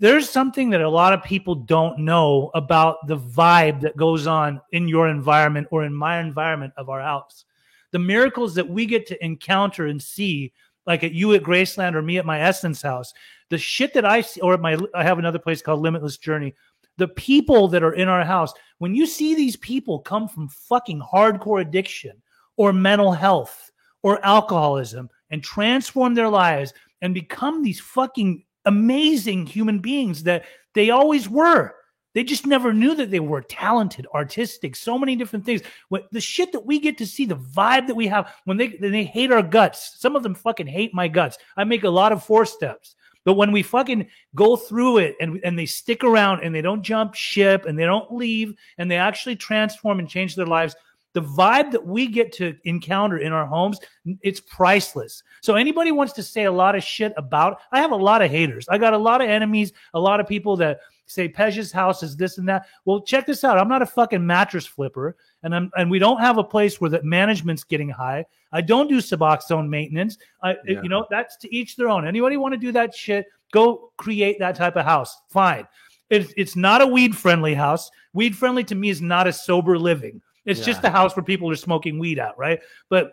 There's 0.00 0.28
something 0.28 0.70
that 0.70 0.80
a 0.80 0.88
lot 0.88 1.12
of 1.12 1.22
people 1.22 1.54
don't 1.54 2.00
know 2.00 2.50
about 2.54 3.06
the 3.06 3.16
vibe 3.16 3.80
that 3.82 3.96
goes 3.96 4.26
on 4.26 4.60
in 4.72 4.88
your 4.88 5.06
environment 5.06 5.68
or 5.70 5.84
in 5.84 5.94
my 5.94 6.18
environment 6.18 6.72
of 6.76 6.88
our 6.88 7.00
house. 7.00 7.44
The 7.92 8.00
miracles 8.00 8.54
that 8.56 8.68
we 8.68 8.86
get 8.86 9.06
to 9.06 9.24
encounter 9.24 9.86
and 9.86 10.02
see, 10.02 10.52
like 10.86 11.04
at 11.04 11.12
you 11.12 11.32
at 11.34 11.44
Graceland 11.44 11.94
or 11.94 12.02
me 12.02 12.18
at 12.18 12.26
my 12.26 12.40
Essence 12.40 12.82
house, 12.82 13.14
the 13.50 13.58
shit 13.58 13.94
that 13.94 14.04
I 14.04 14.22
see, 14.22 14.40
or 14.40 14.54
at 14.54 14.60
my, 14.60 14.76
I 14.94 15.04
have 15.04 15.20
another 15.20 15.38
place 15.38 15.62
called 15.62 15.80
Limitless 15.80 16.16
Journey. 16.16 16.54
The 16.98 17.08
people 17.08 17.68
that 17.68 17.82
are 17.82 17.94
in 17.94 18.08
our 18.08 18.24
house, 18.24 18.52
when 18.78 18.94
you 18.94 19.06
see 19.06 19.34
these 19.34 19.56
people 19.56 20.00
come 20.00 20.28
from 20.28 20.48
fucking 20.48 21.00
hardcore 21.00 21.60
addiction 21.60 22.20
or 22.56 22.72
mental 22.72 23.12
health 23.12 23.70
or 24.02 24.24
alcoholism 24.24 25.08
and 25.30 25.42
transform 25.42 26.14
their 26.14 26.28
lives 26.28 26.72
and 27.00 27.14
become 27.14 27.62
these 27.62 27.80
fucking 27.80 28.44
amazing 28.64 29.46
human 29.46 29.78
beings 29.78 30.22
that 30.24 30.44
they 30.74 30.90
always 30.90 31.28
were. 31.28 31.74
They 32.14 32.24
just 32.24 32.46
never 32.46 32.74
knew 32.74 32.94
that 32.96 33.10
they 33.10 33.20
were 33.20 33.40
talented, 33.40 34.06
artistic, 34.14 34.76
so 34.76 34.98
many 34.98 35.16
different 35.16 35.46
things. 35.46 35.62
The 36.10 36.20
shit 36.20 36.52
that 36.52 36.66
we 36.66 36.78
get 36.78 36.98
to 36.98 37.06
see, 37.06 37.24
the 37.24 37.36
vibe 37.36 37.86
that 37.86 37.96
we 37.96 38.06
have 38.08 38.34
when 38.44 38.58
they 38.58 38.68
when 38.68 38.92
they 38.92 39.04
hate 39.04 39.32
our 39.32 39.42
guts. 39.42 39.96
Some 39.98 40.14
of 40.14 40.22
them 40.22 40.34
fucking 40.34 40.66
hate 40.66 40.92
my 40.92 41.08
guts. 41.08 41.38
I 41.56 41.64
make 41.64 41.84
a 41.84 41.90
lot 41.90 42.12
of 42.12 42.22
four 42.22 42.44
steps. 42.44 42.94
But 43.24 43.34
when 43.34 43.52
we 43.52 43.62
fucking 43.62 44.08
go 44.34 44.56
through 44.56 44.98
it 44.98 45.16
and, 45.20 45.40
and 45.44 45.58
they 45.58 45.66
stick 45.66 46.04
around 46.04 46.42
and 46.42 46.54
they 46.54 46.62
don't 46.62 46.82
jump 46.82 47.14
ship 47.14 47.66
and 47.66 47.78
they 47.78 47.84
don't 47.84 48.12
leave 48.12 48.54
and 48.78 48.90
they 48.90 48.96
actually 48.96 49.36
transform 49.36 49.98
and 49.98 50.08
change 50.08 50.34
their 50.34 50.46
lives, 50.46 50.74
the 51.14 51.22
vibe 51.22 51.70
that 51.72 51.86
we 51.86 52.06
get 52.06 52.32
to 52.32 52.56
encounter 52.64 53.18
in 53.18 53.32
our 53.32 53.46
homes, 53.46 53.78
it's 54.22 54.40
priceless. 54.40 55.22
So 55.42 55.56
anybody 55.56 55.92
wants 55.92 56.14
to 56.14 56.22
say 56.22 56.44
a 56.44 56.52
lot 56.52 56.74
of 56.74 56.82
shit 56.82 57.12
about, 57.16 57.60
I 57.70 57.80
have 57.80 57.92
a 57.92 57.96
lot 57.96 58.22
of 58.22 58.30
haters. 58.30 58.66
I 58.68 58.78
got 58.78 58.94
a 58.94 58.98
lot 58.98 59.20
of 59.20 59.28
enemies, 59.28 59.72
a 59.94 60.00
lot 60.00 60.20
of 60.20 60.26
people 60.26 60.56
that 60.56 60.80
say 61.12 61.28
Pej's 61.28 61.70
house 61.72 62.02
is 62.02 62.16
this 62.16 62.38
and 62.38 62.48
that. 62.48 62.66
Well, 62.84 63.00
check 63.00 63.26
this 63.26 63.44
out. 63.44 63.58
I'm 63.58 63.68
not 63.68 63.82
a 63.82 63.86
fucking 63.86 64.24
mattress 64.26 64.66
flipper, 64.66 65.16
and 65.42 65.54
I'm 65.54 65.70
and 65.76 65.90
we 65.90 65.98
don't 65.98 66.20
have 66.20 66.38
a 66.38 66.44
place 66.44 66.80
where 66.80 66.90
the 66.90 67.02
management's 67.02 67.64
getting 67.64 67.88
high. 67.88 68.24
I 68.52 68.60
don't 68.60 68.88
do 68.88 68.98
Suboxone 68.98 69.68
maintenance. 69.68 70.18
I, 70.42 70.56
Yeah. 70.66 70.82
you 70.82 70.88
know, 70.88 71.06
that's 71.10 71.36
to 71.38 71.54
each 71.54 71.76
their 71.76 71.88
own. 71.88 72.06
Anybody 72.06 72.36
want 72.36 72.52
to 72.52 72.58
do 72.58 72.72
that 72.72 72.94
shit? 72.94 73.26
Go 73.52 73.92
create 73.96 74.38
that 74.38 74.56
type 74.56 74.76
of 74.76 74.84
house. 74.84 75.16
Fine. 75.28 75.66
It's 76.10 76.32
it's 76.36 76.56
not 76.56 76.82
a 76.82 76.86
weed 76.86 77.16
friendly 77.16 77.54
house. 77.54 77.90
Weed 78.12 78.36
friendly 78.36 78.64
to 78.64 78.74
me 78.74 78.90
is 78.90 79.00
not 79.00 79.26
a 79.26 79.32
sober 79.32 79.78
living. 79.78 80.20
It's 80.44 80.64
just 80.64 80.82
Yeah. 80.82 80.88
a 80.88 80.92
house 80.92 81.16
where 81.16 81.22
people 81.24 81.50
are 81.50 81.56
smoking 81.56 81.98
weed 81.98 82.18
out, 82.18 82.36
right? 82.38 82.60
But 82.88 83.12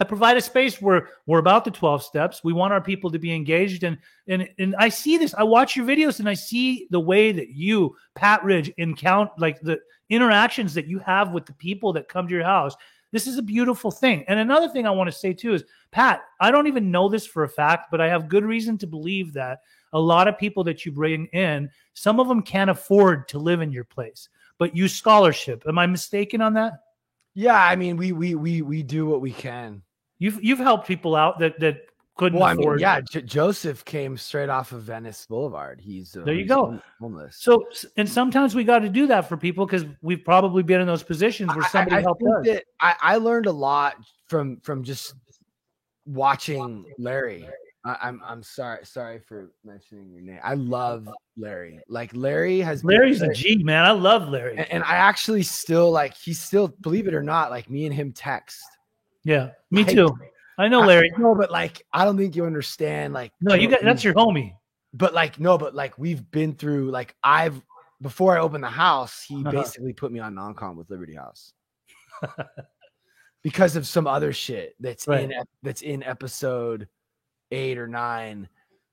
I 0.00 0.04
provide 0.04 0.36
a 0.36 0.40
space 0.40 0.80
where 0.80 1.08
we're 1.26 1.40
about 1.40 1.64
the 1.64 1.72
12 1.72 2.04
steps. 2.04 2.44
We 2.44 2.52
want 2.52 2.72
our 2.72 2.80
people 2.80 3.10
to 3.10 3.18
be 3.18 3.34
engaged. 3.34 3.82
And 3.82 3.98
and 4.28 4.48
and 4.58 4.76
I 4.78 4.90
see 4.90 5.18
this. 5.18 5.34
I 5.34 5.42
watch 5.42 5.74
your 5.74 5.86
videos 5.86 6.20
and 6.20 6.28
I 6.28 6.34
see 6.34 6.86
the 6.90 7.00
way 7.00 7.32
that 7.32 7.50
you, 7.50 7.96
Patrick, 8.14 8.72
encounter 8.78 9.32
like 9.38 9.60
the 9.60 9.80
interactions 10.08 10.72
that 10.74 10.86
you 10.86 11.00
have 11.00 11.32
with 11.32 11.46
the 11.46 11.52
people 11.54 11.92
that 11.94 12.08
come 12.08 12.28
to 12.28 12.34
your 12.34 12.44
house. 12.44 12.76
This 13.10 13.26
is 13.26 13.38
a 13.38 13.42
beautiful 13.42 13.90
thing. 13.90 14.24
And 14.28 14.38
another 14.38 14.68
thing 14.68 14.86
I 14.86 14.90
want 14.90 15.08
to 15.10 15.18
say 15.18 15.32
too 15.32 15.54
is, 15.54 15.64
Pat, 15.90 16.22
I 16.40 16.50
don't 16.50 16.66
even 16.66 16.90
know 16.90 17.08
this 17.08 17.26
for 17.26 17.44
a 17.44 17.48
fact, 17.48 17.90
but 17.90 18.00
I 18.00 18.08
have 18.08 18.28
good 18.28 18.44
reason 18.44 18.78
to 18.78 18.86
believe 18.86 19.32
that 19.32 19.60
a 19.94 19.98
lot 19.98 20.28
of 20.28 20.38
people 20.38 20.62
that 20.64 20.84
you 20.84 20.92
bring 20.92 21.26
in, 21.26 21.70
some 21.94 22.20
of 22.20 22.28
them 22.28 22.42
can't 22.42 22.70
afford 22.70 23.26
to 23.28 23.38
live 23.38 23.62
in 23.62 23.72
your 23.72 23.84
place, 23.84 24.28
but 24.58 24.76
use 24.76 24.94
scholarship. 24.94 25.64
Am 25.66 25.78
I 25.78 25.86
mistaken 25.86 26.40
on 26.42 26.52
that? 26.54 26.74
Yeah, 27.34 27.60
I 27.60 27.76
mean, 27.76 27.96
we 27.96 28.12
we 28.12 28.34
we 28.34 28.62
we 28.62 28.82
do 28.82 29.06
what 29.06 29.20
we 29.20 29.32
can. 29.32 29.82
You've 30.18 30.42
you've 30.42 30.58
helped 30.58 30.86
people 30.86 31.14
out 31.16 31.38
that 31.40 31.58
that 31.60 31.82
couldn't 32.16 32.40
Well, 32.40 32.48
I 32.48 32.54
mean, 32.54 32.64
afford. 32.64 32.80
yeah, 32.80 33.00
J- 33.00 33.22
Joseph 33.22 33.84
came 33.84 34.16
straight 34.16 34.48
off 34.48 34.72
of 34.72 34.82
Venice 34.82 35.24
Boulevard. 35.26 35.80
He's 35.80 36.16
uh, 36.16 36.24
There 36.24 36.34
you 36.34 36.40
he's 36.40 36.48
go. 36.48 36.80
Homeless. 37.00 37.36
So 37.38 37.66
and 37.96 38.08
sometimes 38.08 38.56
we 38.56 38.64
got 38.64 38.80
to 38.80 38.88
do 38.88 39.06
that 39.06 39.28
for 39.28 39.36
people 39.36 39.64
because 39.66 39.84
we've 40.02 40.24
probably 40.24 40.64
been 40.64 40.80
in 40.80 40.86
those 40.88 41.04
positions 41.04 41.54
where 41.54 41.64
somebody 41.68 41.94
I, 41.94 41.98
I 41.98 42.02
helped 42.02 42.22
us. 42.24 42.46
that 42.46 42.64
I, 42.80 42.96
I 43.00 43.16
learned 43.18 43.46
a 43.46 43.52
lot 43.52 43.94
from 44.26 44.58
from 44.62 44.82
just 44.82 45.14
watching 46.06 46.84
Larry. 46.98 47.48
I, 47.84 47.96
I'm 48.02 48.20
I'm 48.24 48.42
sorry 48.42 48.84
sorry 48.84 49.20
for 49.20 49.52
mentioning 49.64 50.10
your 50.10 50.22
name. 50.22 50.40
I 50.42 50.54
love 50.54 51.08
Larry. 51.36 51.80
Like 51.88 52.10
Larry 52.14 52.58
has 52.60 52.82
been- 52.82 52.96
Larry's 52.96 53.22
a 53.22 53.32
G, 53.32 53.62
man. 53.62 53.84
I 53.84 53.92
love 53.92 54.28
Larry. 54.28 54.56
and, 54.58 54.70
and 54.72 54.82
I 54.84 54.96
actually 54.96 55.44
still 55.44 55.90
like 55.92 56.14
he's 56.16 56.40
still 56.40 56.68
believe 56.80 57.06
it 57.06 57.14
or 57.14 57.22
not 57.22 57.50
like 57.50 57.70
me 57.70 57.86
and 57.86 57.94
him 57.94 58.12
text. 58.12 58.60
Yeah, 59.28 59.50
me 59.70 59.84
too. 59.84 60.16
I 60.56 60.68
know 60.68 60.80
Larry. 60.80 61.12
No, 61.18 61.34
but 61.34 61.50
like 61.50 61.82
I 61.92 62.04
don't 62.06 62.16
think 62.16 62.34
you 62.34 62.46
understand. 62.46 63.12
Like 63.12 63.32
No, 63.42 63.54
you 63.54 63.68
got 63.68 63.82
that's 63.82 64.02
your 64.02 64.14
homie. 64.14 64.54
but 64.94 65.12
like 65.12 65.38
no, 65.38 65.58
but 65.58 65.74
like 65.74 65.98
we've 65.98 66.28
been 66.30 66.54
through 66.54 66.90
like 66.90 67.14
I've 67.22 67.60
before 68.00 68.36
I 68.36 68.40
opened 68.40 68.64
the 68.64 68.68
house, 68.70 69.22
he 69.28 69.36
Uh-huh. 69.36 69.50
basically 69.50 69.92
put 69.92 70.12
me 70.12 70.18
on 70.20 70.34
non-com 70.34 70.76
with 70.76 70.88
Liberty 70.88 71.14
House. 71.14 71.52
because 73.42 73.76
of 73.76 73.86
some 73.86 74.06
other 74.06 74.32
shit 74.32 74.74
that's 74.80 75.06
Right. 75.06 75.30
in 75.30 75.34
that's 75.62 75.82
in 75.82 76.02
episode 76.02 76.88
8 77.50 77.78
or 77.78 77.86
9 77.86 78.48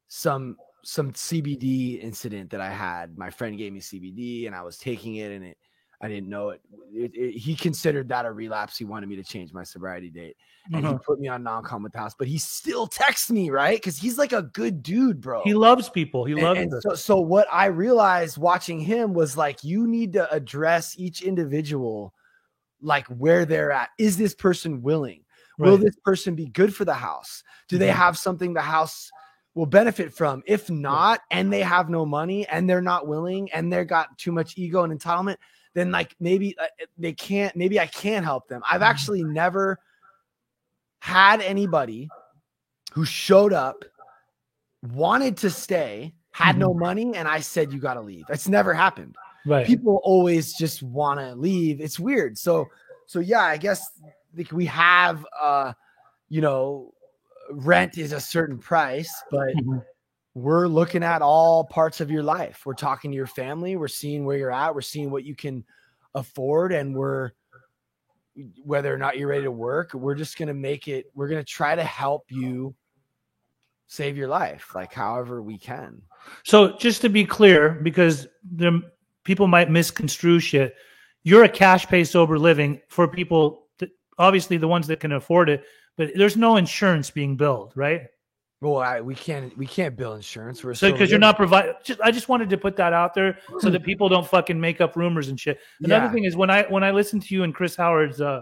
some 0.07 0.57
some 0.83 1.13
CBD 1.13 1.99
incident 1.99 2.51
that 2.51 2.61
I 2.61 2.69
had. 2.69 3.17
My 3.17 3.31
friend 3.31 3.57
gave 3.57 3.73
me 3.73 3.79
CBD 3.79 4.45
and 4.47 4.55
I 4.55 4.61
was 4.61 4.77
taking 4.77 5.15
it 5.15 5.31
and 5.31 5.43
it 5.45 5.57
I 6.05 6.09
didn't 6.09 6.29
know 6.29 6.49
it. 6.49 6.61
It- 6.93 7.15
it- 7.15 7.37
He 7.37 7.55
considered 7.55 8.07
that 8.09 8.25
a 8.25 8.31
relapse. 8.31 8.77
He 8.77 8.85
wanted 8.85 9.09
me 9.09 9.15
to 9.15 9.23
change 9.23 9.51
my 9.53 9.63
sobriety 9.63 10.09
date 10.09 10.37
and 10.71 10.85
he 10.85 10.87
Uh-huh. 10.91 10.99
put 10.99 11.19
me 11.19 11.27
on 11.27 11.43
non-com 11.43 11.83
with 11.83 11.91
the 11.93 11.97
house, 11.99 12.13
but 12.17 12.27
he 12.27 12.37
still 12.37 12.87
texts 12.87 13.29
me, 13.31 13.49
right? 13.49 13.77
Because 13.77 13.97
he's 13.97 14.17
like 14.17 14.31
a 14.33 14.43
good 14.43 14.81
dude, 14.83 15.19
bro. 15.19 15.41
He 15.43 15.53
loves 15.53 15.89
people. 15.89 16.23
He 16.25 16.33
And- 16.33 16.41
loves 16.43 16.59
and 16.59 16.73
so, 16.81 16.93
so 16.95 17.19
what 17.19 17.47
I 17.51 17.65
realized 17.65 18.37
watching 18.37 18.79
him 18.79 19.13
was 19.13 19.35
like 19.35 19.63
you 19.63 19.87
need 19.87 20.13
to 20.13 20.31
address 20.31 20.95
each 20.97 21.21
individual 21.21 22.13
like 22.81 23.07
where 23.07 23.45
they're 23.45 23.71
at. 23.71 23.89
Is 23.97 24.15
this 24.17 24.35
person 24.35 24.81
willing? 24.81 25.23
Will 25.57 25.77
this 25.77 25.95
person 26.03 26.35
be 26.35 26.47
good 26.47 26.75
for 26.75 26.85
the 26.85 26.93
house? 26.93 27.41
Do 27.69 27.77
they 27.77 27.87
Mhm. 27.89 27.93
have 27.95 28.17
something 28.17 28.53
the 28.53 28.61
house 28.61 29.09
will 29.53 29.65
benefit 29.65 30.13
from? 30.13 30.43
If 30.45 30.69
not, 30.69 31.21
and 31.31 31.51
they 31.51 31.61
have 31.61 31.89
no 31.89 32.05
money 32.05 32.45
and 32.47 32.69
they're 32.69 32.81
not 32.81 33.07
willing 33.07 33.49
and 33.53 33.71
they're 33.71 33.85
got 33.85 34.17
too 34.17 34.33
much 34.33 34.57
ego 34.57 34.83
and 34.83 34.91
entitlement, 34.99 35.37
then 35.75 35.91
like 35.91 36.15
maybe 36.19 36.57
uh, 36.57 36.65
they 36.97 37.13
can't, 37.13 37.55
maybe 37.55 37.79
I 37.79 37.85
can't 37.85 38.25
help 38.25 38.47
them. 38.47 38.63
I've 38.69 38.81
Mhm. 38.81 38.85
actually 38.85 39.23
never 39.23 39.77
had 40.99 41.41
anybody 41.41 42.09
who 42.93 43.05
showed 43.05 43.53
up, 43.53 43.85
wanted 44.93 45.37
to 45.37 45.49
stay, 45.51 46.13
had 46.31 46.57
no 46.57 46.73
money, 46.73 47.15
and 47.15 47.27
I 47.27 47.41
said, 47.41 47.71
You 47.71 47.79
got 47.79 47.95
to 47.95 48.01
leave. 48.01 48.25
It's 48.29 48.47
never 48.47 48.73
happened 48.73 49.15
right. 49.45 49.67
people 49.67 50.01
always 50.03 50.53
just 50.53 50.81
want 50.81 51.19
to 51.19 51.35
leave 51.35 51.79
it's 51.79 51.99
weird 51.99 52.35
so 52.37 52.67
so 53.05 53.19
yeah 53.19 53.41
i 53.43 53.57
guess 53.57 53.91
like 54.35 54.51
we 54.51 54.65
have 54.65 55.23
uh 55.39 55.71
you 56.29 56.41
know 56.41 56.91
rent 57.51 57.97
is 57.99 58.11
a 58.11 58.19
certain 58.19 58.57
price 58.57 59.13
but 59.29 59.55
Mhm. 59.55 59.85
We're 60.35 60.67
looking 60.67 61.03
at 61.03 61.21
all 61.23 61.63
parts 61.63 62.01
of 62.01 62.11
your 62.11 62.21
life 62.21 62.63
we're 62.65 62.73
talking 62.73 63.09
to 63.09 63.15
your 63.15 63.25
family 63.25 63.75
we're 63.75 63.87
seeing 63.87 64.25
where 64.25 64.37
you're 64.37 64.51
at 64.51 64.75
we're 64.75 64.81
seeing 64.81 65.09
what 65.09 65.23
you 65.23 65.35
can 65.35 65.63
afford 66.13 66.71
and 66.71 66.95
we're 66.95 67.31
whether 68.63 68.93
or 68.93 68.97
not 68.97 69.17
you're 69.17 69.29
ready 69.29 69.43
to 69.43 69.51
work 69.51 69.93
we're 69.93 70.13
just 70.13 70.37
going 70.37 70.47
to 70.47 70.53
make 70.53 70.87
it 70.87 71.05
we're 71.15 71.27
going 71.27 71.41
to 71.41 71.51
try 71.51 71.73
to 71.75 71.83
help 71.83 72.25
you 72.29 72.75
save 73.87 74.17
your 74.17 74.27
life 74.27 74.75
like 74.75 74.93
however 74.93 75.41
we 75.41 75.57
can 75.57 76.01
So 76.43 76.77
just 76.77 77.01
to 77.01 77.09
be 77.09 77.25
clear, 77.25 77.69
because 77.83 78.27
the 78.43 78.81
people 79.23 79.47
might 79.47 79.69
misconstrue 79.69 80.39
shit, 80.39 80.75
you're 81.23 81.43
a 81.43 81.49
cash 81.49 81.87
pay 81.87 82.03
sober 82.03 82.37
living 82.37 82.81
for 82.89 83.07
people, 83.07 83.67
that, 83.79 83.89
obviously 84.17 84.57
the 84.57 84.67
ones 84.67 84.87
that 84.87 84.99
can 84.99 85.11
afford 85.11 85.49
it, 85.49 85.63
but 85.97 86.11
there's 86.15 86.37
no 86.37 86.57
insurance 86.57 87.09
being 87.09 87.35
billed, 87.35 87.73
right? 87.75 88.01
Well 88.61 88.77
I, 88.77 89.01
we 89.01 89.15
can't 89.15 89.55
we 89.57 89.65
can't 89.67 89.95
bill 89.95 90.13
insurance 90.13 90.63
we're 90.63 90.73
So 90.73 90.91
because 90.91 91.09
you're 91.11 91.19
not 91.19 91.35
providing, 91.37 91.73
I 92.03 92.11
just 92.11 92.29
wanted 92.29 92.49
to 92.49 92.57
put 92.57 92.75
that 92.77 92.93
out 92.93 93.13
there 93.13 93.37
so 93.59 93.69
that 93.69 93.83
people 93.83 94.07
don't 94.09 94.27
fucking 94.27 94.59
make 94.59 94.81
up 94.81 94.95
rumors 94.95 95.27
and 95.29 95.39
shit. 95.39 95.59
Another 95.83 96.05
Yeah. 96.05 96.11
thing 96.11 96.23
is 96.25 96.35
when 96.35 96.49
I 96.49 96.63
when 96.63 96.83
I 96.83 96.91
listened 96.91 97.23
to 97.23 97.33
you 97.35 97.43
and 97.43 97.53
Chris 97.53 97.75
Howard's 97.75 98.21
uh, 98.21 98.41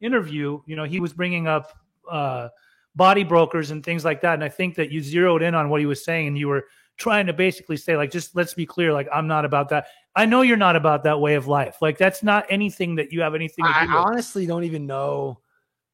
interview, 0.00 0.60
you 0.66 0.76
know, 0.76 0.84
he 0.84 1.00
was 1.00 1.12
bringing 1.12 1.46
up 1.46 1.72
uh, 2.10 2.48
body 2.96 3.24
brokers 3.24 3.70
and 3.70 3.84
things 3.84 4.04
like 4.04 4.20
that, 4.22 4.34
and 4.34 4.44
I 4.44 4.48
think 4.48 4.74
that 4.74 4.90
you 4.90 5.00
zeroed 5.00 5.42
in 5.42 5.54
on 5.54 5.68
what 5.68 5.80
he 5.80 5.86
was 5.86 6.04
saying, 6.04 6.26
and 6.28 6.36
you 6.38 6.48
were 6.48 6.64
trying 6.96 7.26
to 7.26 7.32
basically 7.32 7.76
say 7.76 7.96
like, 7.96 8.10
just 8.10 8.36
let's 8.36 8.54
be 8.54 8.66
clear, 8.66 8.92
like 8.92 9.08
I'm 9.12 9.26
not 9.26 9.44
about 9.44 9.68
that. 9.70 9.86
I 10.14 10.26
know 10.26 10.42
you're 10.42 10.56
not 10.56 10.76
about 10.76 11.02
that 11.04 11.18
way 11.20 11.34
of 11.34 11.46
life. 11.48 11.78
Like 11.80 11.96
that's 11.98 12.22
not 12.22 12.46
anything 12.50 12.94
that 12.96 13.12
you 13.12 13.20
have 13.22 13.34
anything 13.34 13.64
to 13.64 13.70
I 13.74 13.82
with. 13.82 13.90
honestly 13.94 14.46
don't 14.46 14.64
even 14.64 14.86
know 14.86 15.40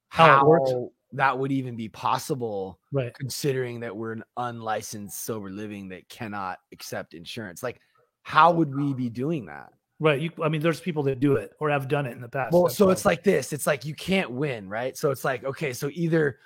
How 0.08 0.26
how, 0.26 0.40
it 0.40 0.46
works. 0.46 0.72
That 1.12 1.38
would 1.38 1.52
even 1.52 1.76
be 1.76 1.88
possible, 1.88 2.78
Right. 2.92 3.12
considering 3.14 3.80
that 3.80 3.96
we're 3.96 4.12
an 4.12 4.24
unlicensed 4.36 5.24
sober 5.24 5.50
living 5.50 5.88
that 5.88 6.08
cannot 6.08 6.58
accept 6.72 7.14
insurance. 7.14 7.62
Like, 7.62 7.80
how 8.22 8.52
would 8.52 8.74
we 8.74 8.94
be 8.94 9.08
doing 9.10 9.46
that? 9.46 9.72
Right. 9.98 10.20
You, 10.20 10.30
I 10.42 10.48
mean, 10.48 10.62
there's 10.62 10.80
people 10.80 11.02
that 11.04 11.20
do 11.20 11.36
it 11.36 11.52
or 11.60 11.68
have 11.68 11.88
done 11.88 12.06
it 12.06 12.12
in 12.12 12.20
the 12.20 12.28
past. 12.28 12.52
Well, 12.52 12.64
That's 12.64 12.76
so 12.76 12.86
why. 12.86 12.92
it's 12.92 13.04
like 13.04 13.22
this. 13.22 13.52
It's 13.52 13.66
like 13.66 13.84
you 13.84 13.94
can't 13.94 14.30
win, 14.30 14.68
right? 14.68 14.96
So 14.96 15.10
it's 15.10 15.24
like 15.24 15.44
okay, 15.44 15.74
so 15.74 15.90
either 15.92 16.38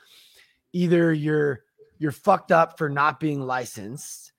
either 0.73 1.12
you're 1.12 1.62
you're 1.99 2.11
fucked 2.11 2.51
up 2.51 2.77
for 2.77 2.89
not 2.89 3.21
being 3.21 3.41
licensed 3.41 4.33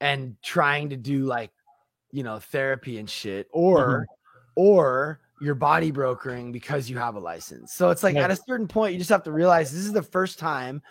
and 0.00 0.36
trying 0.42 0.88
to 0.88 0.96
do 0.96 1.24
like 1.24 1.50
you 2.10 2.22
know 2.22 2.38
therapy 2.38 2.98
and 2.98 3.10
shit, 3.10 3.46
or 3.52 3.78
mm-hmm. 3.88 4.04
or 4.56 5.20
you're 5.40 5.54
body 5.54 5.90
brokering 5.90 6.52
because 6.52 6.90
you 6.90 6.98
have 6.98 7.14
a 7.14 7.20
license. 7.20 7.72
So 7.72 7.90
it's 7.90 8.02
like 8.02 8.16
Right. 8.16 8.24
at 8.24 8.30
a 8.30 8.36
certain 8.36 8.68
point, 8.68 8.92
you 8.92 8.98
just 8.98 9.10
have 9.10 9.22
to 9.24 9.32
realize 9.32 9.70
this 9.70 9.84
is 9.84 9.92
the 9.92 10.02
first 10.02 10.38
time 10.38 10.82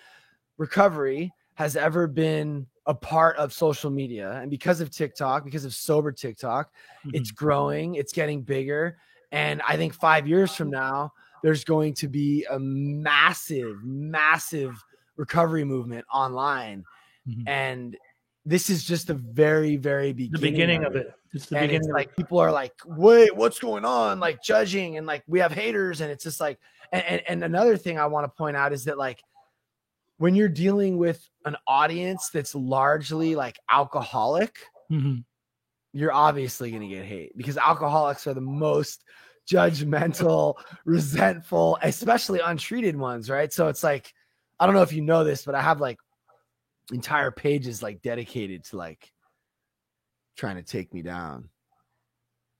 recovery 0.57 1.31
has 1.55 1.75
ever 1.75 2.07
been 2.07 2.67
a 2.85 2.93
part 2.93 3.35
of 3.37 3.51
social 3.51 3.89
media. 3.89 4.31
And 4.41 4.49
because 4.49 4.79
of 4.79 4.89
TikTok, 4.91 5.43
because 5.43 5.65
of 5.65 5.73
sober 5.73 6.11
TikTok, 6.11 6.71
it's 7.13 7.31
Mhm. 7.31 7.35
growing, 7.35 7.95
it's 7.95 8.13
getting 8.13 8.43
bigger. 8.43 8.97
And 9.31 9.61
I 9.67 9.75
think 9.75 9.93
five 9.93 10.27
years 10.27 10.55
from 10.55 10.69
now, 10.69 11.11
there's 11.43 11.63
going 11.63 11.93
to 11.95 12.07
be 12.07 12.45
a 12.49 12.57
massive, 12.57 13.83
massive 13.83 14.81
recovery 15.17 15.63
movement 15.65 16.05
online. 16.11 16.85
Mhm. 17.27 17.43
And 17.47 17.97
this 18.47 18.69
is 18.69 18.85
just 18.85 19.07
the 19.07 19.13
very, 19.13 19.75
very 19.75 20.13
beginning, 20.13 20.31
the 20.41 20.51
beginning 20.51 20.83
of 20.85 20.95
it. 20.95 21.13
It's 21.33 21.47
the 21.47 21.57
and 21.57 21.67
beginning 21.67 21.89
it's 21.89 21.93
like 21.93 22.15
people 22.15 22.39
are 22.39 22.51
like, 22.51 22.73
wait, 22.85 23.35
what's 23.35 23.59
going 23.59 23.83
on? 23.83 24.21
Like 24.21 24.41
judging 24.41 24.95
and 24.97 25.05
like 25.05 25.23
we 25.27 25.39
have 25.39 25.51
haters, 25.51 25.99
and 25.99 26.09
it's 26.09 26.23
just 26.23 26.39
like, 26.39 26.57
and, 26.93 27.03
and, 27.03 27.21
and 27.27 27.43
another 27.43 27.75
thing 27.75 27.99
I 27.99 28.05
want 28.05 28.23
to 28.23 28.29
point 28.29 28.55
out 28.55 28.71
is 28.71 28.85
that 28.85 28.97
like 28.97 29.21
when 30.17 30.33
you're 30.33 30.47
dealing 30.47 30.97
with 30.97 31.27
an 31.43 31.57
audience 31.67 32.29
that's 32.29 32.55
largely 32.55 33.35
like 33.35 33.59
alcoholic, 33.69 34.57
Mhm. 34.89 35.25
you're 35.91 36.13
obviously 36.13 36.71
going 36.71 36.87
to 36.87 36.87
get 36.87 37.03
hate 37.03 37.35
because 37.35 37.57
alcoholics 37.57 38.25
are 38.27 38.33
the 38.33 38.39
most 38.39 39.03
judgmental, 39.51 40.55
resentful, 40.85 41.77
especially 41.81 42.39
untreated 42.39 42.95
ones, 42.95 43.29
right? 43.29 43.51
So 43.51 43.67
it's 43.67 43.83
like, 43.83 44.13
I 44.57 44.65
don't 44.65 44.73
know 44.73 44.81
if 44.83 44.93
you 44.93 45.01
know 45.01 45.25
this, 45.25 45.43
but 45.43 45.53
I 45.53 45.61
have 45.61 45.81
like 45.81 45.97
entire 46.91 47.31
pages 47.31 47.83
like 47.83 48.01
dedicated 48.01 48.63
to 48.65 48.77
like 48.77 49.11
trying 50.37 50.55
to 50.55 50.63
take 50.63 50.93
me 50.93 51.01
down. 51.01 51.49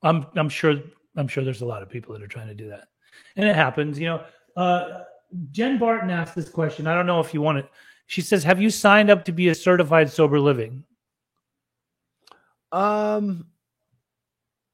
I'm 0.04 0.28
I'm 0.36 0.50
sure 0.50 0.76
I'm 1.16 1.28
sure 1.28 1.44
there's 1.44 1.62
a 1.62 1.66
lot 1.66 1.82
of 1.82 1.90
people 1.90 2.14
that 2.14 2.22
are 2.22 2.28
trying 2.28 2.48
to 2.48 2.56
do 2.56 2.70
that, 2.70 2.88
and 3.36 3.48
it 3.48 3.56
happens. 3.56 4.00
You 4.00 4.08
know, 4.08 4.24
uh, 4.56 5.04
Jen 5.52 5.78
Barton 5.78 6.10
asked 6.10 6.36
this 6.36 6.50
question. 6.50 6.88
I 6.88 6.94
don't 6.94 7.08
know 7.08 7.20
if 7.20 7.34
you 7.34 7.42
want 7.42 7.60
it. 7.60 7.70
She 8.08 8.22
says, 8.22 8.44
"Have 8.44 8.62
you 8.62 8.70
signed 8.70 9.10
up 9.10 9.26
to 9.26 9.32
be 9.32 9.50
a 9.50 9.56
certified 9.56 10.10
sober 10.10 10.40
living?" 10.40 10.84
Um, 12.72 13.48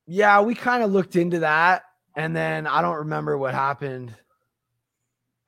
yeah, 0.08 0.42
we 0.42 0.56
kind 0.56 0.84
of 0.84 0.92
looked 0.92 1.16
into 1.16 1.40
that, 1.40 1.84
and 2.16 2.36
then 2.36 2.68
I 2.68 2.82
don't 2.82 2.98
remember 2.98 3.38
what 3.38 3.54
happened. 3.54 4.14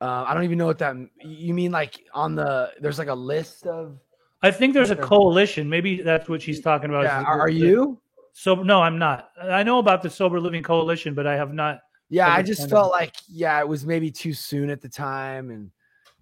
Uh, 0.00 0.24
I 0.26 0.34
don't 0.34 0.44
even 0.44 0.58
know 0.58 0.66
what 0.66 0.78
that. 0.78 0.94
You 1.22 1.54
mean 1.54 1.72
like 1.72 2.04
on 2.12 2.34
the? 2.34 2.72
There's 2.80 2.98
like 2.98 3.08
a 3.08 3.14
list 3.14 3.66
of. 3.66 3.98
I 4.42 4.50
think 4.50 4.74
there's 4.74 4.90
a 4.90 4.96
coalition. 4.96 5.68
Maybe 5.68 6.02
that's 6.02 6.28
what 6.28 6.42
she's 6.42 6.60
talking 6.60 6.90
about. 6.90 7.04
Yeah, 7.04 7.22
are, 7.22 7.40
are 7.40 7.48
you? 7.48 7.98
So 8.32 8.54
no, 8.56 8.82
I'm 8.82 8.98
not. 8.98 9.30
I 9.40 9.62
know 9.62 9.78
about 9.78 10.02
the 10.02 10.10
sober 10.10 10.38
living 10.38 10.62
coalition, 10.62 11.14
but 11.14 11.26
I 11.26 11.36
have 11.36 11.54
not. 11.54 11.80
Yeah, 12.10 12.28
I 12.28 12.42
just 12.42 12.68
felt 12.68 12.86
up? 12.86 12.92
like 12.92 13.14
yeah, 13.28 13.58
it 13.58 13.66
was 13.66 13.86
maybe 13.86 14.10
too 14.10 14.34
soon 14.34 14.68
at 14.68 14.82
the 14.82 14.88
time, 14.88 15.50
and 15.50 15.70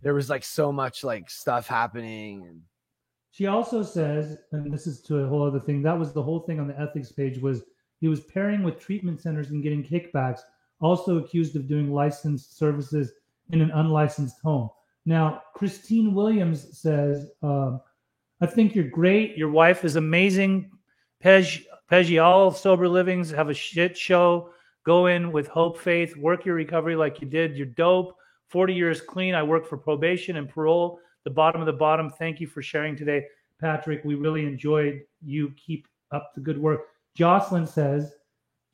there 0.03 0.15
was 0.15 0.31
like 0.31 0.45
so 0.45 0.71
much 0.71 1.03
like 1.03 1.29
stuff 1.29 1.67
happening, 1.67 2.47
and 2.49 2.63
She 3.35 3.49
also 3.49 3.83
says, 3.83 4.39
and 4.53 4.73
this 4.73 4.87
is 4.87 5.01
to 5.03 5.19
a 5.19 5.27
whole 5.27 5.43
other 5.43 5.59
thing. 5.59 5.83
That 5.83 5.99
was 5.99 6.13
the 6.13 6.23
whole 6.23 6.39
thing 6.41 6.61
on 6.61 6.69
the 6.69 6.81
ethics 6.81 7.11
page 7.11 7.39
was 7.39 7.65
he 8.01 8.07
was 8.07 8.21
pairing 8.21 8.63
with 8.63 8.79
treatment 8.79 9.21
centers 9.21 9.51
and 9.51 9.61
getting 9.61 9.83
kickbacks. 9.83 10.39
Also 10.81 11.19
accused 11.19 11.57
of 11.57 11.67
doing 11.67 11.93
licensed 11.93 12.57
services 12.57 13.13
in 13.51 13.61
an 13.61 13.71
unlicensed 13.73 14.41
home. 14.43 14.71
Now, 15.07 15.43
Christine 15.55 16.15
Williams 16.15 16.79
says, 16.79 17.31
um, 17.43 17.81
"I 18.41 18.47
think 18.47 18.75
you're 18.75 18.89
great. 18.89 19.37
Your 19.37 19.51
wife 19.51 19.85
is 19.85 19.97
amazing. 19.97 20.71
Pej, 21.23 21.65
Peggy, 21.89 22.19
all 22.19 22.51
sober 22.51 22.89
livings 22.89 23.31
have 23.31 23.51
a 23.51 23.55
shit 23.55 23.97
show. 23.97 24.51
Go 24.85 25.07
in 25.07 25.33
with 25.33 25.49
hope, 25.49 25.79
faith, 25.79 26.17
work 26.17 26.45
your 26.45 26.55
recovery 26.55 26.97
like 26.97 27.21
you 27.21 27.29
did. 27.29 27.57
You're 27.57 27.67
dope. 27.67 28.17
40 28.49 28.75
years 28.75 29.01
clean. 29.01 29.35
I 29.35 29.43
work 29.43 29.67
for 29.67 29.77
probation 29.77 30.37
and 30.37 30.49
parole. 30.49 31.01
the 31.25 31.31
bottom 31.31 31.63
of 31.63 31.67
the 31.67 31.73
bottom. 31.73 32.11
Thank 32.11 32.39
you 32.39 32.47
for 32.47 32.61
sharing 32.61 32.95
today, 32.95 33.25
Patrick. 33.59 34.05
We 34.05 34.15
really 34.15 34.45
enjoyed 34.45 35.01
you. 35.23 35.53
Keep 35.57 35.89
up 36.13 36.33
the 36.35 36.41
good 36.43 36.59
work. 36.59 36.83
Jocelyn 37.15 37.67
says, 37.67 38.13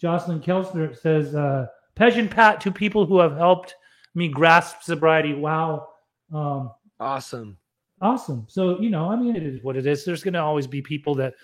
Jocelyn 0.00 0.40
Kelsner 0.40 0.96
says, 0.98 1.34
uh, 1.36 1.66
Pej 1.94 2.18
and 2.18 2.30
Pat, 2.30 2.60
two 2.60 2.72
people 2.72 3.06
who 3.06 3.20
have 3.20 3.36
helped 3.36 3.76
me 4.14 4.28
grasp 4.28 4.82
sobriety. 4.82 5.34
Wow. 5.34 5.88
Um, 6.32 6.72
Awesome. 6.98 7.56
awesome. 8.02 8.44
So, 8.48 8.78
you 8.80 8.90
know, 8.90 9.10
I 9.10 9.16
mean, 9.16 9.34
it 9.36 9.42
is 9.42 9.62
what 9.62 9.76
it 9.76 9.86
is. 9.86 10.04
There's 10.04 10.22
going 10.22 10.34
to 10.34 10.40
always 10.40 10.66
be 10.66 10.82
people 10.82 11.14
that, 11.16 11.34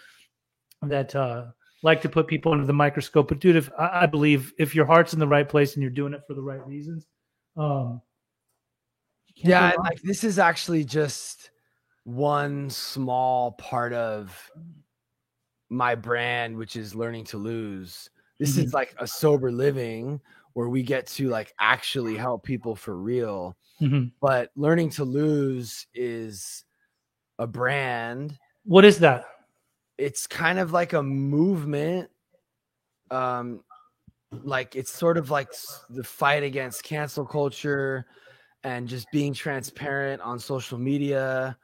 that, 0.82 1.14
uh, 1.14 1.46
like 1.82 2.02
to 2.02 2.08
put 2.08 2.26
people 2.26 2.52
under 2.52 2.66
the 2.66 2.72
microscope. 2.72 3.28
But 3.28 3.38
dude, 3.38 3.56
if 3.56 3.70
I, 3.78 4.02
I 4.02 4.06
believe 4.06 4.52
if 4.58 4.74
your 4.74 4.84
heart's 4.86 5.12
in 5.14 5.18
the 5.18 5.26
right 5.26 5.48
place 5.48 5.74
and 5.74 5.82
you're 5.82 5.90
doing 5.90 6.12
it 6.12 6.22
for 6.26 6.34
the 6.34 6.42
right 6.42 6.64
reasons, 6.66 7.06
um, 7.56 8.02
Yeah, 9.36 9.60
go 9.60 9.64
and, 9.66 9.76
wrong. 9.76 9.86
like 9.86 10.02
this 10.02 10.24
is 10.24 10.38
actually 10.38 10.84
just 10.84 11.50
one 12.04 12.70
small 12.70 13.52
part 13.52 13.92
of 13.92 14.50
my 15.68 15.94
brand, 15.94 16.56
which 16.56 16.76
is 16.76 16.94
learning 16.94 17.24
to 17.24 17.38
lose. 17.38 18.10
This 18.38 18.58
is 18.58 18.74
like 18.74 18.94
a 18.98 19.06
sober 19.06 19.50
living 19.50 20.20
where 20.56 20.70
we 20.70 20.82
get 20.82 21.06
to 21.06 21.28
like 21.28 21.52
actually 21.60 22.16
help 22.16 22.42
people 22.42 22.74
for 22.74 22.96
real. 22.96 23.54
Mhm. 23.78 24.10
But 24.22 24.52
learning 24.56 24.88
to 24.92 25.04
lose 25.04 25.86
is 25.92 26.64
a 27.38 27.46
brand. 27.46 28.38
What 28.64 28.86
is 28.86 28.98
that? 29.00 29.26
It's 29.98 30.26
kind 30.26 30.58
of 30.58 30.72
like 30.72 30.94
a 30.94 31.02
movement. 31.02 32.08
Um, 33.10 33.64
like 34.32 34.76
it's 34.76 34.90
sort 34.90 35.18
of 35.18 35.30
like 35.30 35.48
the 35.90 36.02
fight 36.02 36.42
against 36.42 36.84
cancel 36.84 37.26
culture 37.26 38.06
and 38.64 38.88
just 38.88 39.10
being 39.12 39.34
transparent 39.34 40.22
on 40.22 40.38
social 40.38 40.78
media 40.78 41.54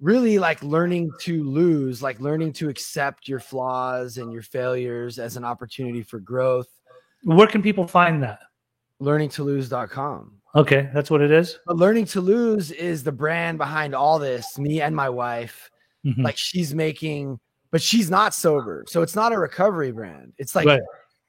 really 0.00 0.38
like 0.38 0.62
learning 0.62 1.10
to 1.20 1.42
lose 1.44 2.02
like 2.02 2.18
learning 2.20 2.52
to 2.54 2.68
accept 2.68 3.28
your 3.28 3.40
flaws 3.40 4.16
and 4.16 4.32
your 4.32 4.42
failures 4.42 5.18
as 5.18 5.36
an 5.36 5.44
opportunity 5.44 6.02
for 6.02 6.18
growth 6.18 6.68
Where 7.24 7.46
can 7.46 7.62
people 7.62 7.86
find 7.86 8.22
that? 8.22 8.40
learning 9.00 9.28
to 9.28 9.44
lose.com 9.44 10.32
Okay, 10.56 10.90
that's 10.92 11.08
what 11.08 11.20
it 11.20 11.30
is. 11.30 11.60
but 11.66 11.76
learning 11.76 12.04
to 12.06 12.20
lose 12.20 12.72
is 12.72 13.04
the 13.04 13.12
brand 13.12 13.56
behind 13.58 13.94
all 13.94 14.18
this 14.18 14.58
me 14.58 14.80
and 14.80 14.94
my 14.96 15.08
wife 15.08 15.70
Mhm. 16.04 16.24
like 16.24 16.36
she's 16.36 16.74
making 16.74 17.38
but 17.70 17.80
she's 17.80 18.10
not 18.10 18.34
sober 18.34 18.84
so 18.88 19.02
it's 19.02 19.14
not 19.14 19.32
a 19.32 19.38
recovery 19.38 19.92
brand 19.92 20.32
it's 20.38 20.56
like 20.56 20.66
Right. 20.66 20.80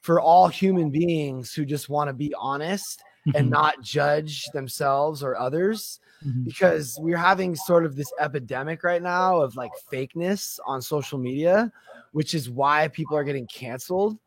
for 0.01 0.19
all 0.19 0.47
human 0.47 0.89
beings 0.89 1.53
who 1.53 1.63
just 1.63 1.89
want 1.89 2.07
to 2.07 2.13
be 2.13 2.33
honest 2.39 3.03
and 3.35 3.47
Mhm. 3.47 3.51
not 3.51 3.81
judge 3.83 4.45
themselves 4.53 5.21
or 5.21 5.37
others 5.37 5.99
Mhm. 6.25 6.45
because 6.45 6.97
we're 7.01 7.17
having 7.17 7.55
sort 7.55 7.85
of 7.85 7.95
this 7.95 8.11
epidemic 8.19 8.83
right 8.83 9.03
now 9.03 9.41
of 9.41 9.55
like 9.55 9.71
fakeness 9.91 10.59
on 10.65 10.81
social 10.81 11.19
media 11.19 11.71
which 12.13 12.33
is 12.33 12.49
why 12.49 12.87
people 12.87 13.15
are 13.15 13.23
getting 13.23 13.45
canceled 13.45 14.17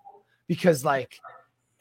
because 0.46 0.84
like 0.84 1.18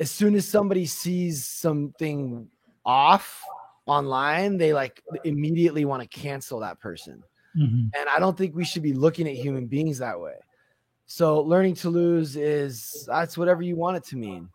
as 0.02 0.10
soon 0.10 0.34
as 0.36 0.48
somebody 0.48 0.86
sees 0.86 1.46
something 1.46 2.48
off 2.86 3.42
online 3.86 4.58
they 4.58 4.74
like 4.74 5.04
immediately 5.24 5.86
want 5.86 6.02
to 6.02 6.10
cancel 6.10 6.60
that 6.60 6.80
person 6.80 7.24
Mhm. 7.56 7.92
and 7.98 8.10
I 8.10 8.18
don't 8.20 8.38
think 8.38 8.56
we 8.56 8.64
should 8.66 8.84
be 8.84 8.94
looking 8.94 9.28
at 9.28 9.36
human 9.36 9.68
beings 9.68 9.98
that 10.00 10.18
way. 10.20 10.36
So 11.06 11.42
learning 11.42 11.76
to 11.84 11.90
lose 11.90 12.38
is 12.38 13.04
that's 13.06 13.38
whatever 13.38 13.62
you 13.62 13.76
want 13.76 13.98
it 13.98 14.06
to 14.06 14.16
mean. 14.16 14.48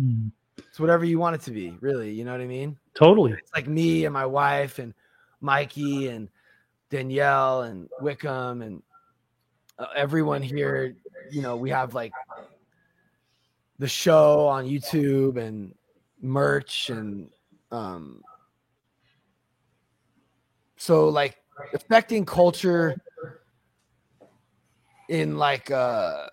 Mhm. 0.00 0.32
It's 0.58 0.80
whatever 0.80 1.04
you 1.04 1.20
want 1.20 1.36
it 1.36 1.42
to 1.42 1.52
be, 1.52 1.76
really. 1.80 2.10
You 2.10 2.24
know 2.24 2.32
what 2.32 2.40
I 2.40 2.46
mean? 2.46 2.76
Totally. 2.94 3.32
It's 3.32 3.52
like 3.54 3.68
me 3.68 4.04
and 4.04 4.12
my 4.12 4.26
wife 4.26 4.80
and 4.80 4.94
Mikey 5.40 6.08
and 6.08 6.28
Danielle 6.90 7.62
and 7.62 7.88
Wickham 8.00 8.62
and 8.62 8.82
uh, 9.78 9.86
everyone 9.94 10.42
here. 10.42 10.96
You 11.30 11.42
know, 11.42 11.56
we 11.56 11.70
have 11.70 11.94
like 11.94 12.12
the 13.78 13.88
show 13.88 14.46
on 14.46 14.64
YouTube 14.64 15.36
and 15.36 15.74
merch 16.22 16.90
and 16.90 17.28
um 17.70 18.22
so 20.76 21.08
like 21.08 21.36
affecting 21.74 22.24
culture 22.24 22.96
in 25.08 25.36
like 25.36 25.70
uh 25.70 26.26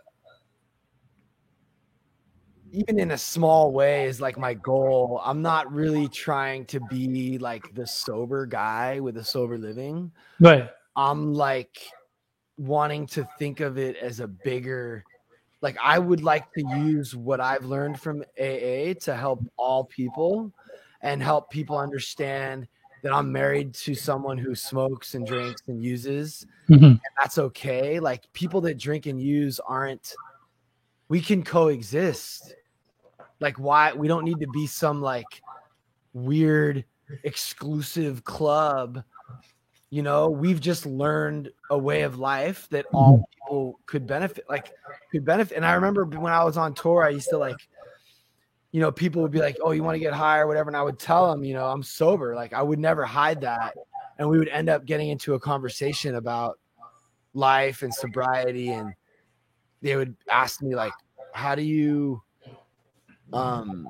even 2.74 3.00
in 3.00 3.12
a 3.12 3.18
small 3.18 3.72
way 3.72 4.06
is 4.06 4.20
like 4.20 4.36
my 4.36 4.56
goal. 4.56 5.22
I'm 5.24 5.44
not 5.44 5.72
really 5.72 6.08
trying 6.08 6.66
to 6.66 6.80
be 6.90 7.38
like 7.38 7.74
the 7.76 7.86
sober 7.86 8.48
guy 8.48 9.00
with 9.00 9.18
a 9.18 9.24
sober 9.24 9.60
living. 9.60 10.12
Right. 10.40 10.68
I'm 10.96 11.36
like 11.36 11.78
wanting 12.58 13.06
to 13.08 13.28
think 13.38 13.60
of 13.60 13.78
it 13.78 13.96
as 13.98 14.20
a 14.20 14.28
bigger 14.28 15.04
like 15.64 15.78
I 15.82 15.98
would 15.98 16.22
like 16.22 16.52
to 16.54 16.62
use 16.78 17.16
what 17.16 17.40
I've 17.42 17.66
learned 17.66 18.00
from 18.00 18.22
AA 18.40 18.94
to 19.02 19.16
help 19.18 19.44
all 19.58 19.86
people 19.86 20.52
and 21.02 21.24
help 21.24 21.50
people 21.50 21.78
understand 21.78 22.68
that 23.02 23.12
I'm 23.12 23.32
married 23.32 23.74
to 23.76 23.96
someone 23.96 24.38
who 24.38 24.54
smokes 24.56 25.16
and 25.16 25.26
drinks 25.26 25.62
and 25.68 25.82
uses 25.84 26.46
Mhm. 26.70 26.84
and 26.84 27.00
that's 27.18 27.38
okay. 27.38 28.00
Like 28.00 28.32
people 28.34 28.62
that 28.62 28.78
drink 28.78 29.06
and 29.08 29.20
use 29.22 29.60
aren't 29.60 30.14
we 31.10 31.20
can 31.22 31.44
coexist. 31.44 32.56
Like 33.40 33.58
why 33.58 33.94
we 33.94 34.08
don't 34.08 34.24
need 34.26 34.40
to 34.42 34.48
be 34.48 34.68
some 34.68 35.02
like 35.02 35.42
weird 36.14 36.86
exclusive 37.24 38.24
club. 38.24 39.04
You 39.94 40.02
know, 40.02 40.28
we've 40.28 40.60
just 40.60 40.88
learned 40.88 41.52
a 41.70 41.78
way 41.78 42.02
of 42.02 42.18
life 42.18 42.68
that 42.72 42.88
all 42.94 43.30
people 43.32 43.80
could 43.86 44.08
benefit 44.08 44.44
like 44.50 44.74
could 45.12 45.24
benefit. 45.24 45.56
And 45.56 45.64
I 45.64 45.74
remember 45.74 46.04
when 46.06 46.34
I 46.34 46.44
was 46.44 46.58
on 46.58 46.74
tour, 46.74 47.04
I 47.04 47.10
used 47.10 47.30
to 47.30 47.38
like 47.38 47.68
you 48.72 48.82
know, 48.82 48.92
people 48.92 49.22
would 49.22 49.30
be 49.30 49.38
like, 49.38 49.56
"Oh, 49.64 49.70
you 49.70 49.84
want 49.84 49.94
to 49.94 50.00
get 50.00 50.12
high 50.12 50.40
or 50.40 50.48
whatever," 50.48 50.68
and 50.68 50.76
I 50.76 50.82
would 50.82 50.98
tell 50.98 51.30
them, 51.30 51.44
you 51.44 51.54
know, 51.54 51.68
I'm 51.68 51.84
sober. 51.84 52.34
Like 52.34 52.54
I 52.54 52.64
would 52.64 52.80
never 52.80 53.06
hide 53.06 53.42
that, 53.42 53.76
and 54.18 54.28
we 54.28 54.40
would 54.40 54.48
end 54.48 54.68
up 54.68 54.84
getting 54.86 55.10
into 55.10 55.36
a 55.36 55.40
conversation 55.40 56.16
about 56.16 56.58
life 57.36 57.84
and 57.84 57.94
sobriety, 57.94 58.70
and 58.70 58.96
they 59.84 59.96
would 59.96 60.16
ask 60.28 60.64
me 60.64 60.74
like, 60.74 60.94
"How 61.36 61.54
do 61.54 61.62
you, 61.62 62.20
um, 63.32 63.88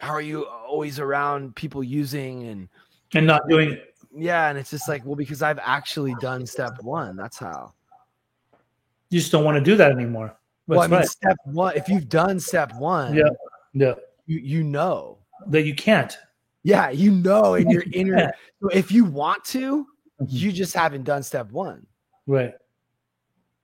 how 0.00 0.10
are 0.10 0.20
you 0.20 0.46
always 0.46 0.98
around 0.98 1.54
people 1.54 1.84
using 1.84 2.48
and 2.48 2.68
And 3.14 3.26
not 3.26 3.48
doing 3.48 3.70
it. 3.70 3.95
Yeah?" 4.16 4.48
And 4.48 4.58
it's 4.58 4.70
just 4.70 4.88
like, 4.88 5.04
well, 5.04 5.14
because 5.16 5.42
I've 5.42 5.58
actually 5.62 6.14
done 6.20 6.46
step 6.46 6.82
one. 6.82 7.16
That's 7.16 7.38
how. 7.38 7.72
You 9.10 9.20
just 9.20 9.30
don't 9.32 9.44
want 9.44 9.56
to 9.56 9.60
do 9.62 9.76
that 9.76 9.92
anymore. 9.92 10.36
That's 10.66 10.78
well, 10.78 10.80
I 10.80 10.86
mean, 10.88 10.98
right. 11.00 11.08
step 11.08 11.36
one. 11.44 11.76
If 11.76 11.88
you've 11.88 12.08
done 12.08 12.40
step 12.40 12.74
one, 12.74 13.14
Yeah. 13.14 13.28
Yeah. 13.72 13.94
you 14.26 14.38
you 14.38 14.64
know. 14.64 15.18
That 15.48 15.62
you 15.62 15.74
can't. 15.74 16.16
Yeah, 16.62 16.90
you 16.90 17.10
know 17.12 17.54
in 17.54 17.70
your 17.70 17.84
inner. 17.92 18.16
Yeah. 18.16 18.30
So 18.60 18.68
if 18.70 18.90
you 18.90 19.04
want 19.04 19.44
to, 19.46 19.86
Mhm. 20.20 20.26
you 20.28 20.50
just 20.50 20.74
haven't 20.74 21.04
done 21.04 21.22
step 21.22 21.52
one. 21.52 21.86
Right. 22.26 22.54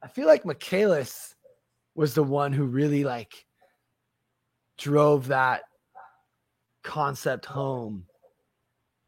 I 0.03 0.09
feel 0.09 0.27
like 0.27 0.45
Michaelis 0.45 1.35
was 1.95 2.15
the 2.15 2.23
one 2.23 2.53
who 2.53 2.65
really 2.65 3.05
like 3.05 3.47
drove 4.79 5.29
that 5.29 5.63
concept 6.83 7.47
home. 7.47 8.07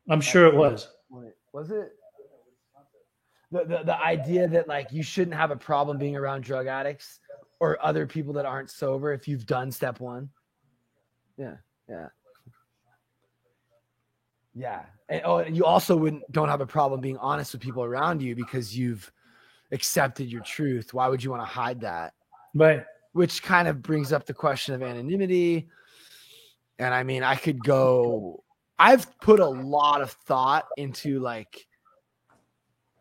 I'm 0.09 0.21
sure 0.21 0.47
it 0.47 0.55
was. 0.55 0.89
Was 1.55 1.71
it? 1.71 1.93
The, 3.53 3.65
the 3.65 3.85
the 3.85 3.97
idea 4.03 4.49
that 4.49 4.67
like 4.67 4.91
you 4.91 5.05
shouldn't 5.05 5.37
have 5.37 5.53
a 5.53 5.57
problem 5.57 5.97
being 5.97 6.17
around 6.17 6.43
drug 6.43 6.67
addicts 6.67 7.21
or 7.61 7.79
other 7.81 8.07
people 8.07 8.33
that 8.33 8.45
aren't 8.45 8.71
sober 8.71 9.13
if 9.13 9.29
you've 9.29 9.47
done 9.47 9.71
step 9.71 10.01
one. 10.01 10.29
Yeah, 11.39 11.55
yeah. 11.89 12.09
Yeah. 14.55 14.83
And, 15.09 15.23
oh, 15.25 15.39
and 15.39 15.57
you 15.57 15.65
also 15.65 15.97
wouldn't 15.97 16.31
don't 16.33 16.49
have 16.49 16.61
a 16.61 16.67
problem 16.67 17.01
being 17.01 17.19
honest 17.19 17.53
with 17.53 17.63
people 17.63 17.85
around 17.85 18.21
you 18.21 18.35
because 18.35 18.77
you've 18.77 19.11
accepted 19.71 20.31
your 20.31 20.43
truth. 20.43 20.93
Why 20.93 21.09
would 21.09 21.23
you 21.23 21.31
want 21.31 21.43
to 21.43 21.47
hide 21.47 21.81
that? 21.83 22.15
Right. 22.55 22.85
which 23.15 23.43
kind 23.43 23.69
of 23.69 23.81
brings 23.81 24.13
up 24.13 24.27
the 24.27 24.35
question 24.35 24.75
of 24.75 24.83
anonymity. 24.83 25.69
And 26.79 26.93
I 26.93 27.05
mean, 27.05 27.23
I 27.23 27.37
could 27.37 27.63
go, 27.63 28.44
I've 28.79 29.19
put 29.21 29.41
a 29.41 29.47
lot 29.47 30.01
of 30.01 30.11
thought 30.13 30.67
into 30.77 31.21
like 31.21 31.67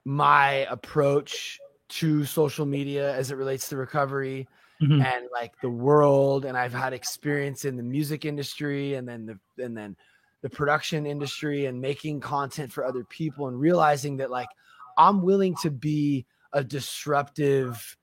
my 0.06 0.68
approach 0.70 1.60
to 1.90 2.26
social 2.26 2.66
media 2.66 3.14
as 3.16 3.32
it 3.32 3.36
relates 3.36 3.70
to 3.70 3.78
recovery 3.78 4.48
Mhm. 4.82 5.04
and 5.06 5.28
like 5.32 5.54
the 5.62 5.70
world. 5.70 6.46
And 6.46 6.58
I've 6.58 6.74
had 6.74 6.94
experience 6.94 7.66
in 7.66 7.78
the 7.78 7.84
music 7.84 8.26
industry 8.26 8.96
and 8.96 9.08
then 9.08 9.26
the, 9.26 9.64
and 9.64 9.76
then 9.78 9.96
the 10.42 10.50
production 10.50 11.06
industry 11.06 11.66
and 11.68 11.80
making 11.80 12.20
content 12.20 12.72
for 12.72 12.84
other 12.86 13.04
people 13.06 13.48
and 13.48 13.60
realizing 13.60 14.18
that 14.18 14.30
like 14.30 14.50
I'm 14.98 15.22
willing 15.22 15.56
to 15.62 15.72
be 15.72 16.26
a 16.52 16.64
disruptive 16.64 17.98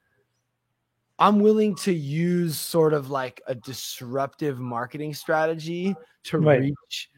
I'm 1.18 1.40
willing 1.40 1.74
to 1.76 1.92
use 1.92 2.58
sort 2.58 2.94
of 2.94 3.10
like 3.10 3.42
a 3.46 3.54
disruptive 3.54 4.58
marketing 4.58 5.12
strategy 5.12 5.94
to 6.24 6.38
Right. 6.38 6.60
reach 6.60 7.10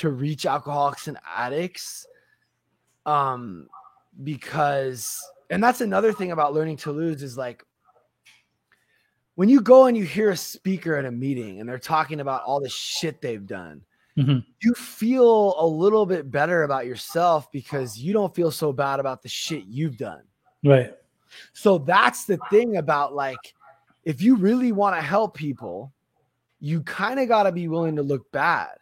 to 0.00 0.10
reach 0.10 0.46
alcoholics 0.46 1.08
and 1.08 1.18
addicts 1.36 2.06
Um, 3.06 3.68
because 4.24 5.18
and 5.48 5.62
that's 5.62 5.80
another 5.80 6.12
thing 6.12 6.32
about 6.32 6.52
learning 6.52 6.76
to 6.78 6.92
lose 6.92 7.22
is 7.22 7.36
like 7.38 7.64
when 9.36 9.48
you 9.48 9.60
go 9.60 9.86
and 9.86 9.96
you 9.96 10.04
hear 10.04 10.30
a 10.30 10.36
speaker 10.36 10.96
at 10.96 11.04
a 11.06 11.10
meeting 11.10 11.60
and 11.60 11.68
they're 11.68 11.78
talking 11.78 12.20
about 12.20 12.42
all 12.44 12.60
the 12.60 12.68
shit 12.68 13.20
they've 13.22 13.46
done, 13.46 13.82
Mhm. 14.18 14.44
you 14.60 14.74
feel 14.74 15.54
a 15.58 15.66
little 15.66 16.04
bit 16.04 16.30
better 16.30 16.64
about 16.64 16.84
yourself 16.84 17.50
because 17.52 17.96
you 17.98 18.12
don't 18.12 18.34
feel 18.34 18.50
so 18.50 18.72
bad 18.72 19.00
about 19.00 19.22
the 19.22 19.28
shit 19.28 19.64
you've 19.64 19.96
done. 19.96 20.24
Right. 20.62 20.94
So 21.54 21.78
that's 21.78 22.26
the 22.26 22.38
thing 22.50 22.76
about 22.76 23.14
like, 23.14 23.54
if 24.04 24.20
you 24.20 24.36
really 24.36 24.72
want 24.72 24.96
to 24.96 25.00
help 25.00 25.34
people, 25.34 25.92
you 26.58 26.82
kind 26.82 27.18
of 27.18 27.28
got 27.28 27.44
to 27.44 27.52
be 27.52 27.68
willing 27.68 27.96
to 27.96 28.02
look 28.02 28.30
bad. 28.32 28.76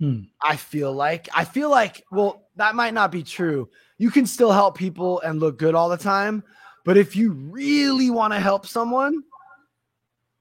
Hmm. 0.00 0.22
I 0.42 0.56
feel 0.56 0.92
like, 0.92 1.28
I 1.34 1.44
feel 1.44 1.70
like, 1.70 2.04
well, 2.10 2.48
that 2.56 2.74
might 2.74 2.94
not 2.94 3.10
be 3.10 3.22
true. 3.22 3.68
You 3.98 4.10
can 4.10 4.26
still 4.26 4.52
help 4.52 4.76
people 4.76 5.20
and 5.22 5.40
look 5.40 5.58
good 5.58 5.74
all 5.74 5.88
the 5.88 5.96
time. 5.96 6.44
But 6.84 6.96
if 6.96 7.16
you 7.16 7.32
really 7.32 8.10
want 8.10 8.32
to 8.32 8.40
help 8.40 8.66
someone, 8.66 9.22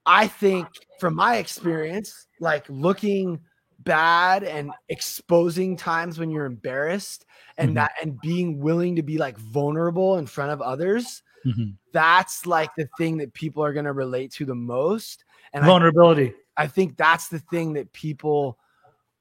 I 0.06 0.28
think 0.28 0.68
from 1.00 1.16
my 1.16 1.38
experience, 1.38 2.28
like 2.40 2.66
looking 2.70 3.40
bad 3.80 4.44
and 4.44 4.72
exposing 4.90 5.78
times 5.78 6.20
when 6.20 6.30
you're 6.30 6.46
embarrassed 6.46 7.26
and 7.58 7.72
Mhm. 7.72 7.76
that 7.76 7.92
and 8.02 8.20
being 8.22 8.60
willing 8.60 8.96
to 8.98 9.04
be 9.04 9.18
like 9.18 9.38
vulnerable 9.38 10.18
in 10.18 10.26
front 10.26 10.52
of 10.52 10.62
others 10.62 11.22
Mhm. 11.46 11.76
that's 11.92 12.48
like 12.48 12.74
the 12.76 12.90
thing 12.98 13.18
that 13.18 13.34
people 13.34 13.64
are 13.64 13.74
going 13.74 13.86
to 13.86 13.94
relate 13.94 14.32
to 14.32 14.46
the 14.46 14.56
most 14.56 15.24
and 15.54 15.64
I, 15.64 15.68
Vulnerability. 15.68 16.34
I 16.58 16.68
think 16.68 16.98
that's 16.98 17.28
the 17.28 17.40
thing 17.40 17.74
that 17.74 17.94
people 17.94 18.58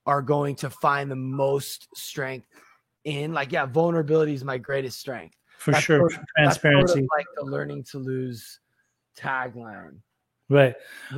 are 0.06 0.22
going 0.22 0.54
to 0.56 0.70
find 0.70 1.10
the 1.10 1.16
most 1.16 1.88
strength 1.94 2.46
in 3.04 3.32
like 3.32 3.52
yeah 3.52 3.66
vulnerability 3.66 4.34
is 4.34 4.44
my 4.44 4.58
greatest 4.58 4.98
strength 5.00 5.34
For 5.58 5.70
That's 5.72 5.84
sure. 5.84 5.98
sort 5.98 6.12
of- 6.12 6.18
that's 6.36 6.60
sort 6.60 6.74
of 6.74 6.80
Transparency. 6.80 7.08
like 7.16 7.26
the 7.36 7.44
learning 7.44 7.84
to 7.92 7.98
lose 7.98 8.60
tagline 9.18 9.96
right. 10.48 10.74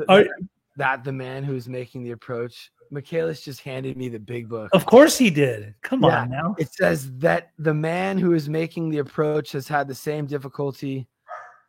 Are- 0.08 0.24
that, 0.24 0.30
that 0.76 1.04
the 1.04 1.12
man 1.12 1.42
who's 1.44 1.68
making 1.68 2.04
the 2.04 2.10
approach 2.12 2.70
michaelis 2.90 3.40
just 3.40 3.60
handed 3.60 3.96
me 3.96 4.08
the 4.08 4.18
big 4.18 4.48
book 4.48 4.68
Of 4.72 4.86
course 4.86 5.18
he 5.18 5.28
did. 5.30 5.74
Come 5.82 6.04
Yeah. 6.04 6.22
on 6.22 6.30
now. 6.30 6.54
it 6.58 6.72
says 6.72 7.10
that 7.18 7.50
the 7.58 7.74
man 7.74 8.18
who 8.18 8.32
is 8.34 8.48
making 8.48 8.90
the 8.90 8.98
approach 8.98 9.50
has 9.52 9.66
had 9.66 9.88
the 9.88 9.94
same 9.94 10.26
difficulty 10.26 11.08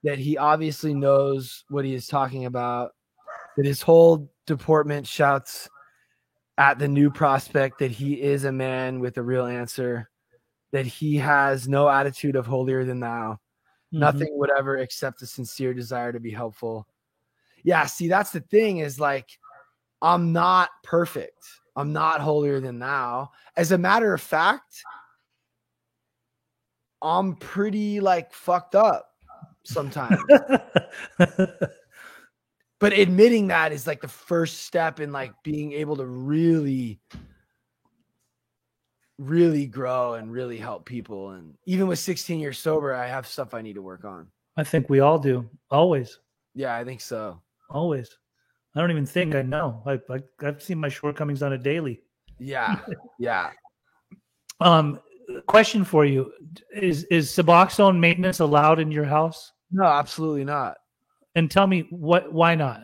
that 0.03 0.19
he 0.19 0.37
obviously 0.37 0.93
knows 0.93 1.63
what 1.69 1.85
he 1.85 1.95
is 1.95 2.07
talking 2.07 2.45
about 2.45 2.91
that 3.55 3.65
his 3.65 3.81
whole 3.81 4.29
deportment 4.45 5.07
shouts 5.07 5.67
at 6.57 6.79
the 6.79 6.87
new 6.87 7.09
prospect 7.11 7.79
that 7.79 7.91
he 7.91 8.21
is 8.21 8.43
a 8.45 8.51
man 8.51 8.99
with 8.99 9.17
a 9.17 9.21
real 9.23 9.45
answer 9.45 10.09
that 10.71 10.85
he 10.85 11.15
has 11.17 11.67
no 11.67 11.87
attitude 11.87 12.35
of 12.35 12.45
holier 12.47 12.83
than 12.85 12.99
thou. 12.99 13.39
Mhm. 13.93 13.99
nothing 13.99 14.37
whatever 14.37 14.77
except 14.77 15.21
a 15.21 15.25
sincere 15.25 15.73
desire 15.73 16.11
to 16.11 16.19
be 16.19 16.31
helpful. 16.31 16.85
Yeah 17.63 17.85
see 17.85 18.07
that's 18.09 18.31
the 18.31 18.41
thing 18.41 18.79
is 18.79 18.99
like 18.99 19.39
i'm 20.01 20.33
not 20.33 20.69
perfect. 20.83 21.43
I'm 21.75 21.93
not 21.93 22.19
holier 22.21 22.59
than 22.59 22.79
thou. 22.79 23.29
As 23.55 23.71
a 23.71 23.77
matter 23.77 24.13
of 24.13 24.21
fact 24.21 24.83
i'm 27.01 27.35
pretty 27.35 27.99
like 27.99 28.33
fucked 28.33 28.73
up 28.75 29.09
sometimes 29.63 30.19
but 32.79 32.93
admitting 32.93 33.47
that 33.47 33.71
is 33.71 33.87
like 33.87 34.01
the 34.01 34.07
first 34.07 34.63
step 34.63 34.99
in 34.99 35.11
like 35.11 35.31
being 35.43 35.73
able 35.73 35.95
to 35.97 36.05
really 36.05 36.99
really 39.17 39.65
grow 39.65 40.13
and 40.13 40.31
really 40.31 40.57
help 40.57 40.85
people 40.85 41.31
and 41.31 41.55
even 41.65 41.87
with 41.87 41.97
16 41.97 42.39
years 42.39 42.59
sober 42.59 42.93
i 42.93 43.07
have 43.07 43.25
stuff 43.25 43.53
i 43.55 43.61
need 43.61 43.73
to 43.73 43.81
work 43.81 44.05
on 44.05 44.27
I 44.59 44.63
think 44.63 44.89
we 44.89 45.01
all 45.01 45.19
do. 45.19 45.47
Always. 45.69 46.19
yeah 46.55 46.75
i 46.75 46.83
think 46.83 47.01
so 47.01 47.41
Always. 47.69 48.17
I 48.75 48.79
don't 48.79 48.91
even 48.91 49.05
think 49.05 49.35
I 49.35 49.41
know. 49.41 49.81
I, 49.85 49.99
I 50.13 50.19
I've 50.41 50.61
seen 50.63 50.77
my 50.79 50.87
shortcomings 50.89 51.41
on 51.43 51.53
a 51.53 51.57
daily. 51.57 52.01
yeah 52.39 52.79
yeah 53.19 53.49
Um, 54.61 54.99
question 55.47 55.83
for 55.83 56.05
you: 56.05 56.31
Is 56.73 57.03
is 57.05 57.29
Suboxone 57.29 57.97
maintenance 57.99 58.39
allowed 58.39 58.79
in 58.79 58.89
your 58.91 59.03
house? 59.05 59.51
no 59.71 59.83
absolutely 59.83 60.43
not 60.45 60.77
And 61.37 61.49
tell 61.51 61.67
me 61.67 61.87
what? 61.91 62.33
Why 62.33 62.55
not? 62.55 62.83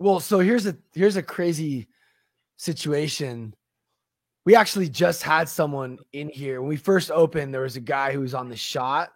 well 0.00 0.18
so 0.20 0.40
here's 0.40 0.66
a 0.66 0.76
here's 0.92 1.16
a 1.16 1.22
crazy 1.22 1.86
situation 2.56 3.54
we 4.44 4.54
actually 4.56 4.88
just 4.88 5.22
had 5.22 5.48
someone 5.48 5.98
in 6.12 6.28
here 6.28 6.60
when 6.60 6.68
we 6.68 6.76
first 6.76 7.10
opened 7.12 7.54
there 7.54 7.62
was 7.62 7.76
a 7.76 7.80
guy 7.80 8.12
who 8.12 8.20
was 8.20 8.34
on 8.34 8.48
the 8.48 8.56
shot 8.56 9.10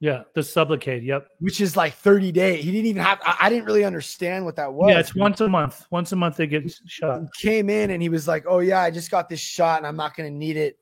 Yeah, 0.00 0.24
the 0.34 0.40
Sublocade. 0.40 1.04
Yep. 1.06 1.28
which 1.38 1.60
is 1.60 1.76
like 1.76 1.94
30 1.94 2.32
days 2.32 2.64
he 2.64 2.72
didn't 2.72 2.86
even 2.86 3.02
have 3.04 3.20
i, 3.24 3.36
I 3.42 3.48
didn't 3.48 3.66
really 3.66 3.84
understand 3.84 4.44
what 4.44 4.56
that 4.56 4.72
was 4.74 4.90
yeah, 4.90 4.98
it's 4.98 5.14
once 5.14 5.40
a 5.40 5.48
month. 5.48 5.86
Once 5.92 6.10
a 6.10 6.16
month 6.16 6.36
they 6.38 6.48
get 6.48 6.68
shot. 6.86 7.20
He 7.36 7.48
came 7.48 7.70
in 7.70 7.90
and 7.92 8.02
he 8.02 8.08
was 8.08 8.26
like 8.26 8.44
oh 8.48 8.58
yeah 8.58 8.80
i 8.82 8.90
just 8.90 9.12
got 9.12 9.28
this 9.28 9.40
shot 9.40 9.78
and 9.78 9.86
i'm 9.86 9.96
not 9.96 10.16
going 10.16 10.28
to 10.30 10.36
need 10.36 10.56
it 10.56 10.76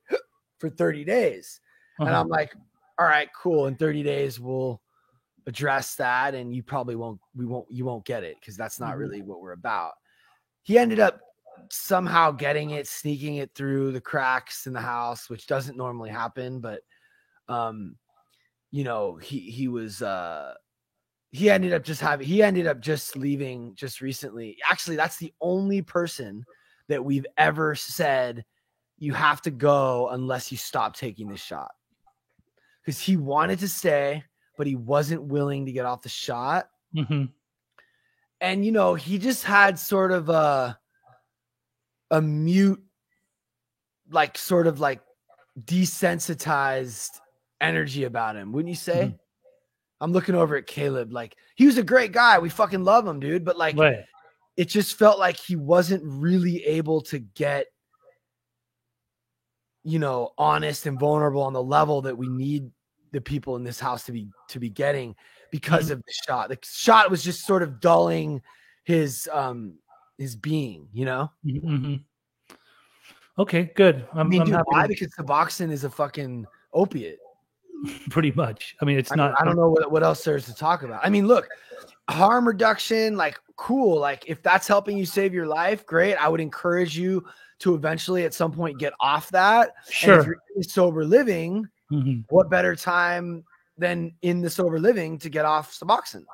for 0.59 0.71
30 0.71 1.05
days 1.05 1.61
and 1.99 2.09
Uh-huh. 2.09 2.21
i'm 2.21 2.29
like 2.29 2.55
all 2.99 3.07
right 3.07 3.29
cool 3.37 3.67
in 3.67 3.77
30 3.77 4.03
days 4.03 4.41
we'll 4.41 4.81
address 5.47 5.97
that 5.97 6.35
and 6.35 6.55
you 6.55 6.63
probably 6.63 6.97
won't 6.97 7.21
we 7.35 7.45
won't 7.47 7.71
you 7.71 7.85
won't 7.85 8.05
get 8.05 8.25
it 8.25 8.37
because 8.41 8.57
that's 8.57 8.81
not 8.81 8.95
Mhm. 8.95 8.99
really 8.99 9.23
what 9.23 9.41
we're 9.41 9.53
about. 9.53 9.93
He 10.63 10.79
ended 10.79 11.01
up 11.01 11.21
somehow 11.71 12.31
getting 12.31 12.71
it 12.71 12.87
sneaking 12.89 13.37
it 13.37 13.55
through 13.55 13.93
the 13.93 14.01
cracks 14.01 14.67
in 14.67 14.73
the 14.73 14.81
house 14.81 15.31
which 15.31 15.47
doesn't 15.47 15.77
normally 15.79 16.11
happen 16.11 16.61
but 16.61 16.83
um 17.49 17.97
you 18.71 18.83
know 18.85 19.17
he 19.17 19.39
he 19.39 19.69
was 19.69 20.03
uh 20.03 20.55
he 21.31 21.51
ended 21.51 21.73
up 21.73 21.83
just 21.83 22.01
having 22.01 22.27
he 22.27 22.43
ended 22.43 22.67
up 22.67 22.81
just 22.81 23.17
leaving 23.17 23.75
just 23.75 24.01
recently. 24.01 24.57
Actually 24.71 24.97
that's 24.97 25.17
the 25.17 25.35
only 25.41 25.83
person 25.83 26.45
that 26.89 27.05
we've 27.05 27.27
ever 27.39 27.75
said 27.75 28.45
you 28.99 29.13
have 29.13 29.43
to 29.43 29.51
go 29.51 30.09
unless 30.11 30.53
you 30.53 30.59
stop 30.59 30.95
taking 30.95 31.29
this 31.29 31.43
shot. 31.43 31.73
Because 32.81 33.01
he 33.01 33.17
wanted 33.17 33.59
to 33.61 33.69
stay 33.69 34.23
but 34.57 34.67
he 34.67 34.77
wasn't 34.77 35.23
willing 35.23 35.67
to 35.67 35.73
get 35.73 35.87
off 35.87 36.03
the 36.03 36.09
shot 36.09 36.71
Mhm. 36.95 37.33
and 38.41 38.65
you 38.65 38.73
know 38.73 38.95
he 38.95 39.19
just 39.19 39.45
had 39.45 39.79
sort 39.79 40.13
of 40.13 40.29
a 40.29 40.79
a 42.11 42.21
mute 42.23 42.83
like 44.11 44.37
sort 44.39 44.67
of 44.67 44.81
like 44.81 45.01
desensitized 45.65 47.21
energy 47.61 48.05
about 48.05 48.37
him 48.37 48.53
wouldn't 48.53 48.69
you 48.69 48.75
say 48.77 49.07
Mhm. 49.07 49.19
i'm 50.01 50.13
looking 50.13 50.35
over 50.35 50.57
at 50.57 50.67
caleb 50.67 51.13
like 51.13 51.37
he 51.57 51.67
was 51.67 51.79
a 51.79 51.83
great 51.83 52.13
guy 52.13 52.39
we 52.39 52.49
fucking 52.51 52.85
love 52.85 53.07
him 53.07 53.21
dude 53.21 53.45
but 53.45 53.57
like 53.57 53.77
Right. 53.77 54.05
it 54.57 54.67
just 54.67 54.97
felt 54.99 55.19
like 55.19 55.37
he 55.37 55.57
wasn't 55.57 56.03
really 56.05 56.65
able 56.65 57.01
to 57.03 57.19
get 57.19 57.67
you 59.85 59.99
know 59.99 60.33
honest 60.39 60.87
and 60.87 60.99
vulnerable 60.99 61.43
on 61.43 61.53
the 61.53 61.63
level 61.63 62.03
that 62.03 62.17
we 62.17 62.29
need 62.29 62.71
the 63.15 63.21
people 63.21 63.55
in 63.55 63.63
this 63.63 63.79
house 63.79 64.05
to 64.05 64.13
be 64.13 64.29
to 64.49 64.59
be 64.59 64.69
getting 64.69 65.15
because 65.53 65.89
of 65.89 66.03
the 66.05 66.13
shot 66.27 66.49
the 66.49 66.59
shot 66.65 67.11
was 67.11 67.23
just 67.23 67.47
sort 67.47 67.63
of 67.63 67.79
dulling 67.79 68.43
his 68.83 69.29
um 69.33 69.75
his 70.19 70.35
being 70.37 70.89
you 70.93 71.05
know 71.05 71.31
Mhm. 71.47 72.03
Okay, 73.39 73.73
good. 73.75 74.07
I'm, 74.13 74.19
i 74.19 74.23
mean 74.25 74.41
I'm 74.43 74.47
dude, 74.47 74.55
happy. 74.57 74.65
why 74.67 74.87
because 74.87 75.09
suboxone 75.19 75.71
is 75.71 75.85
a 75.85 75.91
fucking 75.91 76.45
opiate 76.73 77.19
pretty 78.11 78.33
much. 78.33 78.77
I 78.81 78.85
mean, 78.85 78.99
it's 78.99 79.13
I, 79.13 79.17
not. 79.17 79.41
I 79.41 79.45
don't 79.45 79.57
know 79.57 79.69
what, 79.71 79.91
what 79.91 80.03
else 80.03 80.25
there's 80.25 80.47
to 80.47 80.55
talk 80.55 80.83
about 80.83 81.01
i 81.05 81.09
mean 81.09 81.27
look 81.29 81.49
harm 82.11 82.47
reduction 82.47 83.17
like 83.17 83.39
cool 83.57 83.99
like 83.99 84.25
if 84.27 84.43
that's 84.43 84.67
helping 84.67 84.99
you 84.99 85.07
save 85.07 85.33
your 85.33 85.47
life 85.47 85.87
great 85.87 86.17
i 86.17 86.29
would 86.29 86.41
encourage 86.41 86.99
you 86.99 87.25
to 87.61 87.75
eventually 87.75 88.25
at 88.25 88.35
some 88.35 88.51
point 88.53 88.79
get 88.79 88.93
off 89.01 89.31
that 89.31 89.75
Sure. 89.89 90.37
sober 90.63 91.05
living 91.05 91.67
Mhm. 91.95 92.25
what 92.29 92.51
better 92.51 92.75
time 92.77 93.45
than 93.79 94.13
in 94.23 94.41
the 94.41 94.51
sober 94.51 94.79
living 94.79 95.19
to 95.19 95.29
get 95.29 95.45
off 95.45 95.73
suboxone 95.73 96.25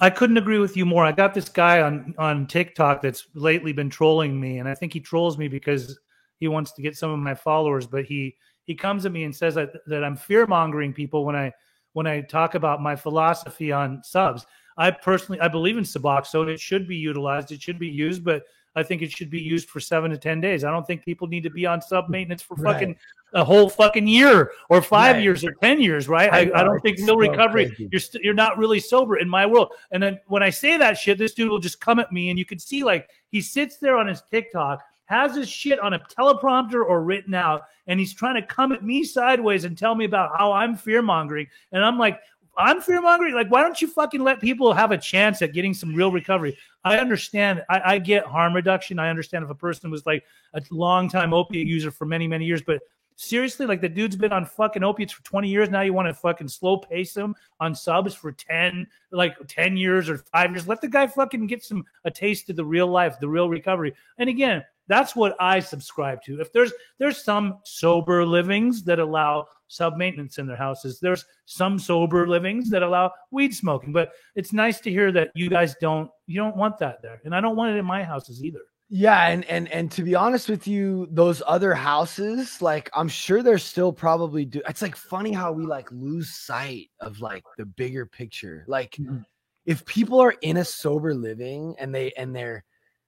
I 0.00 0.10
couldn't 0.10 0.36
agree 0.36 0.58
with 0.58 0.76
you 0.76 0.84
more. 0.84 1.04
I 1.04 1.12
got 1.12 1.32
this 1.32 1.48
guy 1.48 1.80
on 1.80 2.12
on 2.18 2.48
TikTok 2.48 3.02
that's 3.02 3.28
lately 3.34 3.72
been 3.72 3.88
trolling 3.88 4.40
me, 4.40 4.58
and 4.58 4.68
I 4.68 4.74
think 4.74 4.92
he 4.92 4.98
trolls 4.98 5.38
me 5.38 5.46
because 5.46 5.96
he 6.40 6.48
wants 6.48 6.72
to 6.72 6.82
get 6.82 6.96
some 6.96 7.12
of 7.12 7.20
my 7.20 7.36
followers. 7.36 7.86
But 7.86 8.04
he 8.04 8.34
he 8.64 8.74
comes 8.74 9.06
at 9.06 9.12
me 9.12 9.22
and 9.22 9.34
says 9.34 9.54
that, 9.54 9.70
that 9.86 10.02
I'm 10.02 10.16
fear 10.16 10.44
mongering 10.46 10.92
people 10.92 11.24
when 11.24 11.36
I 11.36 11.52
when 11.92 12.08
I 12.08 12.20
talk 12.22 12.56
about 12.56 12.82
my 12.82 12.96
philosophy 12.96 13.70
on 13.70 14.02
subs. 14.02 14.44
I 14.76 14.90
personally 14.90 15.40
I 15.40 15.46
believe 15.46 15.78
in 15.78 15.84
Suboxone. 15.84 16.48
It 16.48 16.58
should 16.58 16.88
be 16.88 16.96
utilized. 16.96 17.52
It 17.52 17.62
should 17.62 17.78
be 17.78 17.88
used, 17.88 18.24
but 18.24 18.42
I 18.74 18.82
think 18.82 19.02
it 19.02 19.10
should 19.12 19.30
be 19.30 19.40
used 19.40 19.68
for 19.68 19.80
seven 19.80 20.10
to 20.10 20.18
ten 20.18 20.40
days. 20.40 20.64
I 20.64 20.70
don't 20.70 20.86
think 20.86 21.04
people 21.04 21.26
need 21.28 21.42
to 21.42 21.50
be 21.50 21.66
on 21.66 21.80
sub 21.82 22.08
maintenance 22.08 22.42
for 22.42 22.54
Right. 22.54 22.72
fucking 22.72 22.96
a 23.34 23.42
whole 23.44 23.68
fucking 23.70 24.06
year 24.06 24.52
or 24.68 24.82
five 24.82 25.16
Right. 25.16 25.22
years 25.22 25.44
or 25.44 25.52
ten 25.62 25.80
years, 25.80 26.08
right? 26.08 26.32
I 26.32 26.40
I, 26.54 26.64
don't 26.64 26.80
think 26.80 26.98
so 26.98 27.16
recovery. 27.16 27.66
crazy. 27.66 27.88
You're 27.90 28.00
st- 28.00 28.22
you're 28.24 28.34
not 28.34 28.58
really 28.58 28.80
sober 28.80 29.16
in 29.16 29.28
my 29.28 29.46
world. 29.46 29.72
And 29.90 30.02
then 30.02 30.18
when 30.26 30.42
I 30.42 30.50
say 30.50 30.76
that 30.76 30.98
shit, 30.98 31.18
this 31.18 31.32
dude 31.34 31.50
will 31.50 31.58
just 31.58 31.80
come 31.80 31.98
at 31.98 32.12
me, 32.12 32.30
and 32.30 32.38
you 32.38 32.44
can 32.44 32.58
see 32.58 32.82
like 32.84 33.08
he 33.28 33.40
sits 33.40 33.78
there 33.78 33.96
on 33.96 34.06
his 34.06 34.22
TikTok 34.30 34.82
has 35.06 35.34
his 35.36 35.48
shit 35.48 35.78
on 35.80 35.92
a 35.92 35.98
teleprompter 35.98 36.82
or 36.86 37.02
written 37.02 37.34
out, 37.34 37.64
and 37.86 38.00
he's 38.00 38.14
trying 38.14 38.34
to 38.34 38.40
come 38.40 38.72
at 38.72 38.82
me 38.82 39.04
sideways 39.04 39.64
and 39.64 39.76
tell 39.76 39.94
me 39.94 40.06
about 40.06 40.30
how 40.38 40.52
I'm 40.52 40.74
fear 40.74 41.02
mongering. 41.02 41.46
And 41.72 41.84
I'm 41.84 41.98
like, 41.98 42.18
I'm 42.56 42.80
fear 42.80 43.00
mongering. 43.00 43.34
Like, 43.34 43.50
why 43.50 43.62
don't 43.62 43.80
you 43.80 43.88
fucking 43.88 44.22
let 44.22 44.40
people 44.40 44.72
have 44.72 44.92
a 44.92 44.98
chance 44.98 45.40
at 45.42 45.52
getting 45.52 45.72
some 45.72 45.94
real 45.94 46.12
recovery? 46.12 46.56
I 46.84 46.98
understand. 46.98 47.62
I, 47.70 47.94
I 47.94 47.98
get 47.98 48.26
harm 48.26 48.54
reduction. 48.54 48.98
I 48.98 49.08
understand 49.08 49.44
if 49.44 49.50
a 49.50 49.54
person 49.54 49.90
was 49.90 50.04
like 50.04 50.24
a 50.54 50.62
long 50.70 51.08
time 51.08 51.32
opiate 51.32 51.66
user 51.66 51.90
for 51.90 52.04
many, 52.04 52.28
many 52.28 52.44
years, 52.44 52.62
but 52.62 52.80
seriously, 53.16 53.66
like 53.66 53.80
the 53.80 53.88
dude's 53.88 54.16
been 54.16 54.32
on 54.32 54.44
fucking 54.44 54.82
opiates 54.82 55.12
for 55.12 55.22
20 55.24 55.48
years. 55.48 55.70
Now 55.70 55.82
you 55.82 55.92
want 55.92 56.08
to 56.08 56.14
fucking 56.14 56.48
slow 56.48 56.76
pace 56.76 57.16
him 57.16 57.34
on 57.60 57.74
subs 57.74 58.14
for 58.14 58.32
10, 58.32 58.86
like 59.10 59.36
10 59.46 59.76
years 59.76 60.08
or 60.08 60.18
five 60.18 60.50
years. 60.50 60.68
Let 60.68 60.80
the 60.80 60.88
guy 60.88 61.06
fucking 61.06 61.46
get 61.46 61.62
some 61.62 61.84
a 62.04 62.10
taste 62.10 62.50
of 62.50 62.56
the 62.56 62.64
real 62.64 62.88
life, 62.88 63.18
the 63.20 63.28
real 63.28 63.48
recovery. 63.48 63.94
And 64.18 64.28
again, 64.28 64.64
that's 64.88 65.14
what 65.14 65.36
I 65.40 65.60
subscribe 65.60 66.22
to. 66.24 66.40
If 66.40 66.52
there's 66.52 66.72
there's 66.98 67.22
some 67.22 67.58
sober 67.64 68.26
livings 68.26 68.82
that 68.84 68.98
allow 68.98 69.46
sub 69.72 69.96
maintenance 69.96 70.38
in 70.38 70.46
their 70.46 70.56
houses. 70.56 71.00
There's 71.00 71.24
some 71.46 71.78
sober 71.78 72.28
livings 72.28 72.68
that 72.70 72.82
allow 72.82 73.12
weed 73.30 73.54
smoking, 73.54 73.92
but 73.92 74.12
it's 74.34 74.52
nice 74.52 74.80
to 74.80 74.90
hear 74.90 75.10
that 75.12 75.30
you 75.34 75.48
guys 75.48 75.74
don't 75.80 76.10
you 76.26 76.36
don't 76.36 76.56
want 76.56 76.78
that 76.78 77.02
there, 77.02 77.20
and 77.24 77.34
I 77.34 77.40
don't 77.40 77.56
want 77.56 77.74
it 77.74 77.78
in 77.78 77.84
my 77.84 78.04
houses 78.04 78.44
either. 78.44 78.60
Yeah, 78.94 79.28
and 79.28 79.44
and 79.46 79.72
and 79.72 79.90
to 79.92 80.02
be 80.02 80.14
honest 80.14 80.50
with 80.50 80.66
you, 80.68 81.08
those 81.10 81.42
other 81.46 81.72
houses, 81.72 82.60
like 82.60 82.90
I'm 82.94 83.08
sure 83.08 83.42
they're 83.42 83.56
still 83.56 83.90
probably 83.90 84.44
do. 84.44 84.60
It's 84.68 84.82
like 84.82 84.96
funny 84.96 85.32
how 85.32 85.50
we 85.50 85.64
like 85.64 85.90
lose 85.90 86.28
sight 86.34 86.90
of 87.00 87.20
like 87.20 87.42
the 87.56 87.64
bigger 87.64 88.04
picture. 88.04 88.64
Like 88.68 88.92
Mm-hmm. 89.00 89.20
if 89.64 89.84
people 89.86 90.20
are 90.20 90.34
in 90.42 90.58
a 90.58 90.64
sober 90.64 91.14
living 91.14 91.74
and 91.78 91.94
they 91.94 92.12
and 92.18 92.36
they're 92.36 92.64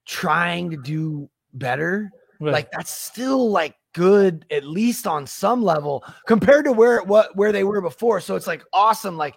trying 0.07 0.71
to 0.71 0.79
do 0.79 1.29
better, 1.53 2.11
Right. 2.41 2.53
like 2.53 2.71
that's 2.73 2.91
still 2.91 3.51
like 3.51 3.77
good 3.95 4.45
at 4.51 4.65
least 4.65 5.07
on 5.07 5.27
some 5.27 5.63
level 5.63 6.05
compared 6.27 6.65
to 6.65 6.73
where 6.73 7.03
what 7.03 7.35
where 7.37 7.53
they 7.53 7.65
were 7.65 7.81
before. 7.81 8.21
So 8.21 8.35
it's 8.37 8.47
like 8.47 8.65
awesome. 8.73 9.17
Like, 9.17 9.37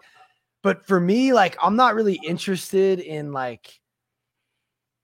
but 0.64 0.86
for 0.88 1.00
me, 1.00 1.32
like 1.34 1.56
I'm 1.62 1.76
not 1.76 1.94
really 1.96 2.20
interested 2.26 3.00
in 3.00 3.32
like 3.32 3.80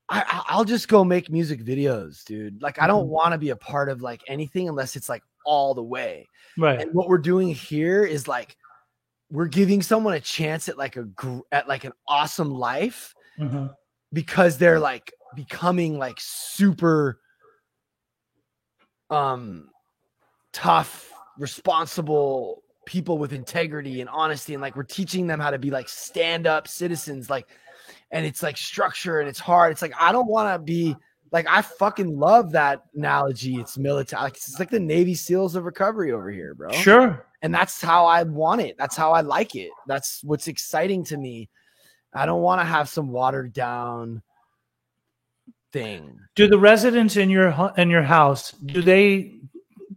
I, 0.09 0.43
I'll 0.47 0.65
just 0.65 0.89
go 0.89 1.03
make 1.03 1.29
music 1.31 1.63
videos, 1.63 2.23
dude. 2.25 2.61
Like, 2.61 2.79
I 2.79 2.87
don't 2.87 3.05
Mhm. 3.07 3.09
want 3.09 3.31
to 3.31 3.37
be 3.37 3.49
a 3.51 3.55
part 3.55 3.89
of 3.89 4.01
like 4.01 4.21
anything 4.27 4.67
unless 4.67 4.95
it's 4.95 5.07
like 5.09 5.23
all 5.45 5.73
the 5.73 5.83
way. 5.83 6.27
right. 6.57 6.79
And 6.81 6.93
what 6.93 7.07
we're 7.09 7.17
doing 7.17 7.49
here 7.49 8.03
is 8.03 8.27
like 8.27 8.57
we're 9.31 9.47
giving 9.47 9.81
someone 9.81 10.13
a 10.13 10.19
chance 10.19 10.69
at 10.69 10.77
like 10.77 10.97
a 10.97 11.07
at 11.51 11.67
like 11.67 11.83
an 11.85 11.93
awesome 12.07 12.51
life 12.51 13.15
Mhm. 13.39 13.73
because 14.11 14.57
they're 14.57 14.79
like 14.79 15.11
becoming 15.35 15.97
like 15.97 16.17
super 16.19 17.19
um 19.09 19.69
tough, 20.51 21.11
responsible 21.37 22.63
people 22.85 23.17
with 23.17 23.33
integrity 23.33 24.01
and 24.01 24.09
honesty 24.09 24.53
and 24.53 24.61
like 24.61 24.75
we're 24.75 24.83
teaching 24.83 25.25
them 25.25 25.39
how 25.39 25.49
to 25.49 25.57
be 25.57 25.71
like 25.71 25.87
stand 25.87 26.45
up 26.45 26.67
citizens 26.67 27.29
like 27.29 27.47
and 28.11 28.25
it's 28.25 28.43
like 28.43 28.57
structure 28.57 29.19
and 29.19 29.27
it's 29.27 29.39
hard. 29.39 29.71
It's 29.71 29.81
like 29.81 29.93
I 29.99 30.11
don't 30.11 30.27
want 30.27 30.53
to 30.53 30.63
be 30.63 30.95
like 31.31 31.47
I 31.49 31.61
fucking 31.63 32.17
love 32.17 32.51
that 32.51 32.83
analogy. 32.95 33.55
It's 33.55 33.77
military. 33.77 34.21
Like, 34.21 34.35
it's 34.35 34.59
like 34.59 34.69
the 34.69 34.79
Navy 34.79 35.15
SEALs 35.15 35.55
of 35.55 35.65
recovery 35.65 36.11
over 36.11 36.29
here, 36.29 36.53
bro. 36.53 36.71
Sure. 36.71 37.25
And 37.41 37.53
that's 37.53 37.81
how 37.81 38.05
I 38.05 38.23
want 38.23 38.61
it. 38.61 38.75
That's 38.77 38.95
how 38.95 39.11
I 39.11 39.21
like 39.21 39.55
it. 39.55 39.71
That's 39.87 40.23
what's 40.23 40.47
exciting 40.47 41.03
to 41.05 41.17
me. 41.17 41.49
I 42.13 42.25
don't 42.27 42.43
want 42.43 42.61
to 42.61 42.65
have 42.65 42.87
some 42.87 43.09
watered 43.09 43.51
down 43.51 44.21
thing. 45.73 46.19
Do 46.35 46.47
the 46.47 46.57
residents 46.57 47.17
in 47.17 47.29
your 47.29 47.71
in 47.77 47.89
your 47.89 48.03
house 48.03 48.51
do 48.51 48.81
they 48.81 49.35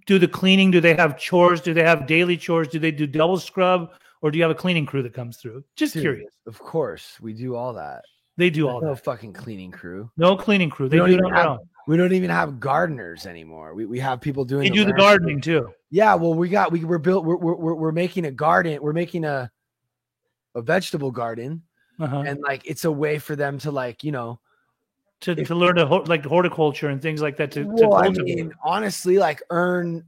do 0.06 0.18
the 0.18 0.28
cleaning? 0.28 0.70
Do 0.70 0.80
they 0.80 0.94
have 0.94 1.18
chores? 1.18 1.60
Do 1.60 1.72
they 1.74 1.84
have 1.84 2.06
daily 2.06 2.36
chores? 2.36 2.68
Do 2.68 2.78
they 2.78 2.90
do 2.90 3.06
double 3.06 3.38
scrub, 3.38 3.90
or 4.22 4.30
do 4.30 4.38
you 4.38 4.42
have 4.44 4.50
a 4.50 4.54
cleaning 4.56 4.86
crew 4.86 5.02
that 5.02 5.14
comes 5.14 5.36
through? 5.36 5.62
Just 5.76 5.94
Dude, 5.94 6.02
curious. 6.02 6.32
Of 6.46 6.58
course, 6.58 7.18
we 7.20 7.32
do 7.32 7.54
all 7.54 7.72
that. 7.74 8.02
They 8.36 8.50
do 8.50 8.68
all 8.68 8.80
no 8.82 8.94
that. 8.94 9.04
fucking 9.04 9.32
cleaning 9.32 9.70
crew. 9.70 10.10
No 10.16 10.36
cleaning 10.36 10.68
crew. 10.70 10.88
They 10.88 10.96
don't 10.98 11.08
do 11.08 11.14
it 11.14 11.18
even 11.18 11.26
on 11.26 11.32
their 11.32 11.42
have- 11.42 11.50
own. 11.52 11.68
We 11.88 11.96
don't 11.96 12.12
even 12.12 12.30
have 12.30 12.58
gardeners 12.58 13.26
anymore. 13.26 13.72
We, 13.72 13.86
we 13.86 14.00
have 14.00 14.20
people 14.20 14.44
doing 14.44 14.64
They 14.64 14.70
do 14.76 14.84
the 14.84 14.92
gardening 14.92 15.40
too. 15.40 15.70
Yeah, 15.88 16.16
well, 16.16 16.34
we 16.34 16.48
got 16.48 16.72
we 16.72 16.82
we're 16.84 16.98
built 16.98 17.24
we're 17.24 17.36
we're, 17.36 17.74
we're 17.74 17.92
making 17.92 18.24
a 18.26 18.32
garden. 18.32 18.82
We're 18.82 18.92
making 18.92 19.24
a 19.24 19.50
a 20.56 20.62
vegetable 20.62 21.12
garden, 21.12 21.62
Uh-huh. 22.00 22.24
and 22.26 22.40
like 22.40 22.62
it's 22.66 22.84
a 22.86 22.90
way 22.90 23.18
for 23.20 23.36
them 23.36 23.58
to 23.60 23.70
like 23.70 24.02
you 24.02 24.10
know. 24.10 24.40
To, 25.22 25.32
if- 25.32 25.48
to 25.48 25.54
learn 25.54 25.76
to 25.76 25.86
ho- 25.86 26.04
like 26.06 26.24
horticulture 26.24 26.88
and 26.88 27.00
things 27.00 27.22
like 27.22 27.36
that. 27.38 27.50
To, 27.52 27.64
to 27.64 27.68
Well, 27.88 27.94
I 27.94 28.10
mean, 28.10 28.52
honestly, 28.62 29.18
like 29.18 29.42
earn 29.50 30.04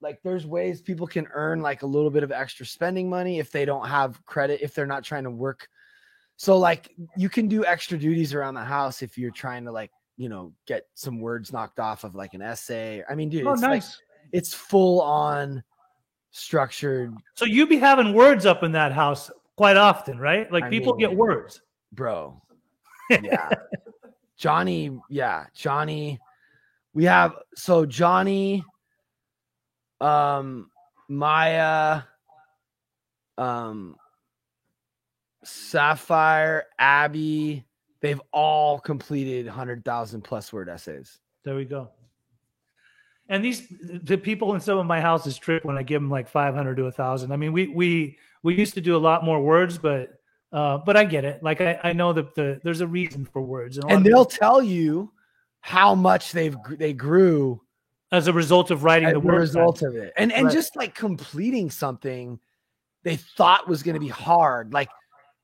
like 0.00 0.20
there's 0.22 0.46
ways 0.46 0.80
people 0.82 1.06
can 1.06 1.26
earn 1.32 1.60
like 1.62 1.82
a 1.82 1.86
little 1.86 2.10
bit 2.10 2.22
of 2.22 2.30
extra 2.32 2.64
spending 2.66 3.08
money 3.08 3.38
if 3.38 3.50
they 3.50 3.64
don't 3.64 3.86
have 3.88 4.24
credit 4.24 4.60
if 4.62 4.74
they're 4.74 4.86
not 4.86 5.04
trying 5.04 5.24
to 5.24 5.30
work. 5.30 5.68
So 6.36 6.58
like 6.58 6.94
you 7.16 7.28
can 7.28 7.48
do 7.48 7.64
extra 7.64 7.98
duties 7.98 8.34
around 8.34 8.54
the 8.54 8.64
house 8.64 9.02
if 9.02 9.16
you're 9.18 9.30
trying 9.30 9.64
to 9.64 9.72
like 9.72 9.90
you 10.16 10.28
know 10.28 10.52
get 10.66 10.86
some 10.94 11.20
words 11.20 11.52
knocked 11.52 11.78
off 11.80 12.04
of 12.04 12.14
like 12.14 12.34
an 12.34 12.42
essay. 12.42 13.02
I 13.08 13.14
mean, 13.14 13.28
dude, 13.28 13.46
oh, 13.46 13.52
it's 13.52 13.62
like 13.62 13.70
nice. 13.70 14.00
it's 14.32 14.54
full 14.54 15.00
on 15.02 15.62
structured 16.30 17.14
so 17.34 17.46
you 17.46 17.66
be 17.66 17.78
having 17.78 18.12
words 18.12 18.44
up 18.44 18.62
in 18.62 18.72
that 18.72 18.92
house 18.92 19.30
quite 19.56 19.76
often, 19.78 20.18
right? 20.18 20.50
Like 20.52 20.64
I 20.64 20.70
people 20.70 20.94
mean- 20.94 21.08
get 21.08 21.16
words. 21.16 21.60
bro. 21.92 22.40
Yeah. 23.22 23.48
Johnny, 24.36 24.98
yeah, 25.08 25.46
Johnny. 25.54 26.18
We 26.94 27.04
have 27.04 27.36
so 27.54 27.86
Johnny, 27.86 28.64
um, 30.00 30.70
Maya, 31.08 32.02
um, 33.38 33.96
Sapphire, 35.44 36.64
Abby, 36.78 37.64
they've 38.00 38.20
all 38.32 38.78
completed 38.78 39.46
100,000 39.46 40.22
plus 40.22 40.52
word 40.52 40.68
essays. 40.68 41.18
There 41.44 41.54
we 41.54 41.64
go. 41.64 41.90
And 43.28 43.44
these 43.44 43.66
the 43.68 44.16
people 44.16 44.54
in 44.54 44.60
some 44.60 44.78
of 44.78 44.86
my 44.86 45.00
houses 45.00 45.36
trip 45.36 45.64
when 45.64 45.76
I 45.76 45.82
give 45.82 46.00
them 46.00 46.10
like 46.10 46.28
500 46.28 46.76
to 46.76 46.84
a 46.84 46.92
thousand. 46.92 47.32
I 47.32 47.36
mean, 47.36 47.52
we 47.52 47.66
we 47.66 48.18
we 48.44 48.54
used 48.54 48.74
to 48.74 48.80
do 48.80 48.96
a 48.96 48.98
lot 48.98 49.24
more 49.24 49.42
words, 49.42 49.78
but 49.78 50.15
uh, 50.52 50.78
but 50.78 50.96
I 50.96 51.04
get 51.04 51.24
it. 51.24 51.42
Like 51.42 51.60
I, 51.60 51.78
I 51.84 51.92
know 51.92 52.12
that 52.12 52.34
the 52.34 52.60
there's 52.62 52.80
a 52.80 52.86
reason 52.86 53.24
for 53.24 53.42
words, 53.42 53.78
a 53.78 53.82
lot 53.82 53.92
And 53.92 54.04
they'll 54.04 54.24
people- 54.24 54.38
tell 54.38 54.62
you 54.62 55.12
how 55.60 55.94
much 55.94 56.32
they've 56.32 56.56
they 56.68 56.92
grew 56.92 57.60
as 58.12 58.28
a 58.28 58.32
result 58.32 58.70
of 58.70 58.84
writing 58.84 59.08
the 59.08 59.16
a 59.16 59.20
words. 59.20 59.40
result 59.50 59.82
of 59.82 59.96
it. 59.96 60.12
And 60.16 60.32
and 60.32 60.46
Right. 60.46 60.52
just 60.54 60.76
like 60.76 60.94
completing 60.94 61.70
something 61.70 62.38
they 63.02 63.16
thought 63.16 63.68
was 63.68 63.82
going 63.82 63.94
to 63.94 64.00
be 64.00 64.08
hard. 64.08 64.72
Like 64.72 64.88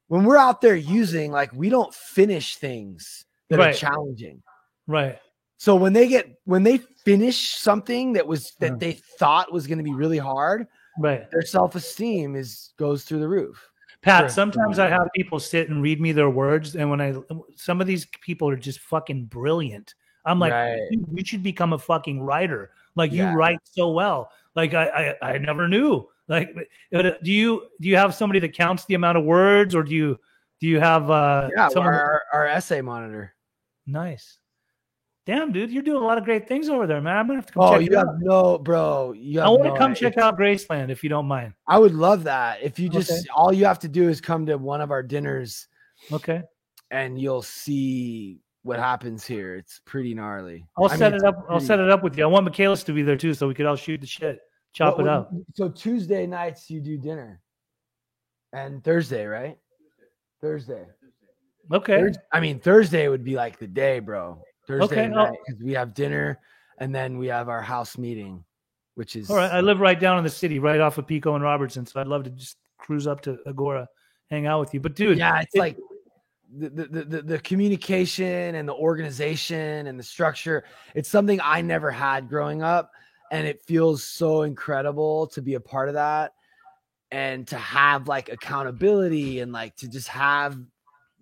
when 0.09 0.25
we're 0.25 0.37
out 0.37 0.61
there 0.61 0.77
using, 0.77 1.33
like 1.33 1.53
we 1.53 1.69
don't 1.69 1.93
finish 1.95 2.57
things 2.57 3.25
that 3.49 3.59
Right. 3.59 3.75
are 3.75 3.79
challenging. 3.79 4.43
right. 4.87 5.19
So 5.59 5.77
when 5.77 5.93
they 5.93 6.09
get 6.09 6.29
when 6.45 6.63
they 6.65 6.79
finish 6.79 7.57
something 7.57 8.15
that 8.15 8.27
was 8.27 8.53
that 8.61 8.71
Uh-huh. 8.73 8.79
they 8.79 8.93
thought 9.19 9.53
was 9.53 9.67
going 9.67 9.79
to 9.79 9.85
be 9.85 9.95
really 9.95 10.19
hard, 10.19 10.67
Right. 10.99 11.29
their 11.31 11.43
self-esteem 11.43 12.35
is 12.37 12.73
goes 12.79 13.05
through 13.05 13.21
the 13.21 13.29
roof. 13.29 13.71
Pat, 14.03 14.23
Sure. 14.23 14.29
sometimes 14.31 14.79
I 14.79 14.89
have 14.89 15.09
people 15.15 15.39
sit 15.39 15.69
and 15.71 15.81
read 15.83 16.01
me 16.01 16.13
their 16.13 16.29
words, 16.31 16.75
and 16.77 16.91
when 16.91 17.01
I 17.01 17.15
some 17.57 17.81
of 17.81 17.87
these 17.87 18.07
people 18.21 18.49
are 18.49 18.57
just 18.57 18.81
fucking 18.81 19.27
brilliant. 19.27 19.95
I'm 20.25 20.39
like, 20.39 20.53
Right. 20.53 20.79
"Dude, 20.91 21.07
you 21.13 21.25
should 21.25 21.43
become 21.43 21.73
a 21.73 21.79
fucking 21.79 22.21
writer. 22.21 22.71
Like 22.97 23.13
Yeah. 23.13 23.31
you 23.33 23.37
write 23.39 23.61
so 23.65 23.91
well. 23.93 24.31
Like 24.55 24.75
I, 24.75 25.15
I, 25.23 25.33
I 25.35 25.39
never 25.39 25.69
knew. 25.69 26.09
Like, 26.29 26.55
uh, 26.95 27.11
do 27.23 27.33
you 27.33 27.69
do 27.81 27.89
you 27.89 27.97
have 27.97 28.15
somebody 28.15 28.39
that 28.41 28.53
counts 28.55 28.85
the 28.87 28.95
amount 28.95 29.19
of 29.19 29.25
words, 29.25 29.75
or 29.75 29.83
do 29.83 29.95
you 29.95 30.19
do 30.61 30.67
you 30.67 30.79
have 30.81 31.11
uh 31.11 31.49
Yeah, 31.55 31.69
someone? 31.69 31.93
our, 31.95 32.23
our 32.33 32.47
essay 32.47 32.81
monitor. 32.81 33.35
nice. 33.87 34.39
Damn, 35.25 35.53
dude, 35.53 35.71
you're 35.71 35.85
doing 35.85 36.03
a 36.03 36.05
lot 36.05 36.19
of 36.19 36.25
great 36.25 36.49
things 36.49 36.69
over 36.69 36.85
there, 36.87 37.01
man. 37.01 37.17
I'm 37.17 37.27
gonna 37.29 37.39
have 37.39 37.47
to 37.47 37.53
come 37.53 37.63
Oh, 37.63 37.79
check 37.79 37.89
you 37.89 37.97
have 37.97 38.09
out. 38.09 38.15
no, 38.21 38.59
bro. 38.59 39.13
You 39.13 39.39
have 39.39 39.47
I 39.47 39.51
want 39.51 39.63
to 39.65 39.69
no 39.69 39.77
come 39.77 39.91
idea. 39.93 40.11
check 40.11 40.19
out 40.19 40.37
Graceland 40.37 40.91
if 40.91 41.05
you 41.05 41.09
don't 41.11 41.27
mind. 41.27 41.53
I 41.69 41.79
would 41.79 41.95
love 41.95 42.25
that. 42.25 42.61
If 42.61 42.79
you 42.81 42.89
just 42.89 43.11
Okay. 43.11 43.21
all 43.35 43.53
you 43.53 43.65
have 43.65 43.79
to 43.81 43.89
do 43.89 44.09
is 44.09 44.21
come 44.21 44.47
to 44.47 44.57
one 44.59 44.81
of 44.81 44.91
our 44.91 45.03
dinners 45.03 45.69
Okay, 46.11 46.43
and 46.91 47.21
you'll 47.21 47.43
see 47.43 48.41
what 48.65 48.81
happens 48.81 49.25
here. 49.25 49.55
It's 49.55 49.81
pretty 49.85 50.13
gnarly. 50.13 50.67
I'll 50.77 50.91
I 50.91 50.97
set 50.97 51.15
it's 51.15 51.23
it 51.23 51.27
up. 51.29 51.47
I'll 51.49 51.61
set 51.61 51.79
it 51.79 51.89
up 51.89 52.03
with 52.03 52.19
you. 52.19 52.25
I 52.25 52.27
want 52.27 52.45
Michaelis 52.45 52.83
to 52.85 52.93
be 52.93 53.03
there 53.03 53.17
too, 53.17 53.33
so 53.35 53.47
we 53.47 53.55
could 53.55 53.67
all 53.67 53.77
shoot 53.77 54.01
the 54.01 54.07
shit, 54.09 54.41
chop 54.73 54.97
What- 54.97 55.07
it 55.07 55.09
up. 55.09 55.31
So 55.55 55.69
Tuesday 55.69 56.27
nights 56.27 56.69
you 56.69 56.81
do 56.81 56.99
dinner, 56.99 57.41
and 58.53 58.83
Thursday, 58.83 59.25
right? 59.27 59.57
Thursday. 60.41 60.85
Okay. 61.71 62.01
Thurs- 62.01 62.19
I 62.33 62.41
mean 62.41 62.59
Thursday 62.59 63.07
would 63.07 63.23
be 63.23 63.37
like 63.37 63.61
the 63.61 63.69
day, 63.69 64.01
bro. 64.01 64.43
Thursday 64.79 65.07
Okay, 65.07 65.15
night 65.15 65.33
because 65.47 65.63
we 65.63 65.73
have 65.73 65.95
dinner 65.95 66.39
and 66.79 66.95
then 66.95 67.19
we 67.19 67.27
have 67.27 67.49
our 67.49 67.63
house 67.63 67.99
meeting, 67.99 68.45
which 68.95 69.17
is 69.17 69.29
All 69.29 69.37
right. 69.37 69.53
I 69.53 69.61
live 69.61 69.81
right 69.81 69.99
down 69.99 70.19
in 70.19 70.25
the 70.25 70.31
city, 70.31 70.59
right 70.59 70.81
off 70.81 70.99
of 70.99 71.07
Pico 71.07 71.35
and 71.35 71.45
Robertson, 71.45 71.85
so 71.85 72.01
I'd 72.01 72.07
love 72.07 72.25
to 72.25 72.31
just 72.31 72.57
cruise 72.79 73.07
up 73.07 73.21
to 73.23 73.39
Agoura, 73.47 73.87
hang 74.31 74.47
out 74.47 74.61
with 74.61 74.75
you. 74.75 74.81
But 74.81 74.95
dude, 74.95 75.19
yeah, 75.19 75.41
it's 75.41 75.55
it- 75.55 75.59
like 75.59 75.77
the, 76.55 76.69
the, 76.69 77.05
the, 77.05 77.23
the 77.23 77.39
communication 77.39 78.55
and 78.55 78.69
the 78.69 78.75
organization 78.75 79.87
and 79.87 79.99
the 79.99 80.03
structure. 80.03 80.65
It's 80.95 81.09
something 81.09 81.41
I 81.43 81.63
never 81.63 81.91
had 81.91 82.29
growing 82.29 82.63
up. 82.63 82.91
And 83.31 83.47
it 83.47 83.63
feels 83.63 84.05
so 84.05 84.43
incredible 84.43 85.29
to 85.29 85.41
be 85.41 85.55
a 85.55 85.61
part 85.61 85.89
of 85.89 85.95
that 85.95 86.35
and 87.11 87.47
to 87.49 87.57
have 87.57 88.07
like 88.07 88.29
accountability 88.29 89.41
and 89.41 89.53
like 89.53 89.75
to 89.77 89.89
just 89.89 90.09
have, 90.09 90.59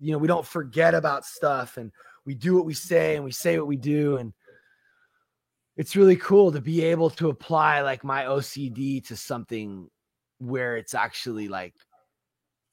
you 0.01 0.11
know, 0.11 0.19
we 0.19 0.27
don't 0.27 0.45
forget 0.45 0.95
about 0.95 1.25
stuff 1.25 1.77
and 1.77 1.93
we 2.31 2.37
do 2.37 2.55
what 2.55 2.64
we 2.64 2.74
say 2.74 3.16
and 3.16 3.24
we 3.24 3.33
say 3.33 3.59
what 3.59 3.66
we 3.66 3.76
do. 3.76 4.16
And 4.18 4.33
it's 5.76 5.97
really 5.97 6.14
cool 6.14 6.53
to 6.53 6.61
be 6.61 6.85
able 6.85 7.11
to 7.11 7.28
apply 7.28 7.81
like 7.81 8.05
my 8.05 8.22
OCD 8.22 9.05
to 9.09 9.16
something 9.16 9.91
where 10.39 10.76
it's 10.76 10.95
actually 10.95 11.49
like 11.49 11.74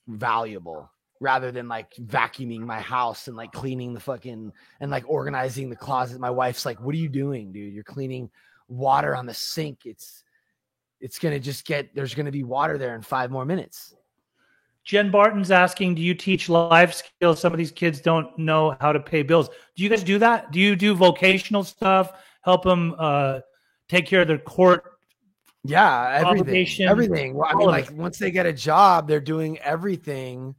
valuable 0.07 0.91
rather 1.19 1.51
than 1.51 1.67
like 1.67 1.91
vacuuming 1.95 2.59
my 2.59 2.79
house 2.79 3.27
and 3.27 3.35
like 3.35 3.51
cleaning 3.51 3.95
the 3.95 3.99
fucking 3.99 4.53
and 4.79 4.91
like 4.91 5.05
organizing 5.07 5.71
the 5.71 5.75
closet. 5.75 6.19
My 6.19 6.29
wife's 6.29 6.63
like, 6.63 6.79
"What 6.79 6.93
are 6.93 6.99
you 6.99 7.09
doing, 7.09 7.51
dude? 7.51 7.73
You're 7.73 7.83
cleaning 7.83 8.29
water 8.67 9.15
on 9.15 9.25
the 9.25 9.33
sink. 9.33 9.87
It's 9.87 10.23
it's 11.01 11.17
gonna 11.17 11.39
just 11.39 11.65
get 11.65 11.95
there's 11.95 12.13
gonna 12.13 12.31
be 12.31 12.43
water 12.43 12.77
there 12.77 12.93
in 12.93 13.01
five 13.01 13.31
more 13.31 13.43
minutes." 13.43 13.95
Jen 14.87 15.11
Barton's 15.11 15.51
asking, 15.51 15.95
"Do 15.95 16.01
you 16.01 16.15
teach 16.15 16.49
life 16.49 16.93
skills? 16.93 17.39
Some 17.39 17.51
of 17.51 17.57
these 17.57 17.71
kids 17.71 17.99
don't 17.99 18.35
know 18.37 18.75
how 18.79 18.91
to 18.91 18.99
pay 18.99 19.21
bills. 19.21 19.49
Do 19.75 19.83
you 19.83 19.89
guys 19.89 20.03
do 20.03 20.17
that? 20.19 20.51
Do 20.51 20.59
you 20.59 20.75
do 20.75 20.95
vocational 20.95 21.63
stuff? 21.63 22.13
Help 22.41 22.63
them 22.63 22.95
uh, 22.97 23.41
take 23.89 24.05
care 24.05 24.21
of 24.21 24.27
their 24.27 24.37
court 24.37 24.97
yeah, 25.67 26.23
everything, 26.25 26.87
everything. 26.87 27.33
Well, 27.33 27.49
I 27.49 27.53
mean, 27.55 27.67
like 27.67 27.91
once 27.91 28.17
they 28.17 28.31
get 28.31 28.45
a 28.45 28.53
job, 28.53 29.07
they're 29.07 29.19
doing 29.19 29.59
everything. 29.59 30.55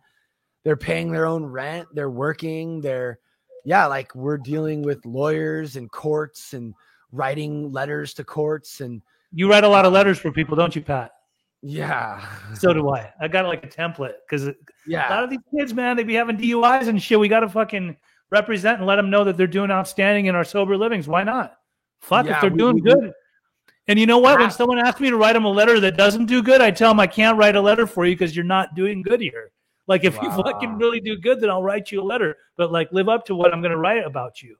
They're 0.64 0.76
paying 0.76 1.10
their 1.10 1.24
own 1.24 1.46
rent. 1.46 1.88
They're 1.94 2.10
working. 2.10 2.82
They're, 2.82 3.18
yeah, 3.64 3.86
like 3.86 4.14
we're 4.14 4.36
dealing 4.36 4.82
with 4.82 5.04
lawyers 5.06 5.76
and 5.76 5.90
courts 5.90 6.52
and 6.52 6.74
writing 7.10 7.72
letters 7.72 8.12
to 8.14 8.24
courts 8.24 8.82
and 8.82 9.00
You 9.32 9.48
write 9.50 9.64
a 9.64 9.68
lot 9.68 9.86
of 9.86 9.94
letters 9.94 10.18
for 10.18 10.30
people, 10.30 10.56
don't 10.56 10.76
you, 10.76 10.82
Pat? 10.82 11.12
Yeah, 11.62 12.24
So 12.54 12.72
do 12.72 12.88
I. 12.94 13.12
I 13.20 13.28
got 13.28 13.46
like 13.46 13.64
a 13.64 13.68
template 13.68 14.14
because 14.28 14.48
yeah, 14.86 15.08
a 15.08 15.10
lot 15.14 15.24
of 15.24 15.30
these 15.30 15.40
kids, 15.56 15.74
man, 15.74 15.96
they 15.96 16.04
be 16.04 16.14
having 16.14 16.36
DUIs 16.36 16.88
and 16.88 17.02
shit. 17.02 17.18
We 17.18 17.28
got 17.28 17.40
to 17.40 17.48
fucking 17.48 17.96
represent 18.30 18.78
and 18.78 18.86
let 18.86 18.96
them 18.96 19.10
know 19.10 19.24
that 19.24 19.36
they're 19.36 19.46
doing 19.46 19.70
outstanding 19.70 20.26
in 20.26 20.34
our 20.34 20.44
sober 20.44 20.76
livings. 20.76 21.08
Why 21.08 21.24
not? 21.24 21.56
Fuck 22.00 22.26
Yeah, 22.26 22.36
if 22.36 22.40
they're 22.42 22.50
we- 22.50 22.58
doing 22.58 22.74
we- 22.76 22.80
good. 22.82 23.12
And 23.88 23.98
you 23.98 24.04
know 24.04 24.18
what? 24.18 24.38
When 24.38 24.50
someone 24.50 24.78
asks 24.78 25.00
me 25.00 25.08
to 25.08 25.16
write 25.16 25.32
them 25.32 25.46
a 25.46 25.50
letter 25.50 25.80
that 25.80 25.96
doesn't 25.96 26.26
do 26.26 26.42
good, 26.42 26.60
I 26.60 26.70
tell 26.70 26.90
them 26.90 27.00
I 27.00 27.06
can't 27.06 27.38
write 27.38 27.56
a 27.56 27.60
letter 27.62 27.86
for 27.86 28.04
you 28.04 28.14
because 28.14 28.36
you're 28.36 28.44
not 28.44 28.74
doing 28.74 29.00
good 29.00 29.18
here. 29.18 29.50
Like 29.86 30.04
if 30.04 30.14
you 30.20 30.30
fucking 30.30 30.76
really 30.76 31.00
do 31.00 31.16
good, 31.16 31.40
then 31.40 31.48
I'll 31.48 31.62
write 31.62 31.90
you 31.90 32.02
a 32.02 32.04
letter. 32.04 32.36
But 32.58 32.70
like 32.70 32.92
live 32.92 33.08
up 33.08 33.24
to 33.26 33.34
what 33.34 33.50
I'm 33.54 33.62
going 33.62 33.70
to 33.72 33.78
write 33.78 34.04
about 34.04 34.42
you. 34.42 34.56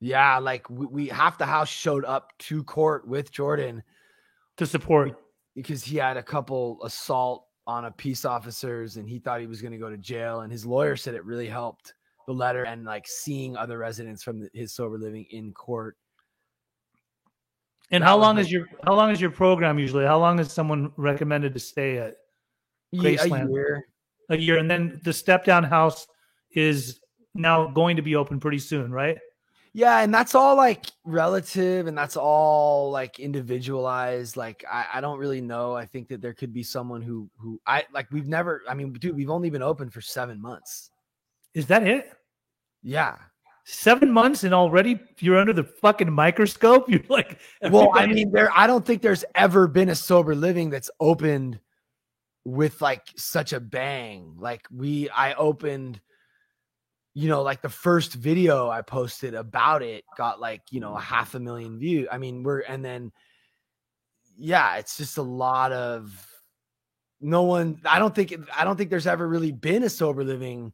yeah. 0.00 0.38
Like 0.38 0.68
we, 0.70 0.86
we 0.86 1.08
half 1.08 1.36
the 1.36 1.44
house 1.44 1.68
showed 1.68 2.06
up 2.06 2.32
to 2.48 2.64
court 2.64 3.06
with 3.06 3.30
Jordan 3.30 3.82
to 4.56 4.64
support. 4.66 5.18
Because 5.54 5.84
he 5.84 5.96
had 5.96 6.16
a 6.16 6.22
couple 6.22 6.78
assault 6.84 7.46
on 7.66 7.84
a 7.84 7.90
peace 7.90 8.24
officers 8.24 8.96
and 8.96 9.08
he 9.08 9.18
thought 9.18 9.40
he 9.40 9.46
was 9.46 9.62
going 9.62 9.72
to 9.72 9.78
go 9.78 9.90
to 9.90 9.96
jail 9.96 10.40
and 10.40 10.50
his 10.50 10.66
lawyer 10.66 10.96
said 10.96 11.14
it 11.14 11.24
really 11.24 11.48
helped 11.48 11.94
the 12.26 12.32
letter 12.32 12.64
and 12.64 12.84
like 12.84 13.06
seeing 13.06 13.56
other 13.56 13.78
residents 13.78 14.22
from 14.22 14.40
the, 14.40 14.48
his 14.52 14.72
sober 14.72 14.98
living 14.98 15.26
in 15.30 15.52
court 15.52 15.96
And 17.90 18.02
how 18.02 18.16
long 18.16 18.38
is 18.38 18.50
your 18.50 18.66
how 18.84 18.94
long 18.94 19.10
is 19.10 19.20
your 19.20 19.30
program 19.30 19.78
usually? 19.78 20.06
How 20.06 20.18
long 20.18 20.38
is 20.40 20.50
someone 20.50 20.92
recommended 20.96 21.52
to 21.54 21.60
stay 21.60 21.98
at? 21.98 22.16
Ye- 22.90 23.00
a 23.18 23.26
year 23.26 23.86
A 24.30 24.36
year, 24.36 24.58
and 24.58 24.70
then 24.70 25.00
the 25.04 25.12
step 25.12 25.44
down 25.44 25.62
house 25.62 26.06
is 26.54 27.00
now 27.34 27.68
going 27.68 27.96
to 27.96 28.02
be 28.02 28.16
open 28.16 28.40
pretty 28.40 28.58
soon, 28.58 28.90
right? 28.90 29.18
Yeah 29.74 30.00
and 30.00 30.12
that's 30.12 30.34
all 30.34 30.56
like 30.56 30.86
relative 31.04 31.86
and 31.86 31.96
that's 31.96 32.16
all 32.16 32.90
like 32.90 33.18
individualized 33.18 34.36
like 34.36 34.64
I, 34.70 34.86
I 34.94 35.00
don't 35.00 35.18
really 35.18 35.40
know 35.40 35.74
i 35.74 35.86
think 35.86 36.08
that 36.08 36.20
there 36.20 36.34
could 36.34 36.52
be 36.52 36.62
someone 36.62 37.02
who 37.02 37.28
who 37.38 37.60
i 37.66 37.84
like 37.92 38.10
we've 38.10 38.28
never 38.28 38.62
i 38.68 38.74
mean 38.74 38.92
dude 38.92 39.16
we've 39.16 39.30
only 39.30 39.50
been 39.50 39.62
open 39.62 39.90
for 39.90 40.00
seven 40.00 40.40
months 40.40 40.90
Is 41.54 41.66
that 41.66 41.86
it? 41.86 42.12
yeah 42.82 43.16
Seven 43.64 44.10
months 44.10 44.42
and 44.42 44.52
already 44.52 44.98
you're 45.20 45.38
under 45.38 45.52
the 45.52 45.62
fucking 45.62 46.10
microscope. 46.12 46.88
You're 46.90 47.00
like, 47.08 47.38
well 47.70 47.92
i 47.94 48.06
mean 48.08 48.32
there 48.32 48.50
i 48.56 48.66
don't 48.66 48.84
think 48.84 49.02
there's 49.02 49.24
ever 49.36 49.68
been 49.68 49.90
a 49.90 49.94
sober 49.94 50.34
living 50.34 50.68
that's 50.68 50.90
opened 50.98 51.60
with 52.44 52.82
like 52.82 53.06
such 53.16 53.52
a 53.52 53.60
bang 53.60 54.34
like 54.36 54.66
we 54.74 55.08
i 55.10 55.32
opened 55.34 56.00
you 57.14 57.28
know 57.28 57.42
like 57.42 57.60
the 57.62 57.68
first 57.68 58.14
video 58.14 58.70
i 58.70 58.80
posted 58.80 59.34
about 59.34 59.82
it 59.82 60.04
got 60.16 60.40
like 60.40 60.62
you 60.70 60.80
know 60.80 60.96
a 60.96 61.00
half 61.00 61.34
a 61.34 61.40
million 61.40 61.78
views 61.78 62.08
i 62.10 62.18
mean 62.18 62.42
we're 62.42 62.60
and 62.60 62.84
then 62.84 63.12
yeah 64.36 64.76
it's 64.76 64.96
just 64.96 65.18
a 65.18 65.22
lot 65.22 65.72
of 65.72 66.26
no 67.20 67.42
one 67.42 67.78
i 67.84 67.98
don't 67.98 68.14
think 68.14 68.34
i 68.56 68.64
don't 68.64 68.76
think 68.76 68.90
there's 68.90 69.06
ever 69.06 69.28
really 69.28 69.52
been 69.52 69.82
a 69.82 69.90
sober 69.90 70.24
living 70.24 70.72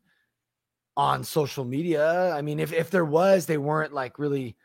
on 0.97 1.23
social 1.25 1.65
media 1.65 2.33
i 2.35 2.43
mean 2.43 2.61
if 2.61 2.73
if 2.73 2.91
there 2.91 3.05
was 3.05 3.47
they 3.47 3.59
weren't 3.59 3.93
like 3.93 4.19
really 4.19 4.57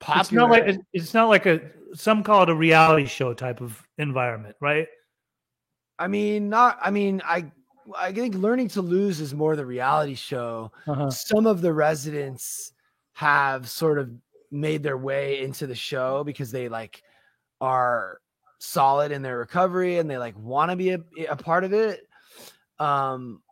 popular 0.00 0.22
it's 0.22 0.32
not 0.32 0.50
like 0.50 0.80
it's 0.92 1.14
not 1.14 1.28
like 1.28 1.46
a 1.46 1.60
some 1.94 2.22
call 2.22 2.42
it 2.44 2.50
a 2.50 2.54
reality 2.54 3.06
show 3.06 3.34
type 3.34 3.60
of 3.60 3.82
environment, 3.98 4.56
right? 4.60 4.88
I 5.98 6.08
mean, 6.08 6.48
not. 6.48 6.78
I 6.80 6.90
mean, 6.90 7.22
I 7.24 7.50
I 7.96 8.12
think 8.12 8.34
learning 8.34 8.68
to 8.70 8.82
lose 8.82 9.20
is 9.20 9.34
more 9.34 9.54
the 9.56 9.64
reality 9.66 10.14
show. 10.14 10.72
Uh-huh. 10.86 11.10
Some 11.10 11.46
of 11.46 11.60
the 11.60 11.72
residents 11.72 12.72
have 13.14 13.68
sort 13.68 13.98
of 13.98 14.10
made 14.50 14.82
their 14.82 14.98
way 14.98 15.42
into 15.42 15.66
the 15.66 15.74
show 15.74 16.24
because 16.24 16.50
they 16.50 16.68
like 16.68 17.02
are 17.60 18.20
solid 18.58 19.12
in 19.12 19.22
their 19.22 19.38
recovery 19.38 19.98
and 19.98 20.10
they 20.10 20.18
like 20.18 20.36
want 20.38 20.70
to 20.70 20.76
be 20.76 20.90
a, 20.90 21.00
a 21.30 21.36
part 21.36 21.64
of 21.64 21.72
it. 21.72 22.00
Um, 22.78 23.42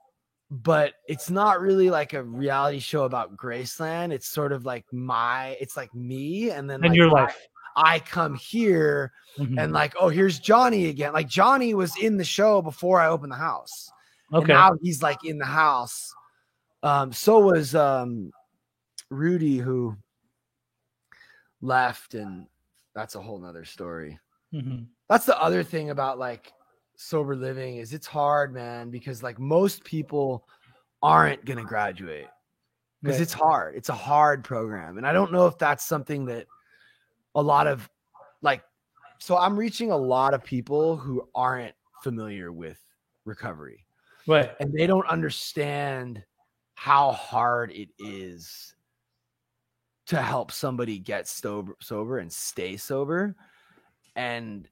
but 0.50 0.94
it's 1.08 1.28
not 1.30 1.60
really 1.60 1.90
like 1.90 2.12
a 2.12 2.22
reality 2.22 2.78
show 2.78 3.04
about 3.04 3.36
Graceland. 3.36 4.12
It's 4.12 4.28
sort 4.28 4.52
of 4.52 4.64
like 4.64 4.84
my, 4.92 5.56
it's 5.60 5.76
like 5.76 5.92
me, 5.94 6.50
and 6.50 6.70
then 6.70 6.84
In 6.84 6.90
like, 6.92 6.96
your 6.96 7.08
I- 7.08 7.22
life. 7.24 7.36
I 7.78 7.98
come 7.98 8.36
here 8.36 9.12
Mhm. 9.38 9.62
and 9.62 9.70
like, 9.74 9.94
oh, 10.00 10.08
here's 10.08 10.38
Johnny 10.38 10.86
again. 10.86 11.12
Like 11.12 11.28
Johnny 11.28 11.74
was 11.74 11.94
in 11.98 12.16
the 12.16 12.24
show 12.24 12.62
before 12.62 13.00
I 13.00 13.08
opened 13.08 13.32
the 13.32 13.36
house. 13.36 13.90
And 14.32 14.42
okay. 14.42 14.52
now 14.52 14.72
he's 14.82 15.02
like 15.02 15.24
in 15.24 15.38
the 15.38 15.44
house. 15.44 16.14
Um, 16.82 17.12
so 17.12 17.38
was 17.40 17.74
um 17.74 18.32
Rudy 19.10 19.58
who 19.58 19.96
left, 21.60 22.14
and 22.14 22.46
that's 22.94 23.14
a 23.14 23.20
whole 23.20 23.38
nother 23.38 23.64
story. 23.64 24.18
Mhm. 24.52 24.86
That's 25.08 25.26
the 25.26 25.40
other 25.40 25.62
thing 25.62 25.90
about 25.90 26.18
like 26.18 26.52
sober 26.96 27.36
living 27.36 27.76
is 27.76 27.92
it's 27.92 28.06
hard, 28.06 28.52
man, 28.52 28.90
because 28.90 29.22
like 29.22 29.38
most 29.38 29.84
people 29.84 30.48
aren't 31.02 31.44
gonna 31.44 31.64
graduate 31.64 32.26
because 33.02 33.16
Right. 33.16 33.22
it's 33.22 33.32
hard. 33.32 33.76
It's 33.76 33.88
a 33.90 33.94
hard 33.94 34.42
program. 34.44 34.98
And 34.98 35.06
I 35.06 35.12
don't 35.12 35.30
know 35.32 35.46
if 35.46 35.58
that's 35.58 35.84
something 35.84 36.24
that 36.26 36.46
a 37.34 37.42
lot 37.42 37.66
of 37.66 37.88
like 38.42 38.62
so 39.18 39.36
I'm 39.36 39.58
reaching 39.58 39.90
a 39.90 39.96
lot 39.96 40.34
of 40.34 40.42
people 40.44 40.96
who 40.96 41.28
aren't 41.34 41.74
familiar 42.02 42.52
with 42.52 42.78
recovery 43.24 43.85
right. 44.26 44.52
and 44.60 44.72
they 44.72 44.86
don't 44.86 45.06
understand 45.08 46.22
how 46.74 47.12
hard 47.12 47.70
it 47.72 47.88
is 47.98 48.74
to 50.06 50.20
help 50.22 50.52
somebody 50.52 50.98
get 50.98 51.26
sober 51.26 51.74
sober 51.80 52.18
and 52.18 52.32
stay 52.32 52.76
sober 52.76 53.34
and 54.14 54.68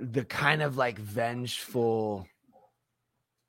the 0.00 0.24
kind 0.24 0.62
of 0.62 0.76
like 0.76 0.98
vengeful 0.98 2.26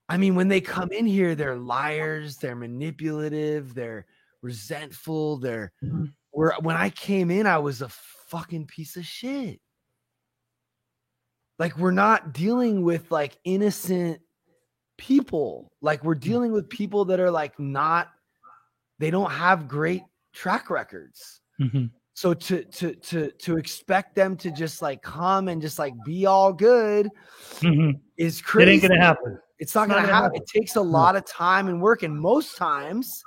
I 0.10 0.18
mean 0.18 0.36
when 0.36 0.50
they 0.50 0.62
come 0.62 0.92
in 0.92 1.06
here 1.06 1.34
they're 1.36 1.56
liars, 1.56 2.38
they're 2.38 2.56
manipulative, 2.56 3.74
they're 3.74 4.06
resentful, 4.42 5.38
they're 5.38 5.72
Mhm. 5.82 6.14
where 6.32 6.54
when 6.60 6.76
I 6.76 6.90
came 6.90 7.32
in 7.32 7.48
I 7.48 7.58
was 7.58 7.82
a 7.82 7.90
fucking 7.90 8.68
piece 8.68 8.96
of 8.98 9.06
shit. 9.06 9.60
Like 11.58 11.78
we're 11.78 11.92
not 11.92 12.34
dealing 12.34 12.84
with 12.84 13.10
like 13.12 13.38
innocent 13.44 14.22
people. 15.02 15.68
Like 15.82 16.04
we're 16.04 16.14
dealing 16.16 16.52
with 16.52 16.70
people 16.70 17.04
that 17.06 17.20
are 17.20 17.32
like 17.32 17.60
not 17.60 18.10
they 19.00 19.10
don't 19.10 19.32
have 19.32 19.68
great 19.68 20.04
track 20.32 20.70
records. 20.70 21.42
Mhm. 21.60 21.90
So 22.14 22.36
to 22.36 22.64
to 22.66 22.94
to 22.96 23.32
to 23.32 23.58
expect 23.58 24.14
them 24.16 24.38
to 24.38 24.52
just 24.52 24.82
like 24.82 25.02
come 25.02 25.48
and 25.48 25.60
just 25.60 25.80
like 25.80 25.96
be 26.06 26.28
all 26.28 26.54
good 26.54 27.10
Mhm. 27.62 28.00
is 28.18 28.40
It 28.40 28.44
crazy. 28.44 28.72
ain't 28.74 28.82
gonna 28.84 29.02
happen. 29.02 29.40
It's 29.58 29.74
not 29.74 29.86
It's 29.86 29.94
gonna 29.94 30.02
gonna 30.04 30.14
happen. 30.14 30.24
happen. 30.36 30.42
It 30.44 30.60
takes 30.60 30.76
a 30.76 30.82
lot 30.82 31.16
of 31.16 31.26
time 31.26 31.68
and 31.68 31.82
work, 31.82 32.04
and 32.04 32.16
most 32.16 32.58
times 32.58 33.24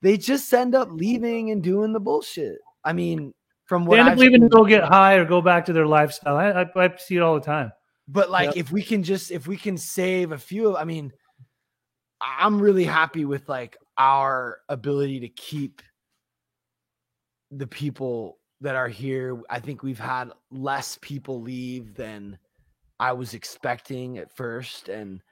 they 0.00 0.16
just 0.16 0.52
end 0.54 0.74
up 0.74 0.88
leaving 0.90 1.50
and 1.50 1.62
doing 1.62 1.92
the 1.92 2.00
bullshit. 2.00 2.58
I 2.82 2.94
mean, 2.94 3.34
from 3.66 3.84
what 3.84 3.96
They 3.96 4.00
end 4.00 4.08
I've 4.08 4.14
up 4.14 4.20
leaving 4.20 4.40
to 4.40 4.48
go 4.48 4.64
get 4.64 4.84
high 4.84 5.16
or 5.16 5.26
go 5.26 5.42
back 5.42 5.66
to 5.66 5.74
their 5.74 5.86
lifestyle. 5.86 6.36
I, 6.36 6.62
I, 6.62 6.84
I 6.84 6.96
see 6.96 7.16
it 7.16 7.20
all 7.20 7.34
the 7.34 7.44
time. 7.44 7.72
But 8.12 8.30
like, 8.30 8.56
Yep. 8.56 8.56
if 8.56 8.72
we 8.72 8.82
can 8.82 9.02
just 9.02 9.30
if 9.30 9.46
we 9.46 9.56
can 9.56 9.76
save 9.78 10.32
a 10.32 10.38
few, 10.38 10.68
of, 10.70 10.76
I 10.76 10.84
mean, 10.84 11.12
I'm 12.20 12.60
really 12.60 12.84
happy 12.84 13.24
with 13.24 13.48
like 13.48 13.76
our 13.98 14.60
ability 14.68 15.20
to 15.20 15.28
keep 15.28 15.82
the 17.50 17.66
people 17.66 18.38
that 18.60 18.76
are 18.76 18.88
here. 18.88 19.40
I 19.48 19.60
think 19.60 19.82
we've 19.82 19.98
had 19.98 20.32
less 20.50 20.98
people 21.00 21.40
leave 21.40 21.94
than 21.94 22.38
I 23.00 23.12
was 23.12 23.34
expecting 23.34 24.18
at 24.18 24.30
first. 24.36 24.88
And 24.88 25.22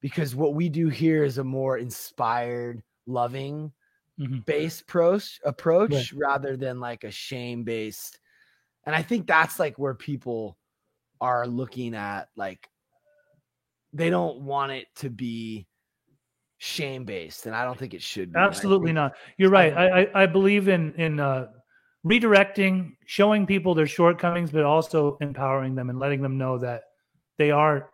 because 0.00 0.34
what 0.34 0.54
we 0.54 0.68
do 0.68 0.88
here 0.88 1.24
is 1.24 1.38
a 1.38 1.44
more 1.44 1.78
inspired, 1.78 2.82
loving 3.06 3.72
Mhm. 4.18 4.44
based 4.46 4.82
approach 4.82 5.40
approach 5.44 5.92
Right. 5.92 6.12
rather 6.12 6.56
than 6.56 6.80
like 6.80 7.04
a 7.04 7.10
shame 7.10 7.64
based. 7.64 8.20
And 8.84 8.94
I 8.94 9.02
think 9.02 9.26
that's 9.26 9.58
like 9.58 9.78
where 9.78 9.94
people 9.94 10.58
are 11.20 11.46
looking 11.46 11.94
at 11.94 12.28
like 12.36 12.68
they 13.92 14.10
don't 14.10 14.40
want 14.40 14.72
it 14.72 14.86
to 14.96 15.10
be 15.10 15.66
shame 16.58 17.04
based, 17.04 17.46
and 17.46 17.54
I 17.54 17.64
don't 17.64 17.78
think 17.78 17.94
it 17.94 18.02
should 18.02 18.32
be. 18.32 18.38
Absolutely 18.38 18.92
not. 18.92 19.14
You're 19.38 19.50
right. 19.50 19.72
I, 19.76 20.02
I, 20.02 20.22
I 20.22 20.26
believe 20.26 20.68
in 20.68 20.92
in 20.94 21.20
uh, 21.20 21.48
redirecting, 22.04 22.96
showing 23.06 23.46
people 23.46 23.74
their 23.74 23.86
shortcomings, 23.86 24.50
but 24.50 24.64
also 24.64 25.18
empowering 25.20 25.74
them 25.74 25.90
and 25.90 25.98
letting 25.98 26.22
them 26.22 26.38
know 26.38 26.58
that 26.58 26.82
they 27.38 27.50
are 27.50 27.90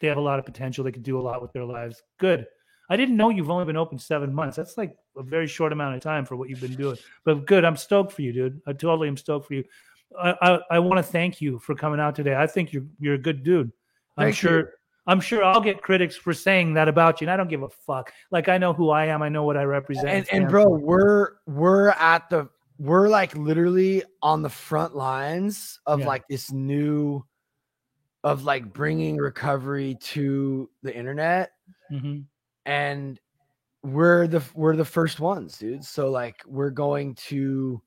they 0.00 0.08
have 0.08 0.16
a 0.16 0.22
lot 0.22 0.38
of 0.38 0.44
potential. 0.44 0.84
They 0.84 0.92
could 0.92 1.02
do 1.02 1.18
a 1.18 1.22
lot 1.22 1.42
with 1.42 1.52
their 1.52 1.64
lives. 1.64 2.02
Good. 2.18 2.46
I 2.88 2.96
didn't 2.96 3.16
know 3.16 3.28
you've 3.28 3.50
only 3.50 3.66
been 3.66 3.76
open 3.76 3.98
seven 3.98 4.34
months. 4.34 4.56
That's 4.56 4.76
like 4.76 4.96
a 5.16 5.22
very 5.22 5.46
short 5.46 5.72
amount 5.72 5.94
of 5.94 6.02
time 6.02 6.24
for 6.24 6.34
what 6.34 6.48
you've 6.48 6.60
been 6.60 6.74
doing. 6.74 6.96
But 7.24 7.46
good. 7.46 7.64
I'm 7.64 7.76
stoked 7.76 8.12
for 8.12 8.22
you, 8.22 8.32
dude. 8.32 8.60
I 8.66 8.72
totally 8.72 9.08
am 9.08 9.16
stoked 9.16 9.46
for 9.46 9.54
you. 9.54 9.64
I 10.18 10.34
I, 10.40 10.60
I 10.72 10.78
want 10.78 10.98
to 10.98 11.02
thank 11.02 11.40
you 11.40 11.58
for 11.58 11.74
coming 11.74 12.00
out 12.00 12.14
today. 12.14 12.34
I 12.36 12.46
think 12.46 12.72
you're 12.72 12.84
you're 12.98 13.14
a 13.14 13.18
good 13.18 13.42
dude. 13.42 13.70
I'm 14.16 14.26
Thank 14.26 14.42
you. 14.42 14.48
sure. 14.48 14.72
I'm 15.06 15.20
sure 15.20 15.42
I'll 15.42 15.60
get 15.62 15.82
critics 15.82 16.14
for 16.14 16.32
saying 16.34 16.74
that 16.74 16.86
about 16.86 17.20
you, 17.20 17.24
and 17.24 17.32
I 17.32 17.36
don't 17.36 17.48
give 17.48 17.62
a 17.62 17.68
fuck. 17.68 18.12
Like 18.30 18.48
I 18.48 18.58
know 18.58 18.72
who 18.72 18.90
I 18.90 19.06
am. 19.06 19.22
I 19.22 19.28
know 19.28 19.44
what 19.44 19.56
I 19.56 19.62
represent. 19.64 20.08
and 20.08 20.26
and 20.32 20.48
bro, 20.48 20.64
for. 20.64 20.78
we're 20.78 21.28
we're 21.46 21.88
at 21.90 22.28
the 22.30 22.48
we're 22.78 23.08
like 23.08 23.34
literally 23.36 24.02
on 24.22 24.42
the 24.42 24.48
front 24.48 24.94
lines 24.94 25.80
of 25.86 26.00
Yeah. 26.00 26.06
like 26.06 26.28
this 26.28 26.50
new 26.52 27.24
of 28.24 28.44
like 28.44 28.72
bringing 28.72 29.16
recovery 29.16 29.96
to 30.00 30.68
the 30.82 30.94
internet 30.94 31.52
Mhm. 31.90 32.24
and 32.66 33.18
we're 33.82 34.26
the 34.26 34.42
we're 34.54 34.76
the 34.76 34.84
first 34.84 35.20
ones 35.20 35.56
dude 35.58 35.82
so 35.84 36.10
like 36.10 36.36
we're 36.46 36.70
going 36.70 37.14
to 37.14 37.80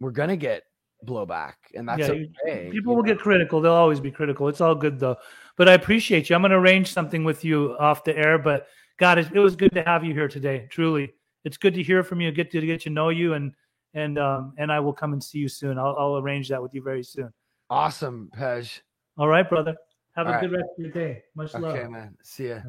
we're 0.00 0.10
gonna 0.10 0.36
get 0.36 0.64
blowback 1.06 1.54
and 1.74 1.88
that's 1.88 2.08
Yeah, 2.08 2.14
okay 2.14 2.70
People 2.70 2.96
will 2.96 3.02
know? 3.02 3.14
get 3.14 3.18
critical. 3.20 3.60
They'll 3.60 3.72
always 3.72 4.00
be 4.00 4.10
critical. 4.10 4.48
It's 4.48 4.60
all 4.60 4.74
good 4.74 4.98
though. 4.98 5.16
But 5.56 5.68
I 5.68 5.74
appreciate 5.74 6.28
you. 6.28 6.36
I'm 6.36 6.42
going 6.42 6.50
to 6.50 6.58
arrange 6.58 6.92
something 6.92 7.24
with 7.24 7.44
you 7.44 7.76
off 7.78 8.04
the 8.04 8.16
air. 8.16 8.38
But 8.38 8.66
God, 8.98 9.18
it, 9.18 9.28
it 9.32 9.38
was 9.38 9.56
good 9.56 9.72
to 9.74 9.82
have 9.82 10.04
you 10.04 10.12
here 10.12 10.28
today. 10.28 10.66
Truly, 10.70 11.14
it's 11.44 11.56
good 11.56 11.74
to 11.74 11.82
hear 11.82 12.02
from 12.02 12.20
you. 12.20 12.30
Get 12.32 12.50
to 12.50 12.60
get 12.60 12.80
to 12.82 12.90
know 12.90 13.08
you, 13.10 13.34
and 13.34 13.52
and 13.94 14.18
um 14.18 14.52
and 14.58 14.70
I 14.70 14.80
will 14.80 14.92
come 14.92 15.12
and 15.12 15.22
see 15.22 15.38
you 15.38 15.48
soon. 15.48 15.78
I'll, 15.78 15.96
I'll 15.98 16.16
arrange 16.18 16.48
that 16.48 16.62
with 16.62 16.74
you 16.74 16.82
very 16.82 17.02
soon. 17.02 17.32
awesome 17.70 18.30
Pej. 18.36 18.80
All 19.16 19.28
right, 19.28 19.48
brother. 19.48 19.76
Have 20.16 20.26
All 20.26 20.32
a 20.32 20.36
right. 20.36 20.40
good 20.42 20.52
rest 20.52 20.68
of 20.78 20.84
your 20.84 20.92
day. 20.92 21.22
Much 21.34 21.54
love. 21.54 21.76
okay 21.76 21.86
man 21.88 22.16
see 22.22 22.48
ya 22.48 22.60